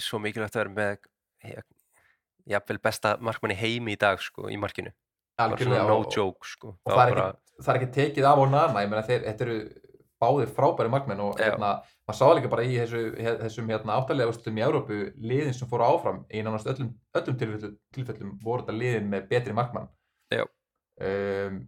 svo 0.04 0.22
mikilvægt 0.24 0.56
að 0.58 0.64
vera 0.64 0.76
með 0.78 1.66
jafnvel 2.48 2.80
besta 2.84 3.18
markmann 3.24 3.54
í 3.56 3.60
heimi 3.60 3.96
í 3.96 4.00
dag 4.00 4.22
sko, 4.24 4.48
í 4.52 4.58
markinu. 4.60 4.94
Bara 5.38 5.84
no 5.86 6.00
joke 6.10 6.48
sko. 6.48 6.78
og 6.82 6.94
Það 6.94 7.02
er, 7.02 7.18
var 7.20 7.20
ekki, 7.26 7.60
það 7.60 7.74
er 7.74 7.80
ekki 7.82 7.92
tekið 7.98 8.30
af 8.30 8.42
og 8.42 8.50
nana 8.54 8.84
ég 8.86 8.90
meina 8.92 9.04
þeir, 9.06 9.26
þetta 9.28 9.46
eru 9.46 9.58
báðir 10.18 10.54
frábæri 10.56 10.90
markmenn 10.90 11.22
og 11.22 11.38
hérna, 11.38 11.76
maður 12.08 12.18
sá 12.18 12.26
líka 12.34 12.50
bara 12.50 12.66
í 12.66 12.78
þessu, 12.80 13.02
þessum 13.44 13.70
hérna, 13.70 13.98
áttalega 14.00 14.32
úrslutum 14.32 14.58
í 14.58 14.64
Európu 14.66 15.00
liðin 15.22 15.54
sem 15.54 15.70
fóru 15.70 15.86
áfram 15.86 16.24
í 16.34 16.42
nánast 16.46 16.70
öllum, 16.72 16.90
öllum 17.20 17.38
tilfellum, 17.38 17.76
tilfellum 17.94 18.32
voru 18.42 18.66
þetta 18.66 18.78
liðin 18.80 19.12
með 19.12 19.28
betri 19.30 19.54
markmann 19.58 19.92
um, 20.34 21.60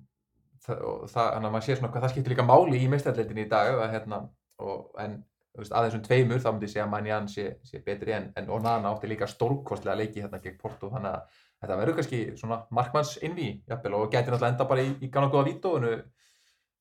og 0.76 1.10
það, 1.10 1.34
þannig 1.34 1.50
að 1.50 1.56
maður 1.56 1.66
sé 1.66 1.76
svona 1.78 1.92
hvað 1.94 2.06
það 2.06 2.14
skiptir 2.14 2.36
líka 2.36 2.48
máli 2.48 2.80
í 2.84 2.88
meistarleitinni 2.92 3.46
í 3.46 3.52
dag 3.52 3.74
að, 3.74 3.92
hérna, 3.96 4.22
og, 4.64 4.86
en 5.04 5.20
veist, 5.58 5.74
að 5.74 5.90
þessum 5.90 6.06
tveimur 6.08 6.42
þá 6.44 6.50
myndi 6.52 6.70
ég 6.70 6.74
segja 6.74 6.86
að 6.86 6.94
Manjan 6.94 7.30
sé, 7.32 7.46
sé 7.68 7.84
betri 7.86 8.16
en, 8.16 8.30
en 8.40 8.50
Onana 8.56 8.94
átti 8.94 9.12
líka 9.12 9.30
stórkostlega 9.30 9.98
leiki 10.00 10.24
hérna 10.24 10.42
gegn 10.44 10.60
Porto 10.62 10.92
þannig 10.94 11.16
að 11.16 11.44
þetta 11.60 11.80
verður 11.82 12.00
kannski 12.00 12.22
svona 12.40 12.62
markmanns 12.76 13.18
innví 13.26 13.52
og 13.68 14.12
gæti 14.14 14.32
náttúrulega 14.32 14.52
enda 14.54 14.68
bara 14.70 14.86
í, 14.86 14.94
í 15.04 15.12
gana 15.14 15.32
góða 15.32 15.50
vítóinu 15.50 15.96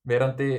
verandi 0.07 0.51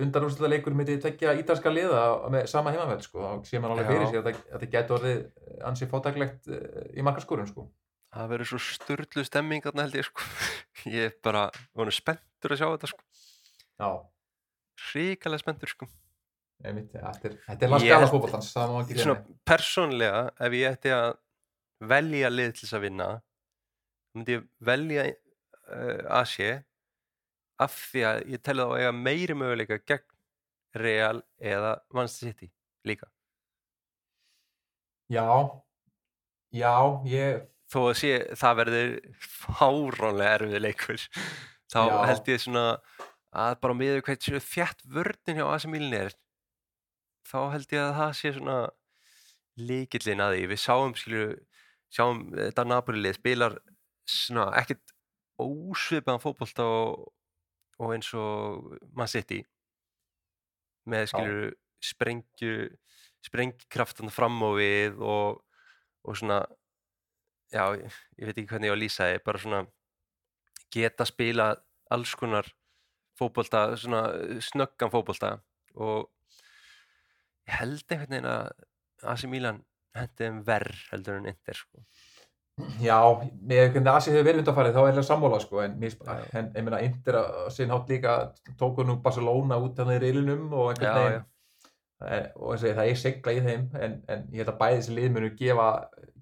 undanúrslega 0.00 0.54
leikur 0.54 0.76
myndi 0.76 0.96
tvekja 1.02 1.34
ítalska 1.40 1.72
liða 1.72 2.02
með 2.32 2.46
sama 2.50 2.72
heimaveld 2.74 3.04
sko, 3.04 3.20
þá 3.20 3.48
sé 3.48 3.60
maður 3.60 3.74
alveg 3.76 3.90
fyrir 3.90 4.10
sér 4.10 4.20
að 4.20 4.40
það 4.52 4.74
gæti 4.74 4.94
orðið 4.96 5.20
ansi 5.70 5.88
fátaklegt 5.90 6.50
eh, 6.50 6.84
í 6.96 7.04
markaskórum 7.06 7.48
sko. 7.50 7.66
Það 8.10 8.32
verður 8.34 8.50
svo 8.50 8.60
störlu 8.64 9.24
stemming 9.26 9.64
þarna 9.64 9.86
held 9.86 9.98
ég 10.00 10.08
sko. 10.08 10.26
ég 10.96 11.10
er 11.10 11.16
bara 11.24 11.46
vonu 11.76 11.94
spenntur 11.94 12.54
að 12.54 12.62
sjá 12.62 12.68
þetta 12.68 12.92
sko. 12.92 13.06
Já, 13.80 13.90
ríkalega 14.90 15.44
spenntur 15.44 15.72
sko. 15.72 15.88
einmitt, 16.64 16.92
ja, 16.92 17.12
þetta 17.16 17.30
er, 17.30 17.36
Ég 17.64 17.72
má 17.72 17.76
ekki 17.80 18.96
segja 18.98 19.04
svona 19.06 19.36
persónlega 19.48 20.24
ef 20.44 20.56
ég 20.58 20.74
ætti 20.74 20.92
að 20.92 21.14
velja 21.88 22.28
lið 22.28 22.50
til 22.52 22.66
þess 22.66 22.76
að 22.76 22.84
vinna 22.84 23.06
þá 23.10 23.20
myndi 24.18 24.34
ég 24.36 24.44
velja 24.68 25.06
uh, 25.06 26.18
Asie 26.20 26.58
af 27.60 27.76
því 27.92 28.04
að 28.10 28.20
ég 28.34 28.42
telli 28.44 28.66
þá 28.66 28.74
að 28.74 28.82
eiga 28.82 28.92
meiri 28.96 29.36
möguleika 29.38 29.80
gegn 29.88 30.06
Real 30.80 31.22
eða 31.40 31.72
Manchester 31.94 32.30
City 32.30 32.50
líka 32.86 33.08
Já, 35.10 35.26
já, 36.54 36.74
ég 37.10 37.40
þó 37.70 37.78
að 37.84 37.94
sé, 38.00 38.14
það 38.38 38.58
verður 38.60 38.96
fáránlega 39.20 40.34
erfið 40.38 40.64
leikur 40.64 41.04
þá 41.70 41.80
Já. 41.86 41.94
held 42.10 42.32
ég 42.32 42.42
svona 42.42 42.64
að 43.30 43.56
bara 43.62 43.76
með 43.78 44.00
hvað 44.06 44.26
séu 44.26 44.42
þjætt 44.42 44.84
vörnin 44.90 45.38
hjá 45.38 45.46
AC 45.46 45.68
Milan 45.70 45.96
er 46.00 46.16
þá 47.30 47.38
held 47.54 47.74
ég 47.76 47.84
að 47.84 47.96
það 48.00 48.16
sé 48.18 48.32
svona 48.34 48.58
líkillin 49.60 50.24
að 50.24 50.34
því 50.34 50.48
við 50.50 50.62
sáum 50.64 50.96
skilju 50.98 51.28
sjáum 51.90 52.24
þetta 52.34 52.66
Napoli-lið 52.66 53.18
spilar 53.18 53.56
svona 54.10 54.50
ekkert 54.58 54.94
ósvipaðan 55.40 56.22
fótbolta 56.22 56.66
og, 56.66 57.06
og 57.80 57.94
eins 57.94 58.10
og 58.18 58.74
Man 58.96 59.10
City 59.10 59.40
með 60.90 61.10
skilju 61.12 61.50
sprengju 61.90 62.54
sprengkraftan 63.24 64.12
fram 64.12 64.38
á 64.42 64.50
við 64.56 65.00
og, 65.04 65.40
og 66.04 66.16
svona 66.16 66.42
já, 67.52 67.64
ég, 67.76 67.98
ég 68.18 68.28
veit 68.28 68.36
ekki 68.36 68.48
hvernig 68.52 68.70
ég 68.70 68.74
á 68.74 68.76
að 68.76 68.82
lýsa 68.82 69.08
þið 69.10 69.24
bara 69.26 69.42
svona 69.42 69.60
geta 70.70 71.06
spila 71.08 71.50
alls 71.90 72.14
konar 72.18 72.48
fótbolta, 73.18 73.64
svona 73.80 74.04
snöggan 74.44 74.92
fótbolta 74.92 75.34
og 75.74 76.08
ég 77.48 77.58
held 77.58 77.82
einhvern 77.90 78.14
veginn 78.14 78.30
að 78.30 79.10
AC 79.10 79.26
Milan 79.30 79.60
hendi 79.96 80.24
þeim 80.24 80.40
verð 80.46 80.86
heldur 80.92 81.18
en 81.18 81.28
Inter 81.30 81.58
sko. 81.58 81.82
Já, 82.82 82.98
með 83.48 83.70
hvernig 83.72 83.88
Asi 83.88 84.12
hefur 84.12 84.26
verið 84.26 84.42
undanfarið 84.42 84.74
þá 84.76 84.80
er 84.82 84.96
það 84.98 85.06
sammála 85.08 85.38
sko, 85.40 85.62
en, 85.64 85.76
ég 85.80 86.64
meina 86.66 86.82
Inter 86.84 87.18
að 87.22 87.38
sinn 87.56 87.72
hátt 87.72 87.90
líka 87.90 88.16
tóku 88.60 88.84
nú 88.84 88.98
Barcelona 89.02 89.58
út 89.62 89.80
hann 89.80 89.94
í 89.94 90.00
rilinum 90.02 90.50
og 90.52 90.74
einhvern 90.74 90.90
já. 90.90 90.98
veginn 90.98 91.28
Eh, 92.00 92.30
og 92.40 92.56
það 92.56 92.78
er 92.86 92.96
segla 92.96 93.32
í 93.36 93.40
þeim 93.44 93.64
en, 93.76 93.96
en 94.08 94.22
ég 94.32 94.40
held 94.40 94.50
að 94.54 94.60
bæði 94.62 94.76
þessi 94.78 94.94
lið 94.96 95.10
munu 95.12 95.28
gefa, 95.36 95.66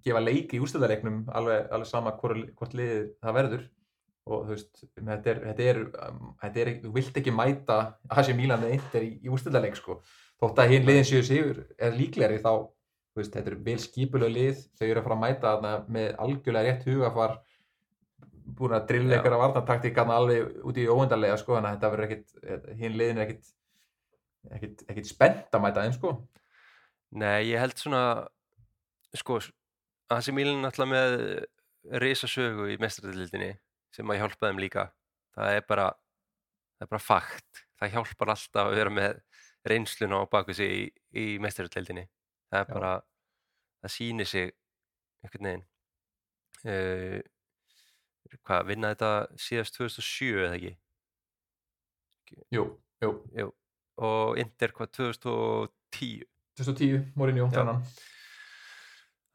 gefa 0.04 0.22
leiki 0.22 0.58
í 0.58 0.62
úrstæðarleiknum 0.62 1.18
alveg, 1.38 1.66
alveg 1.74 1.90
sama 1.90 2.14
hvort, 2.20 2.46
hvort 2.58 2.78
liðið 2.78 3.04
það 3.24 3.36
verður. 3.38 3.66
Og 4.28 4.42
þú 4.44 4.52
veist, 4.52 4.80
þetta 4.94 5.30
er, 5.32 5.42
þetta 5.46 5.68
er, 5.72 5.82
um, 6.04 6.32
þetta 6.42 6.62
er 6.62 6.72
þú 6.82 6.94
vilt 6.98 7.20
ekki 7.20 7.32
mæta 7.32 7.78
Asi 8.12 8.34
Milan 8.36 8.60
með 8.60 8.74
Inter 8.76 9.06
í, 9.06 9.12
í 9.24 9.30
úrstæðarleik 9.32 9.78
sko, 9.78 10.00
þótt 10.42 10.60
að 10.62 10.74
hinn 10.74 10.88
liðin 10.88 11.08
séu 11.08 11.22
sigur 11.24 11.62
er 11.78 11.96
líklegri 11.96 12.42
þá 12.44 12.50
þú 12.58 13.22
veist, 13.22 13.34
þetta 13.34 13.52
er 13.54 13.60
vel 13.70 13.78
skipulega 13.82 14.34
lið. 14.34 14.64
Þau 14.78 14.86
eru 14.88 15.00
að 15.00 15.06
fara 15.06 15.16
að 15.16 15.22
mæta 15.24 15.52
þarna 15.54 15.76
með 15.96 16.10
algjörlega 16.26 16.66
rétt 16.68 16.88
hugafar 16.90 17.38
búin 18.58 18.74
að 18.76 18.88
drilla 18.88 19.12
Já. 19.12 19.18
einhverja 19.18 19.40
varnartaktík 19.42 19.96
þarna 19.96 20.18
alveg 20.22 20.60
út 20.68 20.78
í 20.80 20.84
óendarlega 20.88 21.40
sko, 21.40 21.56
þetta 21.64 21.90
verður 21.92 22.06
ekkit 22.08 22.76
hinn 22.80 22.96
liðin 22.96 23.22
er 23.22 23.26
ekkit 23.28 23.54
ekkit 24.88 25.08
spennt 25.08 25.54
að 25.54 25.64
mæta 25.64 25.84
þeim 25.84 25.94
sko. 25.96 26.14
Nei, 27.18 27.48
ég 27.50 27.60
held 27.62 27.78
svona 27.80 28.02
sko, 29.16 29.38
AC 30.14 30.30
Milan 30.32 30.62
náttúrulega 30.64 30.92
með 30.94 32.00
risasögu 32.02 32.68
í 32.72 32.76
mestradildinni 32.80 33.52
sem 33.94 34.10
að 34.12 34.20
hjálpa 34.22 34.48
þeim 34.48 34.60
líka. 34.62 34.86
Það 35.36 35.56
er 35.56 35.66
bara 35.68 35.88
það 36.78 36.86
er 36.86 36.90
bara 36.92 37.02
fakt, 37.02 37.64
það 37.80 37.92
hjálpar 37.96 38.32
alltaf 38.34 38.68
að 38.70 38.76
vera 38.78 38.92
með 38.94 39.18
reynsluna 39.68 40.22
á 40.22 40.30
baku 40.30 40.54
sig 40.56 40.70
í, 40.72 40.82
í 41.12 41.26
mestradildinni 41.42 42.06
það 42.48 42.60
er 42.60 42.68
Já. 42.68 42.74
bara, 42.74 42.92
það 43.82 43.94
sýnir 43.94 44.28
sig 44.28 44.52
einhvern 45.24 45.48
veginn. 45.48 45.66
Uh, 46.68 47.20
hvað, 48.42 48.66
vinna 48.70 48.92
þetta 48.94 49.10
síðast 49.40 49.76
2007 49.78 50.30
eða 50.46 50.56
ekki? 50.58 50.72
Jú, 52.52 52.64
jú, 53.02 53.12
Jú. 53.38 53.50
og 54.04 54.40
Inter 54.40 54.74
hvað 54.76 54.90
2010 54.98 56.26
2010, 56.58 57.12
Mourinho, 57.16 57.46
Já. 57.48 57.60
þannan 57.60 57.84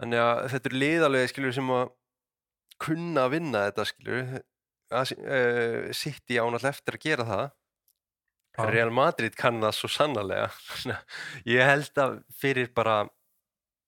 þannig 0.02 0.24
að 0.24 0.41
þetta 0.54 0.70
er 0.70 0.78
liðalegi 0.84 1.32
skilur 1.32 1.56
sem 1.56 1.74
að 1.74 1.84
kunna 2.84 3.28
að 3.28 3.34
vinna 3.36 3.66
þetta 3.68 3.86
skilur 3.89 4.32
uh, 4.34 5.91
City 5.96 6.39
ánall 6.41 6.64
eftir 6.70 6.98
að 6.98 7.06
gera 7.08 7.28
það 7.30 7.46
Já. 8.54 8.66
Real 8.70 8.91
Madrid 8.94 9.34
kann 9.34 9.64
það 9.64 9.76
svo 9.80 9.89
sannarlega 9.89 10.50
ég 11.50 11.66
held 11.66 12.04
að 12.04 12.20
fyrir 12.38 12.70
bara 12.76 13.00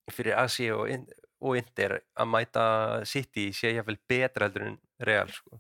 fyrir 0.10 0.38
Asi 0.42 0.72
og, 0.74 0.90
og 1.46 1.60
Inter 1.60 2.00
að 2.18 2.32
mæta 2.32 2.66
City 3.06 3.52
sé 3.54 3.76
jáfnvel 3.76 4.00
betra 4.10 4.48
heldur 4.48 4.70
en 4.72 4.80
Real 5.06 5.30
sko. 5.30 5.60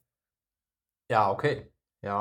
Já, 1.11 1.27
ok. 1.29 1.43
Já, 2.05 2.17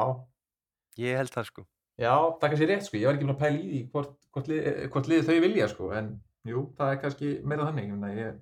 ég 1.00 1.16
held 1.16 1.32
það 1.32 1.48
sko 1.52 1.64
já, 2.00 2.10
það 2.10 2.46
er 2.46 2.52
kannski 2.52 2.68
rétt 2.70 2.86
sko. 2.86 2.98
Ég 2.98 3.08
var 3.08 3.16
ekki 3.16 3.26
búin 3.26 3.34
að 3.34 3.42
pæla 3.42 3.58
í 3.58 3.66
því 3.68 3.80
hvort, 3.92 4.14
hvort, 4.34 4.50
lið, 4.50 4.68
hvort 4.94 5.10
liði 5.10 5.26
þau 5.28 5.36
vilja 5.44 5.68
sko. 5.70 5.90
En 5.98 6.10
jú, 6.48 6.66
það 6.78 6.92
er 6.94 7.00
kannski 7.04 7.30
meira 7.44 7.66
þannig. 7.68 7.88
Ég, 7.88 7.94
meina, 7.96 8.12
ég, 8.18 8.40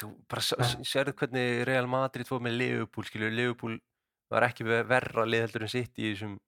þú 0.00 0.10
bara 0.30 0.42
sérðu 0.86 1.14
hvernig 1.20 1.64
Real 1.68 1.86
Madrid 1.90 2.26
fór 2.28 2.40
með 2.44 2.56
Liverpool 2.60 3.04
skilur, 3.08 3.30
Liverpool 3.34 3.78
var 4.32 4.46
ekki 4.48 4.64
ve- 4.66 4.84
verra 4.90 5.24
lið 5.28 5.44
heldur 5.46 5.66
en 5.66 5.72
City 5.74 6.08
í 6.08 6.14
þessum 6.14 6.38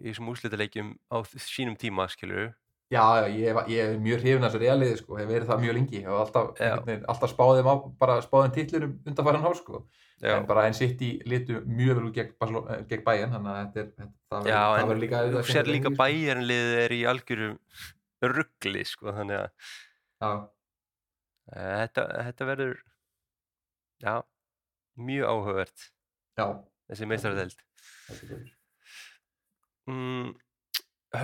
þessum 0.00 0.28
úrslitaleikjum 0.32 0.90
á 1.12 1.16
sínum 1.40 1.76
tíma 1.80 2.06
skilur 2.12 2.50
já, 2.90 3.04
já, 3.20 3.26
ég, 3.30 3.58
ég 3.70 3.80
er 3.94 3.98
mjög 4.02 4.22
hrifin 4.24 4.44
af 4.44 4.50
þessu 4.52 4.60
realiði 4.64 4.96
sko. 4.98 5.16
Hef 5.20 5.28
verið 5.30 5.46
það 5.50 5.60
mjög 5.64 5.74
lengi 5.76 6.00
og 6.10 6.16
alltaf, 6.24 6.48
Já. 6.58 6.72
alltaf 7.12 7.30
spáðum 7.34 7.68
á, 7.70 7.74
bara 8.00 8.16
spáðum 8.24 8.54
titlinum 8.56 8.94
undanfæran 9.06 9.44
há 9.44 9.52
sko. 9.60 9.82
já, 10.20 10.34
En 10.40 10.46
bara 10.48 10.64
en 10.66 10.74
sitt 10.74 11.00
í 11.00 11.10
litu 11.24 11.60
mjög 11.64 12.00
vel 12.00 12.10
gegn, 12.16 12.32
eh, 12.40 12.82
gegn 12.90 13.04
bæinn. 13.06 13.30
Þannig 13.36 13.52
að 13.52 13.60
þetta 13.76 13.80
er, 14.04 14.08
það 14.32 14.48
já 14.50 14.62
en 14.80 14.88
verður 14.90 15.00
líka 15.04 15.20
erfitt 15.22 15.36
þú 15.36 15.38
að 15.44 15.52
sér 15.54 15.70
líka 15.70 15.88
lengi, 15.88 16.00
bæjarnliðið 16.02 16.74
er 16.82 16.90
í 16.98 17.00
algjörum 17.12 17.54
ruggli 18.34 18.84
sko 18.84 19.14
þannig 19.16 19.38
að 19.38 19.48
Já, 19.50 19.89
þetta, 21.50 22.04
þetta 22.28 22.48
verður 22.50 22.76
já 24.00 24.14
mjög 25.00 25.32
áhugavert 25.32 25.86
já. 26.38 26.46
þessi 26.90 27.08
góður. 27.10 27.54
mm, 29.90 30.28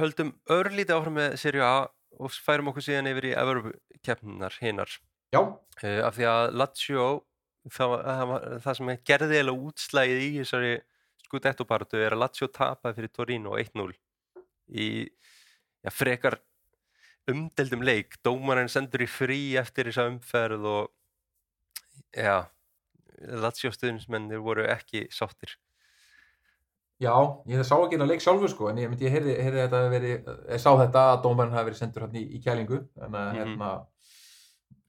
höldum 0.00 0.32
örlítið 0.52 0.96
áfram 0.96 1.18
með 1.20 1.36
Serie 1.42 1.66
A 1.66 1.86
og 2.16 2.32
færum 2.32 2.72
okkur 2.72 2.86
síðan 2.86 3.10
yfir 3.10 3.30
í 3.30 3.36
Evropakeppninar 3.36 4.58
hinnar 4.62 4.98
Já, 5.34 5.40
uh, 5.42 6.00
af 6.06 6.16
því 6.16 6.28
að 6.30 6.44
Lazio 6.56 7.06
það, 7.66 7.94
það, 8.06 8.34
það 8.64 8.78
sem 8.78 8.92
gerði 9.10 9.40
eða 9.42 9.56
útslægið 9.68 10.22
í 10.22 10.28
þessari 10.40 10.74
skudettopartu 11.26 12.00
er 12.00 12.14
að 12.14 12.22
Lazio 12.22 12.48
tapaði 12.54 13.00
fyrir 13.00 13.14
Torino 13.14 13.56
1-0 13.58 13.88
í 14.76 14.88
ja, 15.04 15.92
frekar 15.92 16.38
umdeldum 17.30 17.82
leik 17.86 18.16
dómarinn 18.26 18.70
sendur 18.70 19.02
í 19.04 19.08
frí 19.10 19.40
eftir 19.60 19.88
þessa 19.90 20.06
umferð 20.10 20.66
og 20.70 20.92
já 22.16 22.44
Lazio 23.16 23.70
stuðnismennir 23.72 24.42
voru 24.44 24.66
ekki 24.68 25.06
sáttir. 25.10 25.54
Já, 27.00 27.12
ég 27.48 27.60
sá 27.64 27.74
ekki 27.76 27.96
hérna 27.96 28.06
leik 28.08 28.22
sjálfur 28.24 28.48
sko, 28.48 28.68
en 28.70 28.78
ég 28.80 28.88
myndi, 28.88 29.04
ég 29.04 29.12
heyrði, 29.12 29.34
heyrði 29.40 29.62
þetta 29.66 29.80
verið, 29.92 30.28
ég 30.52 30.60
sá 30.62 30.70
þetta 30.80 31.02
að 31.12 31.22
dómarinn 31.26 31.52
hafi 31.56 31.68
verið 31.70 31.80
sendur 31.80 32.04
hérna 32.06 32.20
í, 32.20 32.24
í 32.36 32.40
kælingu, 32.44 32.78
en 33.04 33.10
Mhm. 33.12 33.36
hérna, 33.36 33.70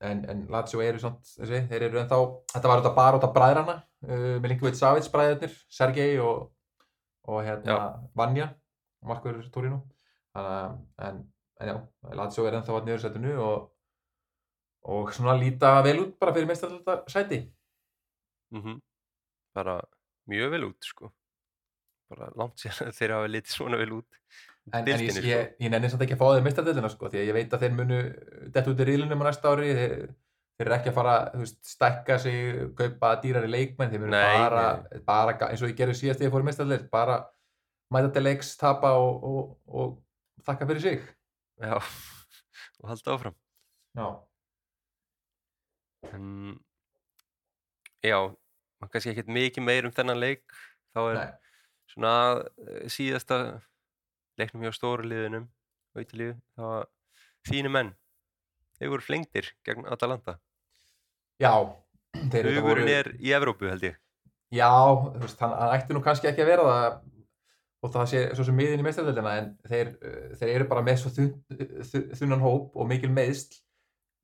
en, 0.08 0.22
en 0.30 0.46
Lazio 0.52 0.80
eru 0.84 1.00
svona, 1.00 1.20
þessi, 1.24 1.62
þeir 1.68 1.82
eru 1.90 2.00
ennþá, 2.04 2.20
þetta 2.54 2.68
var 2.72 2.82
þetta 2.84 2.94
bara 2.96 3.18
út 3.20 3.28
af 3.28 3.34
bræðrana, 3.36 3.76
uh, 4.08 4.40
með 4.40 4.48
Linkovic 4.54 4.76
Savic 4.80 5.10
bræðurnir, 5.12 5.58
Sergei 5.70 6.18
og, 6.24 6.52
og 7.28 7.42
hérna 7.44 7.80
Vanja, 8.16 8.50
Markur 9.04 9.42
Torino, 9.52 9.82
en, 10.36 11.24
en 11.60 11.72
já, 11.72 11.76
Lazio 12.20 12.46
er 12.48 12.60
ennþá 12.60 12.76
að 12.78 12.90
niðursættinu 12.90 13.38
og, 13.44 13.70
og 14.94 15.14
svona 15.16 15.38
líta 15.40 15.78
vel 15.86 16.00
út 16.06 16.18
bara 16.22 16.34
fyrir 16.36 16.50
mestarlita 16.50 17.02
sæti. 17.12 17.46
mm 18.54 18.82
bara 19.58 19.80
mjög 20.30 20.52
vel 20.54 20.68
út 20.68 20.86
sko 20.86 21.08
bara 22.12 22.30
langt 22.38 22.62
sér 22.62 22.78
þeir 22.98 23.16
hafa 23.16 23.32
litið 23.32 23.56
svona 23.56 23.80
vel 23.82 23.96
út 23.98 24.20
í 24.20 24.22
En, 24.68 24.84
en 24.84 25.00
ég, 25.00 25.12
sko. 25.16 25.24
ég, 25.24 25.52
ég 25.64 25.72
nenni 25.72 25.88
samt 25.88 26.02
ekki 26.04 26.18
að 26.18 26.20
fá 26.20 26.34
þeir 26.34 26.44
mistardildina 26.44 26.90
sko, 26.92 27.08
því 27.12 27.22
að 27.22 27.30
ég 27.30 27.36
veit 27.38 27.54
að 27.56 27.62
þeir 27.64 27.76
munu 27.78 28.00
dett 28.52 28.66
út 28.68 28.82
í 28.84 28.88
rílunum 28.90 29.22
á 29.24 29.26
næsta 29.30 29.54
ári, 29.54 29.70
þeir, 29.78 29.94
þeir 30.60 30.66
eru 30.66 30.76
ekki 30.76 30.92
að 30.92 30.98
fara, 30.98 31.14
þú 31.32 31.44
veist, 31.44 31.60
stækka 31.72 32.18
sig, 32.20 32.58
kaupa 32.82 33.12
dýrari 33.24 33.52
leikmenn, 33.54 33.94
þeir 33.94 34.04
munu 34.04 34.12
Nei, 34.12 34.42
bara, 34.42 34.66
bara, 35.08 35.38
eins 35.48 35.64
og 35.64 35.72
ég 35.72 35.78
gerði 35.80 35.96
síðast 36.02 36.20
þegar 36.20 36.28
ég 36.28 36.36
fór 36.36 36.44
í 36.44 36.48
mistardild, 36.50 36.90
bara 36.92 37.16
mæta 37.96 38.12
til 38.18 38.26
leiks, 38.28 38.52
tapa 38.60 38.92
og, 39.00 39.24
og, 39.24 39.56
og 39.72 40.44
þakka 40.50 40.68
fyrir 40.74 40.84
sig. 40.84 41.08
Já, 41.62 41.76
og 42.80 42.90
halda 42.92 43.16
áfram. 43.16 43.38
Já, 43.98 44.08
en 46.14 46.26
já, 48.06 48.20
maður 48.78 48.94
kannski 48.94 49.14
ekkert 49.14 49.32
mikið 49.38 49.66
meir 49.66 49.88
um 49.90 49.96
þennan 49.96 50.22
leik. 50.22 50.46
Þá 50.96 51.02
er 51.04 51.20
nei, 51.20 51.32
svona 51.94 52.14
eh, 52.42 52.84
síðasta 52.94 53.40
leiknum 54.38 54.68
hjá 54.68 54.76
stóru 54.76 55.08
liðunum 55.08 55.48
á 55.94 55.96
Ítalíu, 56.02 56.36
það 56.58 56.74
var 56.74 56.92
þínu 57.48 57.74
menn 57.74 57.96
þeir 58.78 58.94
voru 58.94 59.06
flengdir 59.06 59.52
gegn 59.66 59.88
Atalanta. 59.90 60.38
Já, 61.42 61.54
hugurinn 62.14 62.92
er 62.92 63.12
í 63.18 63.34
Evrópu 63.36 63.70
held 63.70 63.86
ég. 63.90 63.98
Já, 64.54 64.70
þú 64.70 65.22
veist, 65.22 65.42
hann 65.44 65.56
ætti 65.74 65.96
nú 65.96 66.02
kannski 66.06 66.30
ekki 66.30 66.46
að 66.46 66.52
vera 66.54 66.68
það 66.68 67.00
og 67.84 67.94
það 67.94 68.10
sé 68.12 68.24
svo 68.34 68.44
sem 68.48 68.58
miðin 68.58 68.82
í 68.82 68.86
meistardildina 68.88 69.36
en 69.42 69.50
þeir, 69.70 69.94
uh, 70.02 70.36
þeir 70.40 70.54
eru 70.56 70.68
bara 70.72 70.84
með 70.86 71.02
svo 71.04 71.12
þun, 71.14 71.32
þun, 71.92 72.06
þunnan 72.20 72.44
hóp 72.46 72.76
og 72.76 72.90
mikil 72.90 73.14
meðsl 73.14 73.62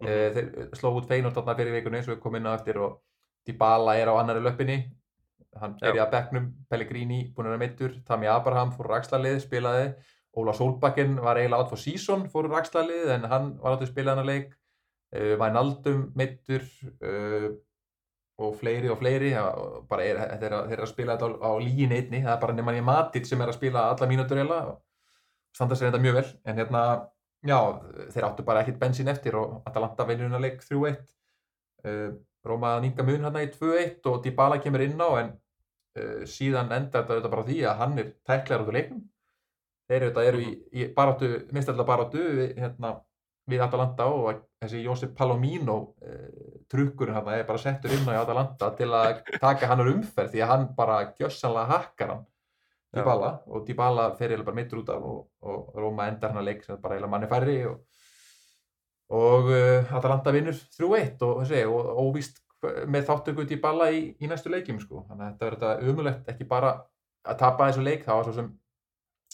Mhm. 0.01 0.09
mm 0.09 0.33
þeir 0.33 0.69
sló 0.75 0.89
út 0.97 1.05
Feyenoord 1.07 1.35
þarna 1.37 1.53
fyrir 1.55 1.75
vikunni 1.77 1.99
eins 1.99 2.07
og 2.09 2.15
við 2.17 2.23
komum 2.23 2.39
inn 2.41 2.47
á 2.49 2.57
eftir 2.57 2.79
og 2.81 2.97
Dybala 3.47 3.93
er 3.95 4.09
á 4.09 4.13
annari 4.19 4.41
löppinni 4.41 4.77
hann 5.61 5.75
Já. 5.77 5.85
byrjaði 5.91 6.01
að 6.07 6.11
bekknum, 6.15 6.47
Pellegrini 6.71 7.19
búin 7.35 7.45
að 7.45 7.53
vera 7.53 7.61
meittur, 7.61 7.93
Tami 8.07 8.27
Abraham 8.27 8.71
fór 8.73 8.89
rakslalið 8.89 9.37
spilaði, 9.45 9.93
Óla 10.35 10.53
Solbakken 10.57 11.15
var 11.21 11.37
eiginlega 11.37 11.61
átt 11.61 11.69
for 11.69 11.77
season, 11.77 12.25
fór 12.27 12.49
rakslalið 12.49 13.11
en 13.13 13.27
hann 13.29 13.51
var 13.61 13.75
átt 13.77 13.85
að 13.85 13.91
spila 13.93 14.15
hann 14.15 14.23
að 14.25 14.31
leik 14.31 14.55
Vænaldum 15.13 16.07
meittur 16.17 16.63
uh, 17.05 17.51
og 18.41 18.55
fleiri 18.57 18.89
og 18.89 18.97
fleiri 18.97 19.31
bara 19.89 20.03
er, 20.05 20.17
þeir, 20.17 20.45
eru 20.47 20.55
að- 20.57 20.67
þeir 20.69 20.77
eru 20.79 20.85
að 20.87 20.91
spila 20.93 21.15
þetta 21.17 21.27
á, 21.29 21.31
á 21.45 21.51
líin 21.61 21.91
einni, 21.93 22.23
það 22.23 22.33
er 22.33 22.41
bara 22.41 22.53
nema 22.57 22.73
ég 22.73 22.83
Matit 22.87 23.27
sem 23.29 23.41
er 23.41 23.51
að 23.51 23.57
spila 23.59 23.83
alla 23.91 24.07
eiginlega 24.09 24.61
og 24.71 24.79
standa 25.53 25.75
sér 25.77 25.91
þetta 25.91 26.01
mjög 26.01 26.15
vel 26.17 26.29
en 26.49 26.57
hérna, 26.57 26.81
já, 27.45 27.59
þeir 28.15 28.25
áttu 28.29 28.43
bara 28.47 28.63
ekkit 28.63 28.79
bensín 28.81 29.11
eftir 29.11 29.35
og 29.37 29.61
Atalanta 29.69 30.05
vinnur 30.09 30.25
hérna 30.31 30.41
leik 30.41 30.61
3-1 30.65 30.97
uh, 31.85 32.13
Róma 32.43 32.73
að 32.77 32.81
ninga 32.87 33.03
mun 33.07 33.23
hérna 33.29 33.43
í 33.45 33.51
2-1 33.53 34.09
og 34.11 34.21
Dybala 34.25 34.57
kemur 34.59 34.81
inn 34.83 34.97
á 34.99 35.09
en 35.21 35.29
uh, 35.99 36.25
síðan 36.27 36.73
endar 36.75 37.05
þetta 37.07 37.29
bara 37.31 37.45
því 37.47 37.61
að 37.69 37.77
hann 37.83 37.97
er 38.01 38.09
tæklegar 38.25 38.65
út 38.65 38.71
úr 38.73 38.77
leiknum. 38.79 39.03
Þeir 39.87 40.07
auðvitað 40.07 40.27
eru 40.31 40.41
í, 40.41 40.51
í 40.73 40.87
baráttu, 40.95 41.29
mistallega 41.53 41.85
baráttu 41.87 42.21
hérna, 42.57 42.95
við 43.51 43.61
Atalanta 43.65 44.05
og 44.09 44.41
þessi 44.63 44.81
Jósef 44.87 45.13
Palomino 45.15 45.77
uh, 46.01 46.52
trukkurinn 46.73 47.15
hann 47.15 47.31
er 47.33 47.47
bara 47.47 47.61
settur 47.61 47.93
inn 47.93 48.09
á 48.09 48.17
í 48.17 48.19
Atalanta 48.19 48.73
til 48.77 48.89
að 48.91 49.23
taka 49.39 49.69
hann 49.71 49.85
úr 49.85 49.93
umferð 49.93 50.33
því 50.33 50.43
að 50.43 50.53
hann 50.53 50.69
bara 50.77 50.99
gjössanlega 51.17 51.77
hakkar 51.77 52.15
hann. 52.15 52.23
Dybala 52.93 53.31
og 53.49 53.65
Dybala 53.65 54.11
fer 54.17 54.29
eiginlega 54.29 54.47
bara 54.51 54.59
mittur 54.59 54.83
út 54.83 54.89
af 54.93 55.05
og, 55.09 55.19
og 55.41 55.77
Róma 55.81 56.07
endar 56.11 56.33
hann 56.33 56.41
að 56.43 56.49
leik 56.51 56.63
sem 56.65 56.77
bara 56.81 56.95
eiginlega 56.97 57.13
manni 57.13 57.29
færri 57.31 57.55
og, 57.65 57.79
og 59.17 59.49
uh, 59.49 59.93
Atalanta 59.97 60.33
vinnur 60.35 60.57
3-1 60.77 61.25
og, 61.25 61.41
og 61.73 62.01
óvíst 62.03 62.41
með 62.63 63.07
þáttöku 63.09 63.47
Dybala 63.49 63.89
í, 63.91 64.03
í 64.21 64.29
næstu 64.29 64.51
leikjum 64.53 64.79
sko. 64.83 65.03
þannig 65.09 65.25
að 65.25 65.31
þetta 65.31 65.47
verður 65.47 65.63
þetta 65.63 65.91
umulegt 65.93 66.29
ekki 66.31 66.47
bara 66.49 66.75
að 67.23 67.39
tapa 67.41 67.69
þessu 67.69 67.87
leik 67.87 68.05
það 68.05 68.19
var 68.19 68.29
svo 68.29 68.35
sem 68.37 68.51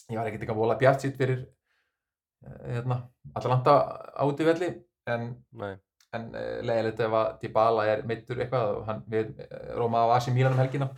ég 0.09 0.17
var 0.17 0.29
ekkert 0.29 0.45
ekki 0.45 0.55
að 0.55 0.61
vola 0.63 0.79
bjart 0.79 1.03
sitt 1.03 1.19
fyrir 1.19 1.43
uh, 1.43 2.57
hérna, 2.63 3.01
Atalanta 3.35 3.75
áti 4.23 4.47
velli 4.47 4.71
en 5.09 5.31
Nei. 5.59 5.75
En 6.17 6.29
uh, 6.33 6.59
leiðilegt 6.65 7.03
ef 7.05 7.17
að 7.19 7.27
Dybala 7.43 7.85
er 7.91 8.05
meittur 8.09 8.39
eitthvað 8.41 8.71
og 8.77 8.87
hann 8.89 9.03
við 9.11 9.33
uh, 9.45 9.75
Róma 9.77 10.05
á 10.09 10.17
Asi 10.17 10.33
Mílan 10.33 10.55
um 10.55 10.61
helgina. 10.63 10.89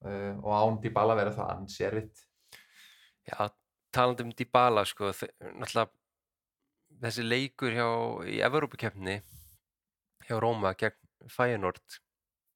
Uh, 0.00 0.34
og 0.40 0.52
án 0.56 0.82
Dybala 0.82 1.16
verður 1.18 1.38
það 1.38 1.54
ansi 1.54 1.86
erfitt. 1.88 2.26
Já, 3.28 3.48
talandi 3.94 4.26
um 4.26 4.34
Dybala 4.36 4.84
sko, 4.88 5.12
náttúrulega 5.12 5.90
þessi 7.00 7.24
leikur 7.24 7.76
hjá 7.76 7.88
í 8.28 8.40
Evrópukeppni 8.44 9.20
hjá 10.28 10.36
Róma 10.40 10.74
gegn 10.78 10.96
Feyenoord 11.30 12.00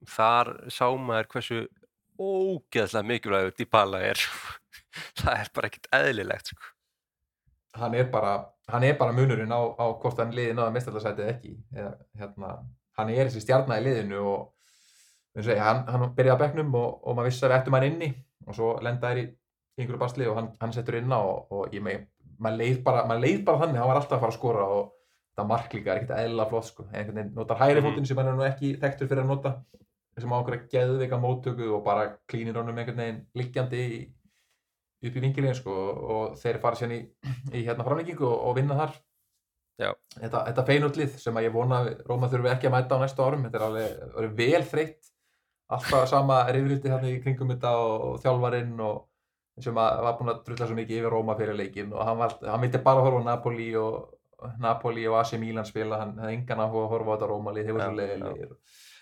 þar 0.08 0.50
sá 0.72 0.86
maður 0.96 1.30
hversu 1.32 1.64
ógeðslega 2.20 3.08
mikilvægur 3.08 3.56
Dybala 3.58 4.02
er. 4.12 4.20
Það 5.18 5.40
er 5.40 5.50
bara 5.56 5.70
ekkert 5.70 5.90
eðlilegt 5.96 6.52
sko. 6.52 6.73
Hann 7.78 7.94
er 7.98 8.08
bara, 8.12 8.32
hann 8.70 8.84
er 8.86 8.96
bara 8.98 9.12
munurinn 9.16 9.52
á, 9.52 9.60
á 9.78 9.84
hvort 10.00 10.18
hann 10.22 10.32
liði 10.34 10.54
náða 10.56 10.72
mestarlasætið 10.76 11.30
ekki 11.34 11.54
Eða, 11.74 11.92
hérna, 12.20 12.50
hann 12.98 13.10
er 13.10 13.26
þessi 13.28 13.42
stjarnar 13.44 13.80
í 13.82 13.84
liðinu 13.88 14.20
og 14.22 14.50
segja, 15.42 15.64
hann, 15.66 15.84
hann 15.90 16.14
byrjaði 16.14 16.34
að 16.36 16.42
bekknum 16.44 16.74
og, 16.78 17.00
og 17.02 17.16
maður 17.18 17.30
vissi 17.30 17.44
að 17.46 17.50
við 17.52 17.58
ættum 17.60 17.78
hann 17.78 17.88
inni 17.90 18.10
og 18.46 18.54
svo 18.58 18.72
lenda 18.84 19.10
þær 19.10 19.22
í 19.24 19.28
einhverju 19.78 19.98
basli 20.04 20.26
og 20.30 20.36
hann, 20.38 20.50
hann 20.60 20.72
settur 20.76 20.98
inn 21.00 21.10
á 21.10 21.18
og, 21.18 21.46
og 21.50 21.72
ég 21.74 21.82
með, 21.82 22.04
maður 22.38 22.60
leið 22.62 22.82
bara, 22.86 23.06
maður 23.10 23.24
leið 23.26 23.40
bara 23.48 23.62
þannig, 23.64 23.80
hann 23.82 23.90
var 23.90 23.98
alltaf 24.00 24.18
að 24.18 24.22
fara 24.26 24.34
að 24.34 24.38
skora 24.38 24.66
og 24.78 24.92
það 25.34 25.48
mark 25.50 25.72
líka 25.74 25.90
er 25.90 25.98
ekkert 26.02 26.18
eðla 26.20 26.44
flott 26.52 26.68
sko. 26.68 26.84
einhvern 26.92 27.16
veginn 27.18 27.32
notar 27.34 27.58
hægri 27.58 27.80
Mhm. 27.80 27.88
fótinn 27.88 28.06
sem 28.06 28.16
hann 28.20 28.28
er 28.30 28.36
nú 28.38 28.44
ekki 28.46 28.68
þekktur 28.78 29.08
fyrir 29.10 29.24
að 29.24 29.32
nota 29.32 29.54
sem 30.22 30.30
á 30.30 30.36
okkur 30.38 30.54
að 30.54 30.68
geðveika 30.70 31.18
móttöku 31.18 31.72
og 31.74 31.82
bara 31.84 32.04
klínir 32.30 32.54
honum 32.54 32.78
einhvern 32.78 33.00
veginn 33.02 33.18
liggjandi 33.34 33.80
í, 33.82 33.98
upp 35.08 35.18
í 35.18 35.24
vingilin 35.24 35.56
sko, 35.56 35.74
og 36.16 36.36
þeir 36.40 36.60
fara 36.62 36.78
sérna 36.78 36.98
í, 36.98 37.02
í 37.52 37.64
hérna 37.64 37.86
framlengingu 37.86 38.26
og, 38.28 38.38
og 38.50 38.56
vinna 38.58 38.78
þar. 38.78 38.94
Já. 39.74 39.88
þetta, 40.20 40.44
þetta 40.46 40.62
feinullið 40.68 41.14
sem 41.18 41.38
að 41.38 41.48
ég 41.48 41.54
vona 41.56 41.80
Róma 42.06 42.28
þurfi 42.30 42.52
ekki 42.52 42.68
að 42.68 42.74
mæta 42.76 42.94
á 42.94 43.02
næstu 43.02 43.24
árum 43.24 43.42
þetta 43.42 43.58
er 43.58 43.64
alveg, 43.66 43.96
alveg 44.12 44.36
vel 44.38 44.62
þreytt. 44.70 45.10
Alltaf 45.74 46.04
sama 46.06 46.44
reyðrildi 46.46 46.92
hérna 46.92 47.10
í 47.10 47.16
kringum 47.24 47.50
þetta 47.50 47.72
og, 47.80 47.94
og 48.06 48.20
þjálfarinn 48.22 48.76
og 48.84 49.00
sem 49.62 49.78
að, 49.78 50.00
var 50.02 50.16
búinn 50.18 50.32
að 50.32 50.42
drulla 50.48 50.68
svo 50.68 50.76
mikið 50.78 51.00
yfir 51.00 51.14
Róma 51.14 51.36
fyrir 51.38 51.58
leikin 51.58 51.92
og 51.94 52.02
hann, 52.06 52.18
var, 52.18 52.36
hann 52.42 52.62
vildi 52.64 52.80
bara 52.84 53.04
horfa 53.04 53.22
á 53.22 53.28
Napoli 53.28 53.68
og 53.78 54.54
Napoli 54.60 55.06
og 55.08 55.18
AC 55.20 55.36
Milan 55.40 55.66
spila 55.68 56.00
hann 56.02 56.16
hefði 56.18 56.38
engan 56.40 56.62
að 56.64 56.74
horfa 56.74 57.06
á 57.06 57.14
þetta 57.14 57.28
Róma 57.30 57.54
lið 57.54 57.70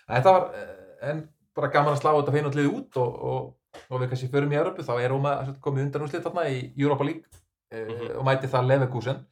þetta 0.07 0.35
var, 0.35 0.45
eh, 0.59 1.09
en 1.09 1.23
bara 1.57 1.71
gaman 1.73 1.95
að 1.95 2.01
slá 2.01 2.11
þetta 2.13 2.35
feinullið 2.37 2.69
út 2.69 2.99
og, 3.01 3.17
og, 3.31 3.49
og 3.89 4.01
við 4.01 4.09
kannski 4.11 4.29
förum 4.33 4.51
í 4.53 4.57
Európu 4.59 4.83
þá 4.85 4.93
er 5.01 5.09
Róma 5.13 5.33
komið 5.63 5.87
undan 5.87 6.05
úr 6.05 6.11
slitt 6.11 6.25
þarna 6.27 6.43
í 6.49 6.59
Europa 6.77 7.03
League 7.07 7.23
eh, 7.71 7.85
Mhm. 7.87 8.17
og 8.19 8.25
mæti 8.27 8.49
það 8.51 8.67
Leverkusen 8.69 9.23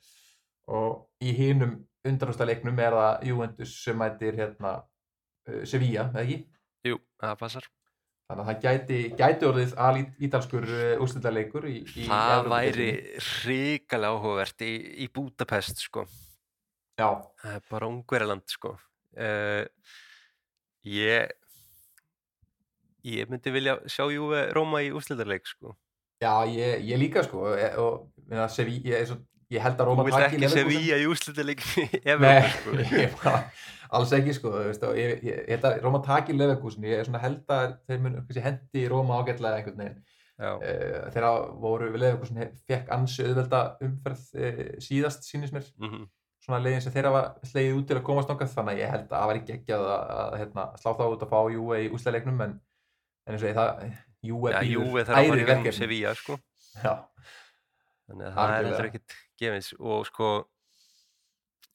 og 0.67 1.07
í 1.21 1.33
hinum 1.37 1.75
undanúrstaleiknum 2.07 2.79
er 2.81 2.95
það 2.97 3.27
Juventus 3.29 3.75
sem 3.83 3.97
mætir 3.97 4.33
hérna 4.39 4.71
uh, 4.81 5.61
Sevilla, 5.69 6.07
eða 6.09 6.23
ekki? 6.23 6.37
Jú, 6.89 6.97
það 7.21 7.35
passar. 7.37 7.67
Þannig 8.31 8.41
að 8.41 8.47
það 8.49 8.61
gæti, 8.63 8.97
gæti 9.19 9.45
orðið 9.49 9.73
alítalskur 9.85 10.65
uh, 10.65 11.03
úrslitaleikur 11.03 11.67
í, 11.69 11.75
í 11.85 12.05
Það 12.07 12.47
væri 12.49 12.87
Evrópudeildinni. 12.87 13.25
hrikalega 13.27 14.15
áhugavert 14.15 14.65
í, 14.65 14.71
í 15.05 15.07
Budapest, 15.13 15.83
sko. 15.85 16.05
Já, 16.97 17.09
Það 17.43 17.53
er 17.59 17.61
bara 17.69 17.87
ungverjaland, 17.91 18.47
sko. 18.49 18.73
Uh, 19.13 19.65
ég, 20.87 21.29
ég 23.07 23.31
myndi 23.31 23.53
vilja 23.53 23.77
sjá 23.89 24.05
Júve 24.11 24.45
Róma 24.55 24.83
í 24.85 24.91
úrslitarleik, 24.95 25.47
sko. 25.49 25.75
já 26.21 26.33
ég, 26.49 26.85
ég 26.85 27.01
líka 27.01 27.23
sko 27.25 27.51
e- 27.55 27.75
og 27.81 28.07
minna, 28.27 28.47
Sevilla, 28.51 28.97
ég, 28.99 29.09
svo, 29.09 29.17
ég 29.51 29.63
held 29.65 29.79
að 29.79 29.85
Þú 29.85 29.89
Róma 29.91 30.07
vilt 30.07 30.19
taki 30.21 30.39
ekki. 30.39 30.53
Sevilla 30.53 31.01
í 31.01 31.07
úrslitaleik 31.09 31.65
í 31.65 31.85
Nei, 32.21 32.41
sko. 32.55 32.77
ég 32.93 33.17
alls 33.91 34.13
ekki 34.15 34.35
sko, 34.37 34.53
þú 34.53 34.63
veist, 34.69 34.85
og 34.87 34.99
ég, 34.99 35.25
held 35.49 35.67
að 35.67 35.81
Róma 35.83 35.99
taki 36.05 36.35
Leverkusen, 36.37 36.87
ég 36.87 37.11
held 37.25 37.51
að 37.51 37.75
þeir 37.89 38.01
mun 38.05 38.17
hendi 38.45 38.87
Róma 38.91 39.19
ágætlega 39.19 39.59
einhvern 39.59 39.83
veginn 39.83 39.99
uh, 40.41 41.11
þegar 41.11 41.51
voru 41.61 41.91
Leverkusen 41.97 42.39
fekk 42.69 42.91
ansi 42.95 43.27
auðvelda 43.27 43.61
umferð 43.83 44.23
uh, 44.39 44.65
síðast 44.83 45.27
sýnist 45.27 45.55
mér 45.55 45.67
mhm, 45.81 46.07
svona 46.41 46.61
leiðin 46.63 46.85
sem 46.85 46.95
þeirra 46.95 47.13
var 47.13 47.29
slegið 47.45 47.77
út 47.77 47.89
til 47.89 47.99
að 47.99 48.05
komast 48.07 48.31
nokkað 48.31 48.55
þannig 48.55 48.77
að 48.77 48.83
ég 48.83 48.93
held 48.95 49.05
að 49.09 49.15
það 49.17 49.29
var 49.31 49.41
ekki 49.41 49.55
ekki 49.57 49.75
að, 49.75 49.87
að, 49.93 50.11
að 50.23 50.37
hérna, 50.41 50.67
slá 50.81 50.91
það 50.91 51.15
út 51.15 51.25
að 51.25 51.33
fá 51.35 51.39
Júve 51.55 51.81
í 51.83 51.91
úsleiknum 51.97 52.45
en, 52.47 52.55
en 53.27 53.35
eins 53.35 53.45
og 53.45 53.57
það 53.57 53.83
Júve 54.21 54.51
Já, 54.53 54.59
býður 54.61 55.09
að 55.09 55.25
vegum 55.25 55.47
verkefni. 55.49 55.73
Sevilla, 55.73 56.13
sko. 56.17 56.37
Þannig 56.77 58.27
að 58.27 58.35
það 58.35 58.53
er 58.53 58.55
heldur 58.59 58.87
ekkert 58.89 59.15
gefins. 59.41 59.71
Og 59.79 60.05
sko 60.09 60.29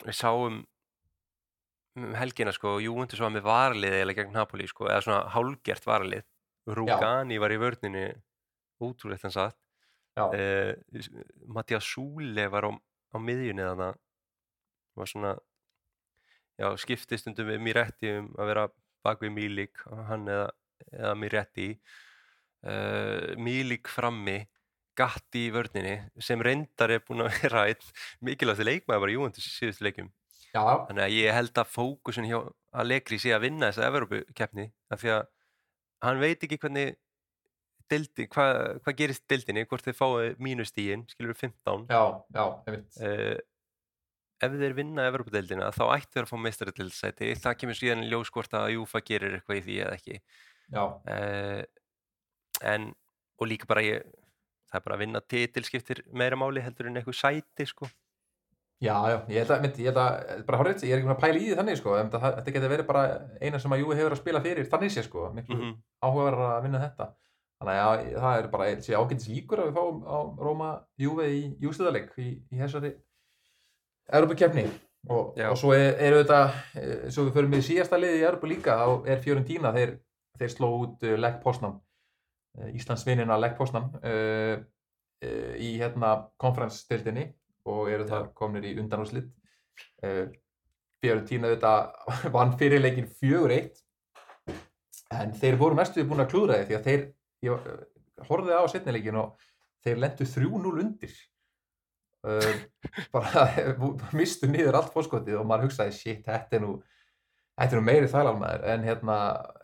við 0.05 0.19
sáum 0.21 0.61
um 1.97 2.15
helgina 2.21 2.53
sko 2.53 2.77
Juventus 2.85 3.23
var 3.25 3.33
með 3.33 3.47
varlið 3.49 3.99
eða 4.03 4.15
gegn 4.19 4.35
Napoli 4.37 4.67
sko 4.69 4.87
eða 4.91 5.03
svona 5.07 5.21
hálgert 5.33 5.87
varlið 5.89 6.27
Rugani 6.77 7.39
var 7.41 7.55
í 7.55 7.61
vörninu 7.63 8.05
ótrúlegt 8.83 9.25
hann 9.25 9.35
satt. 9.35 9.59
Uh, 10.17 10.73
Mattias 11.53 11.87
Súle 11.87 12.47
var 12.53 12.67
á, 12.69 12.71
á 12.73 13.17
miðjunni 13.21 13.65
þannig 13.65 13.99
var 14.97 15.11
svona 15.11 15.33
já, 16.57 16.71
skipti 16.81 17.19
stundum 17.21 17.51
við 17.51 17.63
Miretti 17.63 18.13
um 18.17 18.31
að 18.41 18.51
vera 18.51 18.65
bak 19.05 19.23
við 19.23 19.35
Mílik 19.37 19.83
hann 20.09 20.25
eða, 20.33 20.49
eða 20.93 21.15
Miretti 21.19 21.71
uh, 22.67 23.35
Mílik 23.41 23.91
frammi 23.93 24.43
Gatti 24.97 25.47
í 25.49 25.53
vörninni 25.53 25.97
sem 26.25 26.41
reyndar 26.41 26.95
er 26.95 27.03
búin 27.05 27.27
að 27.27 27.35
vera 27.43 27.67
einn 27.71 27.91
mikilvægstu 28.25 28.67
leikmaður 28.67 29.05
bara 29.05 29.17
í 29.17 29.43
síðustu 29.45 29.85
leikum 29.85 30.13
já, 30.55 30.63
þannig 30.89 31.03
að 31.05 31.17
ég 31.17 31.37
held 31.37 31.59
að 31.61 31.73
fókusun 31.73 32.29
hjá 32.29 32.39
Allegri 32.77 33.19
sé 33.21 33.33
að 33.37 33.47
vinna 33.47 33.71
þessa 33.71 33.91
Evropu-keppni 33.91 34.71
af 34.93 35.03
því 35.03 35.13
að 35.17 35.27
hann 36.07 36.23
veit 36.23 36.45
ekki 36.45 36.59
hvernig 36.61 36.97
deildi, 37.91 38.27
hvað, 38.33 38.81
hvað 38.83 38.97
gerist 38.99 39.25
í 39.25 39.29
deildinni, 39.31 39.67
hvort 39.71 39.87
þeir 39.87 39.97
fái 39.97 40.33
mínustígin, 40.43 41.05
skilur 41.13 41.33
við 41.33 41.45
15 41.45 41.87
já, 41.93 42.03
já, 42.35 42.45
uh, 42.67 43.37
ef 44.43 44.59
þeir 44.61 44.77
vinna 44.77 45.07
Evropu-deildina 45.11 45.71
þá 45.77 45.85
ættu 45.95 46.17
þeir 46.17 46.27
að 46.27 46.33
fá 46.33 46.37
meistaradeildsæti 46.47 47.31
það 47.45 47.59
kemur 47.63 47.79
síðan 47.79 48.05
í 48.05 48.11
ljós 48.11 48.33
hvort 48.35 48.57
að 48.59 48.75
Júfa 48.75 49.03
gerir 49.07 49.39
eitthvað 49.39 49.61
í 49.61 49.65
því 49.69 49.79
eða 49.85 49.97
ekki 50.01 50.21
uh, 50.75 51.63
en 52.67 52.91
og 53.37 53.51
líka 53.51 53.69
bara 53.69 53.85
ég 53.85 54.07
það 54.67 54.81
er 54.81 54.85
bara 54.87 54.97
að 54.97 55.05
vinna 55.05 55.23
titil 55.23 55.65
skiptir 55.67 56.03
meira 56.13 56.39
máli 56.39 56.65
heldur 56.65 56.91
en 56.91 56.99
eitthvað 56.99 57.21
sæti 57.21 57.67
sko. 57.69 57.89
Já, 58.83 58.93
já, 59.09 59.17
ég 59.33 59.41
held 59.41 59.53
að, 59.55 59.61
mynd, 59.65 59.79
ég 59.81 59.89
held 59.89 59.99
að 60.03 60.41
bara 60.45 60.59
horrið, 60.61 60.83
ég 60.85 60.93
er 60.93 60.99
ekki 60.99 61.07
búin 61.07 61.15
að 61.15 61.23
pæla 61.23 61.39
í 61.39 61.45
því 61.47 61.55
þannig 61.57 61.79
sko, 61.81 61.95
en 61.97 62.11
þetta, 62.13 62.53
getur 62.53 62.73
verið 62.75 62.89
bara 62.91 63.05
eina 63.41 63.61
sem 63.63 63.73
að 63.73 63.81
Júi 63.81 63.97
hefur 63.97 64.17
að 64.17 64.21
spila 64.21 64.43
fyrir 64.45 64.69
þannig 64.73 64.93
sé 64.93 65.05
sko, 65.07 65.31
miklu 65.37 65.57
mm 65.57 65.77
áhugaverðar 66.07 66.51
að 66.59 66.67
vinna 66.67 66.81
þetta. 66.83 67.07
Þannig 67.57 67.79
að 67.81 67.81
já, 67.81 68.19
það 68.21 68.39
er 68.39 68.49
bara 68.53 68.67
sé 68.85 68.99
ágætis 68.99 69.31
líkur 69.33 69.63
að 69.63 69.71
við 69.71 69.79
fáum 69.79 70.03
á 70.05 70.19
Róma 70.45 70.69
Júve 71.01 71.29
í 71.33 71.41
júsliðarleik 71.63 72.11
í, 72.21 72.27
í 72.53 72.61
þessari 72.61 72.91
Europakefni 74.13 74.67
og, 75.09 75.39
og 75.41 75.57
svo 75.57 75.73
er, 75.73 75.97
eru 76.05 76.21
þetta 76.21 76.41
eh, 76.77 77.07
svo 77.09 77.25
við 77.27 77.39
förum 77.39 77.57
við 77.57 77.65
síðasta 77.71 77.99
liði 77.99 78.21
í 78.21 78.27
Europa 78.27 78.51
líka 78.51 78.77
þá 78.77 79.09
er 79.09 79.25
Fiorentina, 79.25 79.73
þeir, 79.73 79.97
þeir 80.41 80.53
sló 80.53 80.71
út 80.83 81.07
uh, 81.07 81.17
Lech 81.19 81.41
Poznan 81.43 81.77
uh, 81.77 82.71
Íslands 82.75 83.07
vinnina 83.09 83.39
Lech 83.41 83.57
Poznan 83.59 83.91
uh, 84.01 84.57
uh, 84.61 85.53
í 85.57 85.75
hérna 85.81 86.17
konferensstildinni 86.43 87.29
og 87.67 87.91
eru 87.91 88.07
þar 88.09 88.31
komnir 88.39 88.69
í 88.69 88.77
undanúslit 88.81 89.29
uh, 90.05 90.27
Fiorentina 91.03 91.53
þetta 91.55 91.75
vann 92.37 92.57
fyrirleikin 92.59 93.11
4-1 93.21 93.83
en 95.17 95.37
þeir 95.39 95.59
voru 95.61 95.79
næstuði 95.79 96.09
búin 96.09 96.25
að 96.25 96.33
klúðra 96.33 96.61
því 96.63 96.71
því 96.71 96.79
að 96.79 96.89
þeir 96.89 97.05
ég 97.47 97.69
horfði 98.27 98.57
á 98.57 98.65
setnileikin 98.71 99.21
og 99.21 99.49
þeir 99.85 100.03
lendu 100.03 100.27
3-0 100.27 100.83
undir. 100.83 101.17
Bara 103.15 103.47
mistu 104.19 104.49
niður 104.51 104.81
allt 104.81 104.93
fórskotið 104.95 105.41
og 105.41 105.49
maður 105.49 105.69
hugsaði 105.69 105.95
shit, 105.95 106.23
þetta 106.27 106.59
er 106.59 106.65
nú 106.65 106.77
nú 107.77 107.83
meiri 107.85 108.09
þælalmaður 108.11 108.65
en 108.73 108.83
hérna 108.85 109.19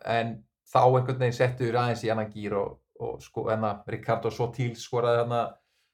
en 0.09 0.37
þá 0.73 0.79
einhvern 0.83 1.19
veginn 1.19 1.37
settur 1.37 1.75
aðeins 1.79 2.03
í 2.03 2.11
annan 2.13 2.31
gýr 2.33 2.55
og, 2.57 2.79
og 2.99 3.21
sko, 3.21 3.47
enna 3.53 3.75
Ricardo 3.87 4.31
Sotil 4.31 4.73
skoraði 4.79 5.21
hérna 5.23 5.43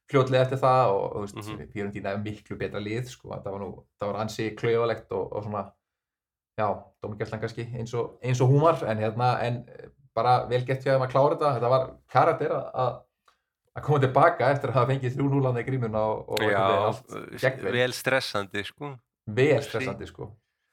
fljótlega 0.10 0.46
eftir 0.48 0.62
það 0.64 0.94
og, 0.94 1.04
og 1.16 1.22
veist, 1.26 1.36
mm. 1.36 1.42
-hmm. 1.58 1.72
Fiorentina 1.74 2.14
er 2.16 2.24
miklu 2.24 2.58
betra 2.58 2.80
lið 2.80 3.10
sko, 3.12 3.30
það 3.30 3.52
var 3.52 3.60
nú, 3.62 3.70
það 4.00 4.12
var 4.12 4.22
ansi 4.24 4.50
klauðalegt 4.56 5.12
og, 5.12 5.34
og 5.34 5.44
svona 5.44 5.66
já, 6.60 6.68
dómingjöflan 7.04 7.40
kannski 7.44 7.68
eins 7.78 7.94
og, 7.94 8.18
eins 8.24 8.42
og 8.42 8.50
hún 8.50 8.62
var 8.62 8.84
en 8.90 8.98
hérna, 8.98 9.30
en 9.44 9.64
eh, 9.68 9.90
bara 10.16 10.46
vel 10.50 10.66
gett 10.66 10.84
hjá 10.84 10.96
þeim 10.96 11.06
að 11.06 11.12
klára 11.14 11.36
þetta, 11.36 11.54
þetta 11.56 11.70
var 11.70 11.86
karakter 12.12 12.52
að- 12.52 13.00
að 13.78 13.84
koma 13.86 14.00
tilbaka 14.00 14.50
eftir 14.52 14.70
að 14.70 14.74
hafa 14.74 14.92
fengið 14.92 15.16
3-0 15.16 15.48
á 15.48 15.64
grímuna 15.64 16.00
og, 16.00 16.30
og 16.30 16.40
Já, 16.42 16.58
allt 16.60 17.06
s- 17.38 17.42
gegnvel. 17.44 17.72
vel 17.74 17.94
stressandi 17.94 18.64
sko 18.66 18.96
vel 19.28 19.62
stressandi 19.64 20.08
sko 20.08 20.32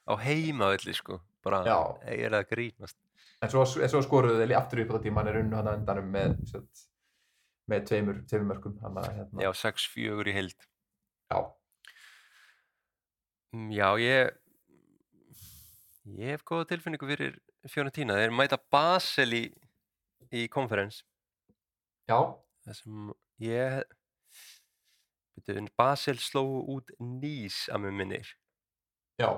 á 0.08 0.14
heimavelli 0.16 0.94
sko 0.94 1.20
bara, 1.44 1.60
er 2.02 2.30
að 2.34 2.48
grínast 2.50 2.96
en 3.42 3.52
svo, 3.52 3.64
svo 3.66 4.00
skoruðu 4.04 4.38
þeir 4.40 4.54
aftur 4.58 4.82
upp 4.84 4.94
á 4.96 4.98
tíma 5.04 5.22
hann 5.22 5.30
er 5.32 5.40
unnu 5.42 5.58
hann 5.58 5.72
endanum 5.74 6.08
með 6.14 6.36
set, 6.50 6.86
með 7.70 7.84
tveimur, 7.90 8.22
tveimur 8.30 8.48
mörgum 8.54 8.76
að 8.88 9.10
hérna, 9.18 9.44
já, 9.44 9.50
6-4 9.66 10.32
í 10.32 10.36
heild. 10.40 10.58
Já, 11.32 11.40
Mm, 13.54 13.70
Já, 13.72 13.88
ég 13.96 14.32
ég 16.18 16.32
hef 16.34 16.42
góða 16.44 16.66
tilfinningu 16.72 17.06
fyrir 17.08 17.36
Fiorentina, 17.70 18.16
þeir 18.18 18.34
mæta 18.34 18.58
Basel 18.70 19.32
í, 19.32 19.44
í 20.34 20.46
konferens. 20.52 20.98
Já, 22.10 22.18
það 22.66 22.76
sem 22.80 23.06
ég 23.46 23.84
Basel 25.78 26.18
sló 26.22 26.42
út 26.74 26.92
nýs 27.00 27.66
að 27.72 27.86
mér 27.86 27.96
minnir. 28.00 28.34
Já, 29.20 29.30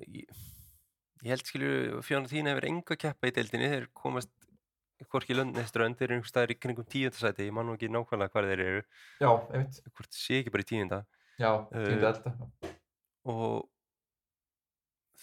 ég, 0.00 0.26
ég 1.24 1.30
held 1.32 1.46
skilju 1.48 2.02
Fiorentina 2.06 2.52
hefur 2.54 2.66
enga 2.68 2.96
keppa 2.96 3.28
í 3.30 3.34
deildinni 3.36 3.70
þeir 3.72 3.86
komast 3.96 4.30
hvorki 5.12 5.34
löndneströnd 5.36 5.96
þeir 5.98 6.08
eru 6.10 6.16
einhvers 6.18 6.32
staðar 6.32 6.52
í 6.54 6.58
kringum 6.60 6.86
tíundasæti 6.88 7.46
ég 7.48 7.52
man 7.52 7.66
nú 7.68 7.74
ekki 7.76 7.88
nákvæmlega 7.92 8.32
hvað 8.32 8.50
þeir 8.50 8.62
eru. 8.66 8.82
Já, 9.20 9.30
einmitt. 9.52 9.80
Hvort 9.92 10.16
sé 10.16 10.38
ekki 10.40 10.52
bara 10.54 10.64
í 10.64 10.70
tíunda. 10.70 11.00
Já, 11.38 11.50
Eh, 11.72 11.84
tíundu 11.90 12.06
elda. 12.08 12.32
og 13.26 13.68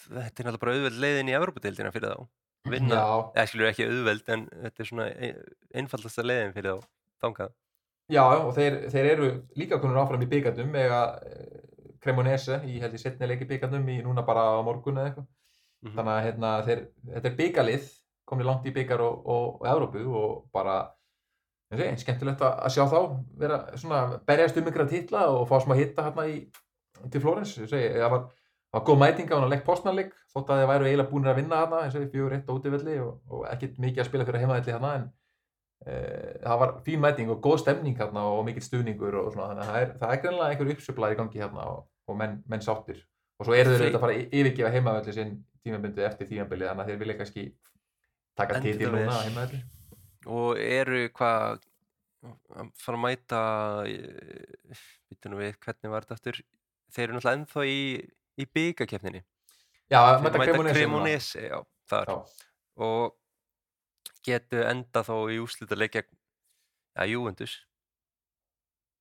þetta 0.04 0.40
er 0.42 0.46
náttúrulega 0.48 0.62
bara 0.64 0.74
auðveld 0.76 1.00
leiðin 1.02 1.30
í 1.32 1.36
Evrópadeildina 1.38 1.92
fyrir 1.94 2.14
þá 2.14 2.28
vinna, 2.70 3.00
eða 3.34 3.46
skilur 3.50 3.68
ekki 3.70 3.86
auðveld 3.88 4.28
en 4.34 4.46
þetta 4.64 4.80
er 4.84 4.88
svona 4.88 5.06
ein- 5.12 5.42
einfaldasta 5.82 6.24
leiðin 6.24 6.54
fyrir 6.56 6.78
þá 6.78 6.86
þangað. 7.24 7.52
Já, 8.12 8.22
og 8.44 8.54
þeir, 8.56 8.78
þeir 8.92 9.06
eru 9.14 9.28
líka 9.56 9.78
konur 9.80 9.96
áfram 10.02 10.22
í 10.22 10.28
byggandum 10.28 10.74
eða 10.76 11.00
Cremonese 12.04 12.60
í 12.68 12.78
held 12.82 12.92
ég 12.92 13.00
setni 13.00 13.26
leiki 13.26 13.46
byggarnum 13.48 13.86
í 13.88 14.02
núna 14.04 14.24
bara 14.26 14.42
á 14.54 14.62
morgun 14.64 14.98
eða 15.00 15.10
eitthvað 15.14 15.26
Mhm. 15.84 15.94
þannig 15.96 16.14
að 16.14 16.24
hérna, 16.28 16.50
þeir, 16.64 16.82
þetta 17.12 17.30
er 17.30 17.38
byggarlið 17.40 17.88
komið 18.24 18.46
langt 18.48 18.68
í 18.68 18.72
byggar 18.74 19.02
og, 19.04 19.26
og, 19.28 19.48
og 19.60 19.66
Evrópu 19.68 20.04
og 20.08 20.30
bara 20.52 20.78
segi, 21.74 21.96
skemmtilegt 22.04 22.44
að, 22.44 22.62
sjá 22.72 22.84
þá 22.88 23.00
vera 23.40 23.58
svona 23.80 24.20
berjast 24.26 24.56
um 24.60 24.70
ykkur 24.70 24.84
að 24.86 24.94
titla 24.94 25.26
og 25.32 25.44
fá 25.50 25.58
smá 25.62 25.76
hitta 25.78 26.06
hérna 26.06 26.26
í, 26.30 26.38
til 27.10 27.22
Flórens 27.22 27.54
það 27.58 28.06
var, 28.14 28.24
var 28.74 28.86
góð 28.86 29.00
mæting 29.02 29.28
á 29.28 29.34
hann 29.36 29.46
að 29.48 29.54
legg 29.56 29.66
postnarleik 29.66 30.14
þótt 30.32 30.52
að 30.52 30.62
þeir 30.62 30.70
væru 30.72 30.88
eiginlega 30.88 31.10
búinir 31.10 31.32
að 31.32 31.40
vinna 31.40 31.60
hérna 31.62 31.82
eins 31.84 31.98
og 31.98 32.08
fjögur 32.14 32.36
eitt 32.36 32.48
á 32.48 32.56
útivelli 32.56 32.96
og, 33.04 33.20
og 33.28 33.46
ekkit 33.50 33.78
mikið 33.82 34.04
að 34.04 34.10
spila 34.10 34.28
fyrir 34.28 34.44
heimavelli 34.44 34.74
hérna 34.74 34.92
en 34.98 35.08
e, 35.86 35.96
það 36.44 36.60
var 36.62 36.76
fín 36.86 37.02
mæting 37.04 37.32
og 37.34 37.42
góð 37.44 37.64
stemning 37.64 37.98
hérna 37.98 38.28
og 38.32 38.44
mikill 38.48 38.64
stuðningur 38.64 39.18
og 39.20 39.32
svona 39.34 39.50
þannig 39.52 39.64
að 39.64 39.72
það 39.72 39.82
er, 39.82 39.96
það 40.02 40.14
er 40.14 40.22
greinlega 40.24 40.54
einhver 40.54 40.72
uppsöflaði 40.74 41.18
í 41.18 41.20
gangi 41.20 41.44
hérna 41.44 41.66
og, 41.74 41.82
og 42.08 42.18
menn, 42.20 42.38
menn 42.50 42.64
sáttir 42.64 43.02
og 43.38 43.48
svo 43.48 43.56
eru 43.56 43.74
þeir 43.74 43.82
auðvitað 43.82 43.98
að 44.00 44.06
fara 44.06 44.16
að 44.16 44.38
yfirgefa 44.40 44.74
heimavelli 44.74 45.16
sinn 45.16 45.34
tímabundu 45.64 46.04
eftir 46.06 46.30
tímabili 46.30 46.68
þannig 46.68 46.84
að 46.84 46.90
þeir 46.90 47.00
vilja 47.02 47.18
kannski 47.20 47.44
taka 48.38 48.60
vel. 48.60 48.74
núna 48.92 49.16
á 49.16 49.24
heimavelli 49.24 49.62
og 50.34 50.60
eru 50.60 51.04
hvað 51.14 51.64
að 52.24 52.70
fara 52.80 52.98
að 52.98 53.02
mæta 53.04 53.40
býtum 55.10 55.34
nú 55.34 55.40
við 55.42 55.58
hvernig 55.64 55.92
var 55.92 56.06
þetta 56.06 56.18
aftur 56.18 56.40
þeir 56.94 57.04
eru 57.06 57.16
náttúrulega 57.16 57.38
ennþá 57.40 57.66
í, 57.68 57.80
í 58.40 58.46
byggakefninni 58.56 59.22
Já, 59.92 60.00
þeir 60.16 60.88
mæta 60.94 61.60
þar. 61.90 62.08
Já, 62.08 62.46
og 62.84 63.18
getu 64.24 64.62
enda 64.64 65.04
þá 65.04 65.14
í 65.34 65.38
úslita 65.42 65.76
leikja 65.76 66.04
ja, 66.04 67.04
Juventus. 67.10 67.58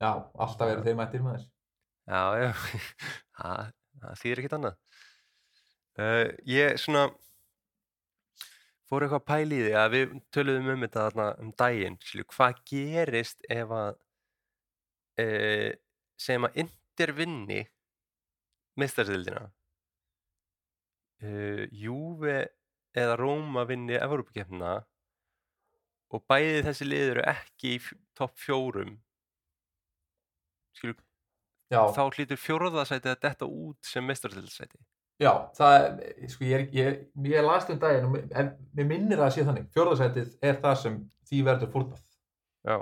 Já, 0.04 0.12
alltaf 0.36 0.68
eru 0.68 0.84
þeir 0.84 1.00
mættir 1.00 1.24
þess 1.24 1.48
já, 2.10 2.24
já. 2.44 2.52
Það, 4.04 4.18
þýðir 4.20 4.42
ekkert 4.42 4.58
annað 4.58 4.78
uh, 6.02 6.30
ég 6.50 6.80
svona 6.82 7.08
fór 8.90 9.06
eitthvað 9.06 9.22
að 9.22 9.28
pæla 9.30 9.58
í 9.58 9.62
því 9.66 9.74
að 9.80 9.94
við 9.96 10.16
töluðum 10.36 10.72
um 10.76 10.86
þetta 10.86 11.06
þarna 11.08 11.28
um 11.42 11.52
daginn 11.64 12.00
skilju, 12.02 12.30
hvað 12.36 12.64
gerist 12.70 13.46
ef 13.50 13.76
að 13.78 13.92
uh, 15.24 15.70
segjum 16.20 16.50
að 16.50 16.60
Inter 16.64 17.14
vinni 17.18 17.62
mistarsildina 18.80 19.48
uh, 21.24 21.64
Juve 21.72 22.38
eða 22.94 23.18
Róma 23.18 23.66
vinni 23.70 23.98
Evrópukefnina 23.98 24.76
og 26.14 26.22
bæði 26.30 26.62
þessi 26.68 26.86
lið 26.86 27.08
eru 27.16 27.26
ekki 27.32 27.72
í 27.74 27.82
topp 28.14 28.38
fjórum. 28.38 28.94
Já, 31.74 31.80
þá 31.96 32.04
hlýtur 32.14 32.38
fjóraðasæti 32.38 33.10
að 33.10 33.22
detta 33.24 33.48
út 33.50 33.88
sem 33.88 34.06
mestartilsæti 34.06 34.78
já, 35.24 35.32
það 35.58 35.76
er, 35.84 36.28
sko, 36.34 36.46
ég, 36.50 36.54
er- 36.60 36.74
ég, 36.78 36.98
ég 37.34 37.46
las 37.48 37.70
um 37.70 37.80
daginn 37.82 38.08
og 38.10 38.18
en 38.42 38.52
mér 38.78 38.90
minnir 38.90 39.18
að 39.20 39.26
það 39.28 39.36
sé 39.38 39.46
þannig. 39.50 39.70
Fjórðasætið 39.76 40.34
er 40.50 40.60
það 40.64 40.76
sem 40.84 40.98
því 41.30 41.42
verður 41.50 41.72
fórnað. 41.76 42.04
Já 42.68 42.78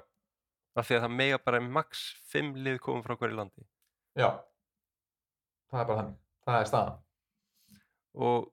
af 0.79 0.87
því 0.87 0.95
að 0.97 1.01
það 1.03 1.15
mega 1.19 1.37
bara 1.43 1.59
max 1.67 2.01
5 2.31 2.51
lið 2.63 2.77
komum 2.83 3.01
frá 3.03 3.17
hverju 3.19 3.35
landi. 3.35 3.63
Já, 4.15 4.29
það 5.71 5.81
er 5.81 5.87
bara 5.89 5.97
þannig. 6.01 6.19
Það 6.47 6.59
er 6.61 6.69
staðan. 6.69 6.99
Og, 8.27 8.45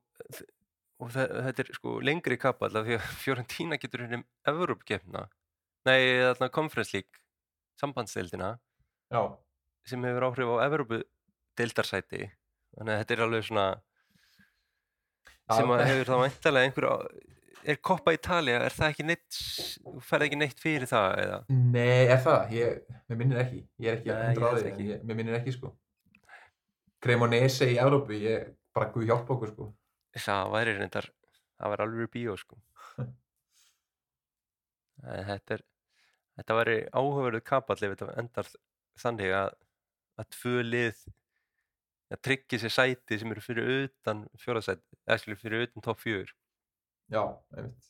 og 0.99 1.13
þe- 1.15 1.29
þetta 1.47 1.63
er 1.63 1.69
sko 1.77 1.93
lengri 2.03 2.37
kapall 2.39 2.75
af 2.79 2.85
því 2.87 2.97
að 2.97 3.07
Fiorentina 3.23 3.79
getur 3.79 4.03
henni 4.05 4.19
Evrópukefna 4.47 5.25
nei, 5.87 5.99
þarna 6.27 6.49
Conference 6.55 6.93
League 6.95 7.19
sambandsdeildina 7.79 8.49
Já, 9.11 9.21
sem 9.87 10.03
hefur 10.05 10.27
áhrif 10.29 10.51
á 10.59 10.63
Evrópu 10.67 10.99
deildarsæti 11.59 12.25
þannig 12.77 12.93
að 12.93 13.01
þetta 13.01 13.15
er 13.15 13.23
alveg 13.25 13.47
svona 13.47 13.65
sem 15.49 15.73
að 15.73 15.83
hefur 15.89 16.11
þá 16.11 16.15
væntalega 16.23 16.69
einhver 16.69 16.87
er 17.69 17.79
Koppa 17.83 18.13
Italia, 18.15 18.61
er 18.63 18.73
það 18.75 18.93
ekki 18.93 19.05
neitt 19.09 19.39
þú 19.83 19.95
ferð 20.05 20.27
ekki 20.29 20.39
neitt 20.39 20.61
fyrir 20.63 20.87
það 20.89 21.09
eða 21.23 21.39
Nei, 21.49 22.05
er 22.05 22.21
það? 22.23 22.53
Ég, 22.55 22.95
mér 23.09 23.19
minnir 23.19 23.41
ekki. 23.43 23.59
Ég 23.83 23.91
er 23.91 23.99
ekki 23.99 24.13
að 24.13 24.21
hundra 24.29 24.49
á 24.49 24.53
því, 24.55 24.71
en 24.71 24.83
ég, 24.87 25.03
mér 25.03 25.19
minnir 25.19 25.37
ekki, 25.39 25.53
sko. 25.57 25.73
Cremonese 27.03 27.67
í 27.73 27.75
Evrópu, 27.81 28.15
ég 28.15 28.53
bara 28.75 28.89
guð 28.93 29.09
hjálpa 29.09 29.35
okkur, 29.35 29.51
sko. 29.53 29.69
það 30.19 30.53
væri 30.55 30.75
reyndar 30.77 31.09
það 31.59 31.73
væri 31.73 31.85
alveg 31.85 32.11
bíó 32.13 32.35
sko 32.39 32.59
þetta 35.29 35.57
er 35.57 35.63
þetta 36.39 36.57
væri 36.59 36.77
áhugaverðu 36.91 37.41
kapall 37.45 37.79
ef 37.79 37.95
þetta 37.95 38.15
endar 38.21 38.51
þannig 38.99 39.35
að 39.35 39.55
að 40.19 40.29
tvö 40.35 40.63
lið 40.65 41.03
að 42.09 42.21
tryggja 42.25 42.59
sér 42.63 42.73
sæti 42.73 43.19
sem 43.21 43.31
eru 43.33 43.43
fyrir 43.43 43.67
utan 43.87 44.23
fjóraðsæti, 44.41 44.81
eða 45.05 45.35
fyrir 45.37 45.67
utan 45.67 45.85
topp 45.85 45.99
fjör 46.01 46.31
Já, 47.09 47.21
einmitt. 47.57 47.89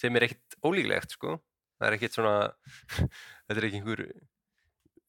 sem 0.00 0.16
er 0.18 0.26
ekkit 0.28 0.56
ólíklegt 0.66 1.14
sko 1.14 1.36
það 1.78 1.86
er 1.88 1.96
ekkit 1.98 2.16
svona 2.18 2.34
þetta 3.46 3.58
er 3.60 3.68
ekki 3.68 3.80
einhver 3.80 4.02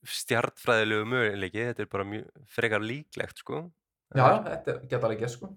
stjartfræðilegu 0.09 1.07
möguleiki, 1.11 1.65
þetta 1.71 1.83
er 1.83 1.89
bara 1.91 2.05
mjög 2.07 2.29
frekar 2.53 2.85
líklegt 2.85 3.41
sko 3.43 3.63
Já, 4.15 4.27
þetta 4.45 4.71
er- 4.73 4.85
geta 4.89 5.05
alveg 5.05 5.19
gett, 5.21 5.33
sko. 5.35 5.49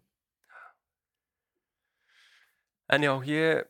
En 2.92 3.04
já, 3.06 3.12
ég 3.24 3.62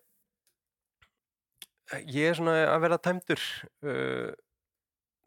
ég 2.09 2.31
er 2.31 2.35
svona 2.39 2.55
að 2.73 2.81
verða 2.87 2.99
tæmdur 3.05 3.43
uh, 3.85 4.33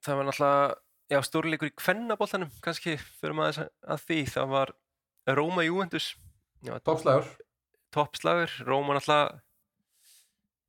það 0.03 0.17
var 0.19 0.27
náttúrulega 0.27 0.73
já, 1.11 1.19
stórleikur 1.25 1.69
í 1.69 1.75
kvennaboltanum 1.77 2.51
kannski 2.65 2.95
fyrir 3.19 3.35
maður 3.37 3.67
að 3.85 4.05
því. 4.07 4.19
Það 4.33 4.53
var 4.53 4.73
Róma 5.37 5.65
Juventus. 5.65 6.13
Já, 6.65 6.77
Toppslagur. 6.85 7.27
toppslagur, 7.93 8.53
Róma 8.65 8.95
náttúrulega 8.97 9.41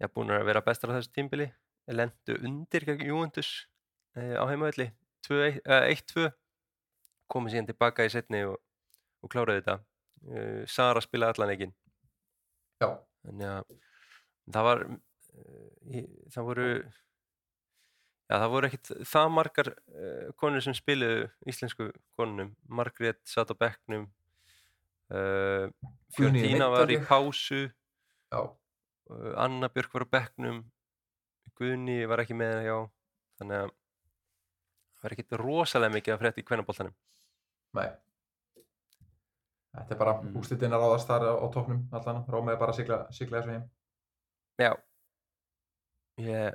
já, 0.01 0.09
búin 0.12 0.34
að 0.34 0.45
vera 0.51 0.64
bestar 0.64 0.93
á 0.93 0.97
þessu 0.99 1.14
tímbili. 1.14 1.49
Lendu 1.87 2.37
undir 2.43 2.84
Juventus 2.99 3.68
uh, 4.18 4.37
á 4.43 4.45
heimavelli. 4.51 4.91
2-1, 5.26 5.61
eh, 5.64 5.89
1-2 5.95 6.28
komið 7.30 7.57
síðan 7.57 7.68
tilbaka 7.70 8.05
í 8.07 8.11
setni 8.12 8.45
og, 8.47 8.61
og 9.24 9.32
kláraði 9.32 9.62
þetta. 9.62 9.78
Uh, 10.26 10.62
Sara 10.70 11.03
spilaði 11.03 11.37
allan 11.37 11.53
ekki 11.55 11.68
Já, 12.76 12.89
Þannig 13.24 13.51
að 13.51 13.76
það 14.53 14.66
var 14.66 14.82
það 16.32 16.49
voru 16.49 16.68
já 18.27 18.35
það 18.43 18.53
voru 18.53 18.68
ekkit 18.70 18.91
það 19.07 19.33
margar 19.37 19.68
uh, 19.72 20.29
konur 20.41 20.64
sem 20.64 20.74
spiluðu 20.77 21.27
íslensku 21.53 21.91
konunum 22.18 22.55
Margrét 22.68 23.20
satt 23.29 23.53
á 23.53 23.57
bekknum 23.59 24.07
uh, 25.14 25.66
Guðný 26.16 26.43
Fjórdína 26.43 26.70
var 26.72 26.91
í 26.91 26.99
pásu 27.07 27.61
uh, 28.35 28.51
Anna 29.39 29.70
Björk 29.72 29.95
var 29.95 30.07
á 30.11 30.14
bekknum 30.18 30.64
Guðni 31.57 32.03
var 32.11 32.24
ekki 32.24 32.37
með 32.37 32.66
já 32.66 32.77
þannig 33.41 33.62
að 33.62 33.70
það 34.97 35.07
var 35.07 35.14
ekkit 35.16 35.39
rosalega 35.41 35.95
mikið 35.95 36.14
að 36.16 36.20
frétta 36.24 36.43
í 36.43 36.49
kvennaboltanum 36.49 36.97
nei. 37.77 37.89
Þetta 39.77 39.93
er 39.93 39.99
bara 40.01 40.12
Mm. 40.22 40.37
úrslitin 40.41 40.72
að 40.72 40.81
ráðast 40.81 41.09
þar 41.11 41.24
á, 41.29 41.33
á 41.37 41.47
toppnum 41.53 41.83
allan. 41.93 42.22
Róma 42.33 42.53
er 42.55 42.57
bara 42.57 42.72
að 42.72 42.79
sigla, 42.79 42.97
þessu 43.11 43.51
heim. 43.53 43.64
já 44.57 44.72
ég 46.16 46.55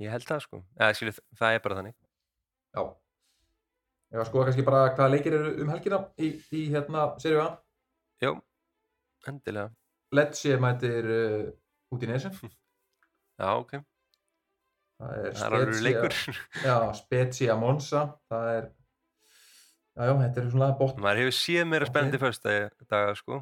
ég 0.00 0.10
held 0.14 0.26
það 0.28 0.40
sko 0.46 0.62
eða 0.78 0.94
skilu 0.98 1.12
það 1.40 1.54
er 1.58 1.62
bara 1.66 1.78
þannig 1.80 1.96
Já. 2.70 2.82
Ég 4.10 4.18
var 4.18 4.24
að 4.24 4.28
skoða 4.30 4.46
kannski 4.48 4.64
bara 4.66 4.82
hvaða 4.94 5.10
leikir 5.14 5.34
eru 5.38 5.50
um 5.62 5.68
helgina 5.70 5.98
í, 6.18 6.28
í 6.54 6.62
hérna, 6.72 7.04
serið 7.22 7.40
A. 7.44 7.48
já, 8.22 8.30
endilega 9.30 9.70
Lecce 10.18 10.56
mætir 10.58 11.06
uh, 11.14 11.44
út 11.94 12.02
í 12.02 12.08
nesi. 12.10 12.30
já 13.38 13.50
ok 13.60 13.76
Það 15.00 15.12
er, 15.16 15.26
er 15.30 15.36
Spezia- 15.40 15.82
leikur. 15.86 16.14
Já, 16.66 16.74
Spezia 16.98 17.54
Monza. 17.56 18.00
Það 18.28 18.48
er, 18.52 18.64
já, 19.96 20.02
já, 20.04 20.12
þetta 20.20 20.42
er 20.42 20.48
svona 20.52 20.66
bótt. 20.76 20.98
Maður 21.00 21.20
hefur 21.22 21.36
séð 21.38 21.62
meira 21.70 21.86
Ok. 21.86 21.92
spennandi 21.94 22.20
fyrsta 22.20 22.56
daga, 22.90 23.14
sko. 23.16 23.38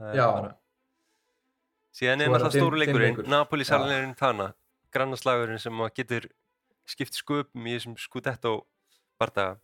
Er 0.00 0.14
Já, 0.16 0.24
bara- 0.32 0.54
Síðan 1.98 2.22
er 2.24 2.24
er 2.24 2.32
náttúrulega 2.32 2.54
stóru 2.56 2.80
leikurinn, 2.80 3.10
leikur. 3.18 3.28
Napoli 3.34 3.66
Já. 3.66 3.74
Salernitana 3.74 4.16
Tana, 4.16 4.48
grannaslagurinn 4.94 5.62
sem 5.62 5.84
að 5.84 5.94
getur 6.00 6.28
skipt 6.88 7.16
sköpum 7.16 7.66
í 7.66 7.76
þessum 7.76 7.96
Scudetto 8.00 8.56
bardaga. 9.20 9.58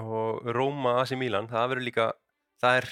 Og 0.00 0.46
Róma 0.54 0.98
AC 1.02 1.14
Milan, 1.18 1.46
það 1.50 1.68
verður 1.70 1.86
líka, 1.88 2.06
það 2.62 2.78
er 2.80 2.88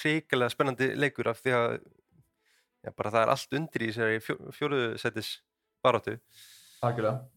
hrikalega 0.00 0.52
spennandi 0.52 0.88
leikur 0.98 1.30
af 1.30 1.42
því 1.42 1.54
að 1.54 1.74
já, 2.82 2.90
bara 2.96 3.12
það 3.12 3.20
er 3.22 3.32
allt 3.34 3.56
undir 3.58 3.84
í 3.84 3.90
þessari 3.92 4.24
fjó, 4.24 4.36
fjóruðu 4.56 4.88
setis 5.00 5.30
baráttu. 5.84 6.16
algjörlega. 6.82 7.28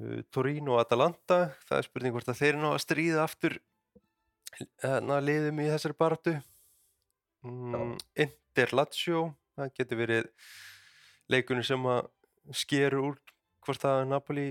uh, 0.00 0.18
Torino 0.34 0.74
og 0.74 0.82
Atalanta 0.82 1.38
það 1.68 1.78
er 1.78 1.88
spurning 1.88 2.16
hvort 2.16 2.32
að 2.32 2.40
þeir 2.40 2.58
ná 2.58 2.68
að 2.72 2.82
stríða 2.82 3.22
aftur 3.24 3.58
hérna, 4.82 5.20
liðum 5.22 5.62
í 5.62 5.70
þessari 5.70 5.98
baráttu 5.98 6.34
mm, 7.46 7.96
Inter 8.26 8.74
Lazio 8.74 9.26
það 9.54 9.74
getur 9.78 10.00
verið 10.02 10.30
leikunni 11.32 11.64
sem 11.64 11.84
að 11.88 12.08
skeru 12.52 13.02
úr 13.10 13.18
hvort 13.64 13.84
að 13.88 14.02
Napoli 14.10 14.48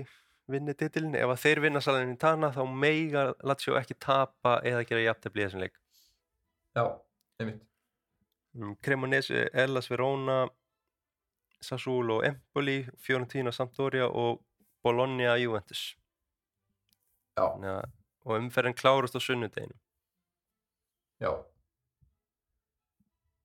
vinni 0.50 0.74
titilin 0.76 1.14
ef 1.16 1.30
að 1.30 1.40
þeir 1.44 1.60
vinna 1.64 1.80
Salernitana 1.80 2.50
þá 2.52 2.62
meiga 2.68 3.22
Lazio 3.46 3.76
ekki 3.78 3.94
tapa 4.02 4.58
eða 4.66 4.82
gera 4.88 5.04
jafntefli 5.06 5.42
í 5.42 5.46
þessum 5.46 5.62
leik 5.64 5.78
Já, 6.74 6.84
einmitt. 7.40 7.62
um, 8.58 8.74
Cremonese, 8.82 9.46
Hellas 9.54 9.88
Verona 9.90 10.40
Sassuolo 11.64 12.18
Empoli 12.26 12.82
Fiorentina 13.00 13.52
Sampdoria 13.54 14.08
og 14.10 14.42
Bologna 14.84 15.36
Juventus 15.40 15.94
Já, 17.38 17.46
að- 17.54 17.90
og 18.24 18.38
umferðin 18.40 18.74
klárast 18.76 19.16
á 19.16 19.20
sunnudeginu 19.20 19.74
já. 21.22 21.30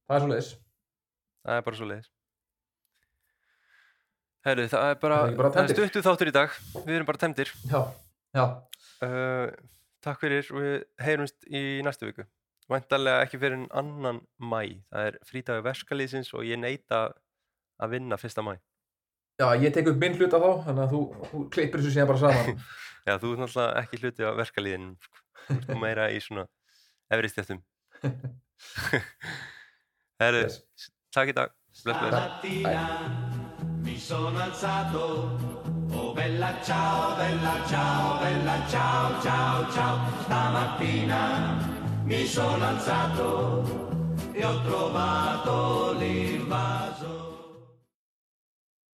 Það 0.09 0.15
er 0.15 0.19
svo 0.23 0.29
leiðis. 0.33 0.51
það 1.45 1.57
er 1.59 1.61
bara 1.67 1.77
svo 1.79 1.87
leiðis 1.89 2.09
Herru, 4.47 4.65
það 4.71 4.85
er 4.93 4.99
bara, 5.01 5.17
bara 5.35 5.65
stuttu 5.67 6.01
þáttur 6.05 6.29
í 6.31 6.33
dag. 6.35 6.53
Við 6.85 6.95
erum 6.95 7.07
bara 7.09 7.19
temdir 7.19 7.49
Já, 7.67 7.81
já. 8.37 8.45
uh, 9.03 9.47
Takk 10.05 10.21
fyrir 10.23 10.47
og 10.55 10.61
við 10.63 10.75
heyrumst 11.03 11.43
í 11.51 11.63
næstu 11.83 12.07
viku. 12.07 12.23
Væntalega 12.71 13.25
ekki 13.25 13.39
fyrir 13.41 13.57
en 13.57 13.65
annan 13.75 14.21
mæ 14.39 14.61
það 14.93 15.07
er 15.09 15.17
frídagur 15.27 15.65
verskalýsins 15.65 16.29
og 16.37 16.45
ég 16.47 16.59
neita 16.61 17.09
að 17.81 17.95
vinna 17.97 18.15
fyrsta 18.21 18.43
mæ 18.45 18.53
Já, 19.39 19.47
ég 19.59 19.71
tek 19.75 19.87
upp 19.91 19.99
minn 19.99 20.15
hluta 20.19 20.39
þá, 20.39 20.49
þannig 20.67 20.83
að 20.85 20.93
þú, 20.93 21.01
þú 21.31 21.41
klippir 21.55 21.79
þessu 21.81 21.93
síðan 21.95 22.09
bara 22.11 22.21
saman. 22.23 22.63
Já, 23.07 23.13
þú 23.23 23.29
er 23.33 23.41
náttúrulega 23.43 23.83
ekki 23.83 23.99
hluti 24.03 24.27
á 24.27 24.31
verkalýðinum 24.39 24.95
sko. 25.03 25.21
Þú 25.49 25.57
ert 25.59 25.79
meira 25.83 26.07
í 26.13 26.19
svona 26.23 26.43
efri 27.09 27.31
stjættum 27.33 27.61
Herru, 30.19 30.43
Yes. 30.45 30.59
takk 31.15 31.31
í 31.31 31.35
dag. 31.39 31.55
Bless, 31.83 31.99
bless 32.03 33.28
mi 33.89 33.97
sono 33.97 34.37
alzato, 34.37 35.35
oh 35.93 36.13
bella 36.13 36.53
ciao, 36.63 37.15
bella 37.15 37.55
ciao, 37.67 38.19
bella 38.19 38.67
ciao, 38.67 39.21
ciao, 39.21 39.71
ciao. 39.71 39.97
Stamattina 40.21 41.57
mi 42.03 42.25
sono 42.27 42.63
alzato 42.65 43.97
e 44.31 44.45
ho 44.45 44.61
trovato 44.61 45.93
l'invaso. 45.97 47.18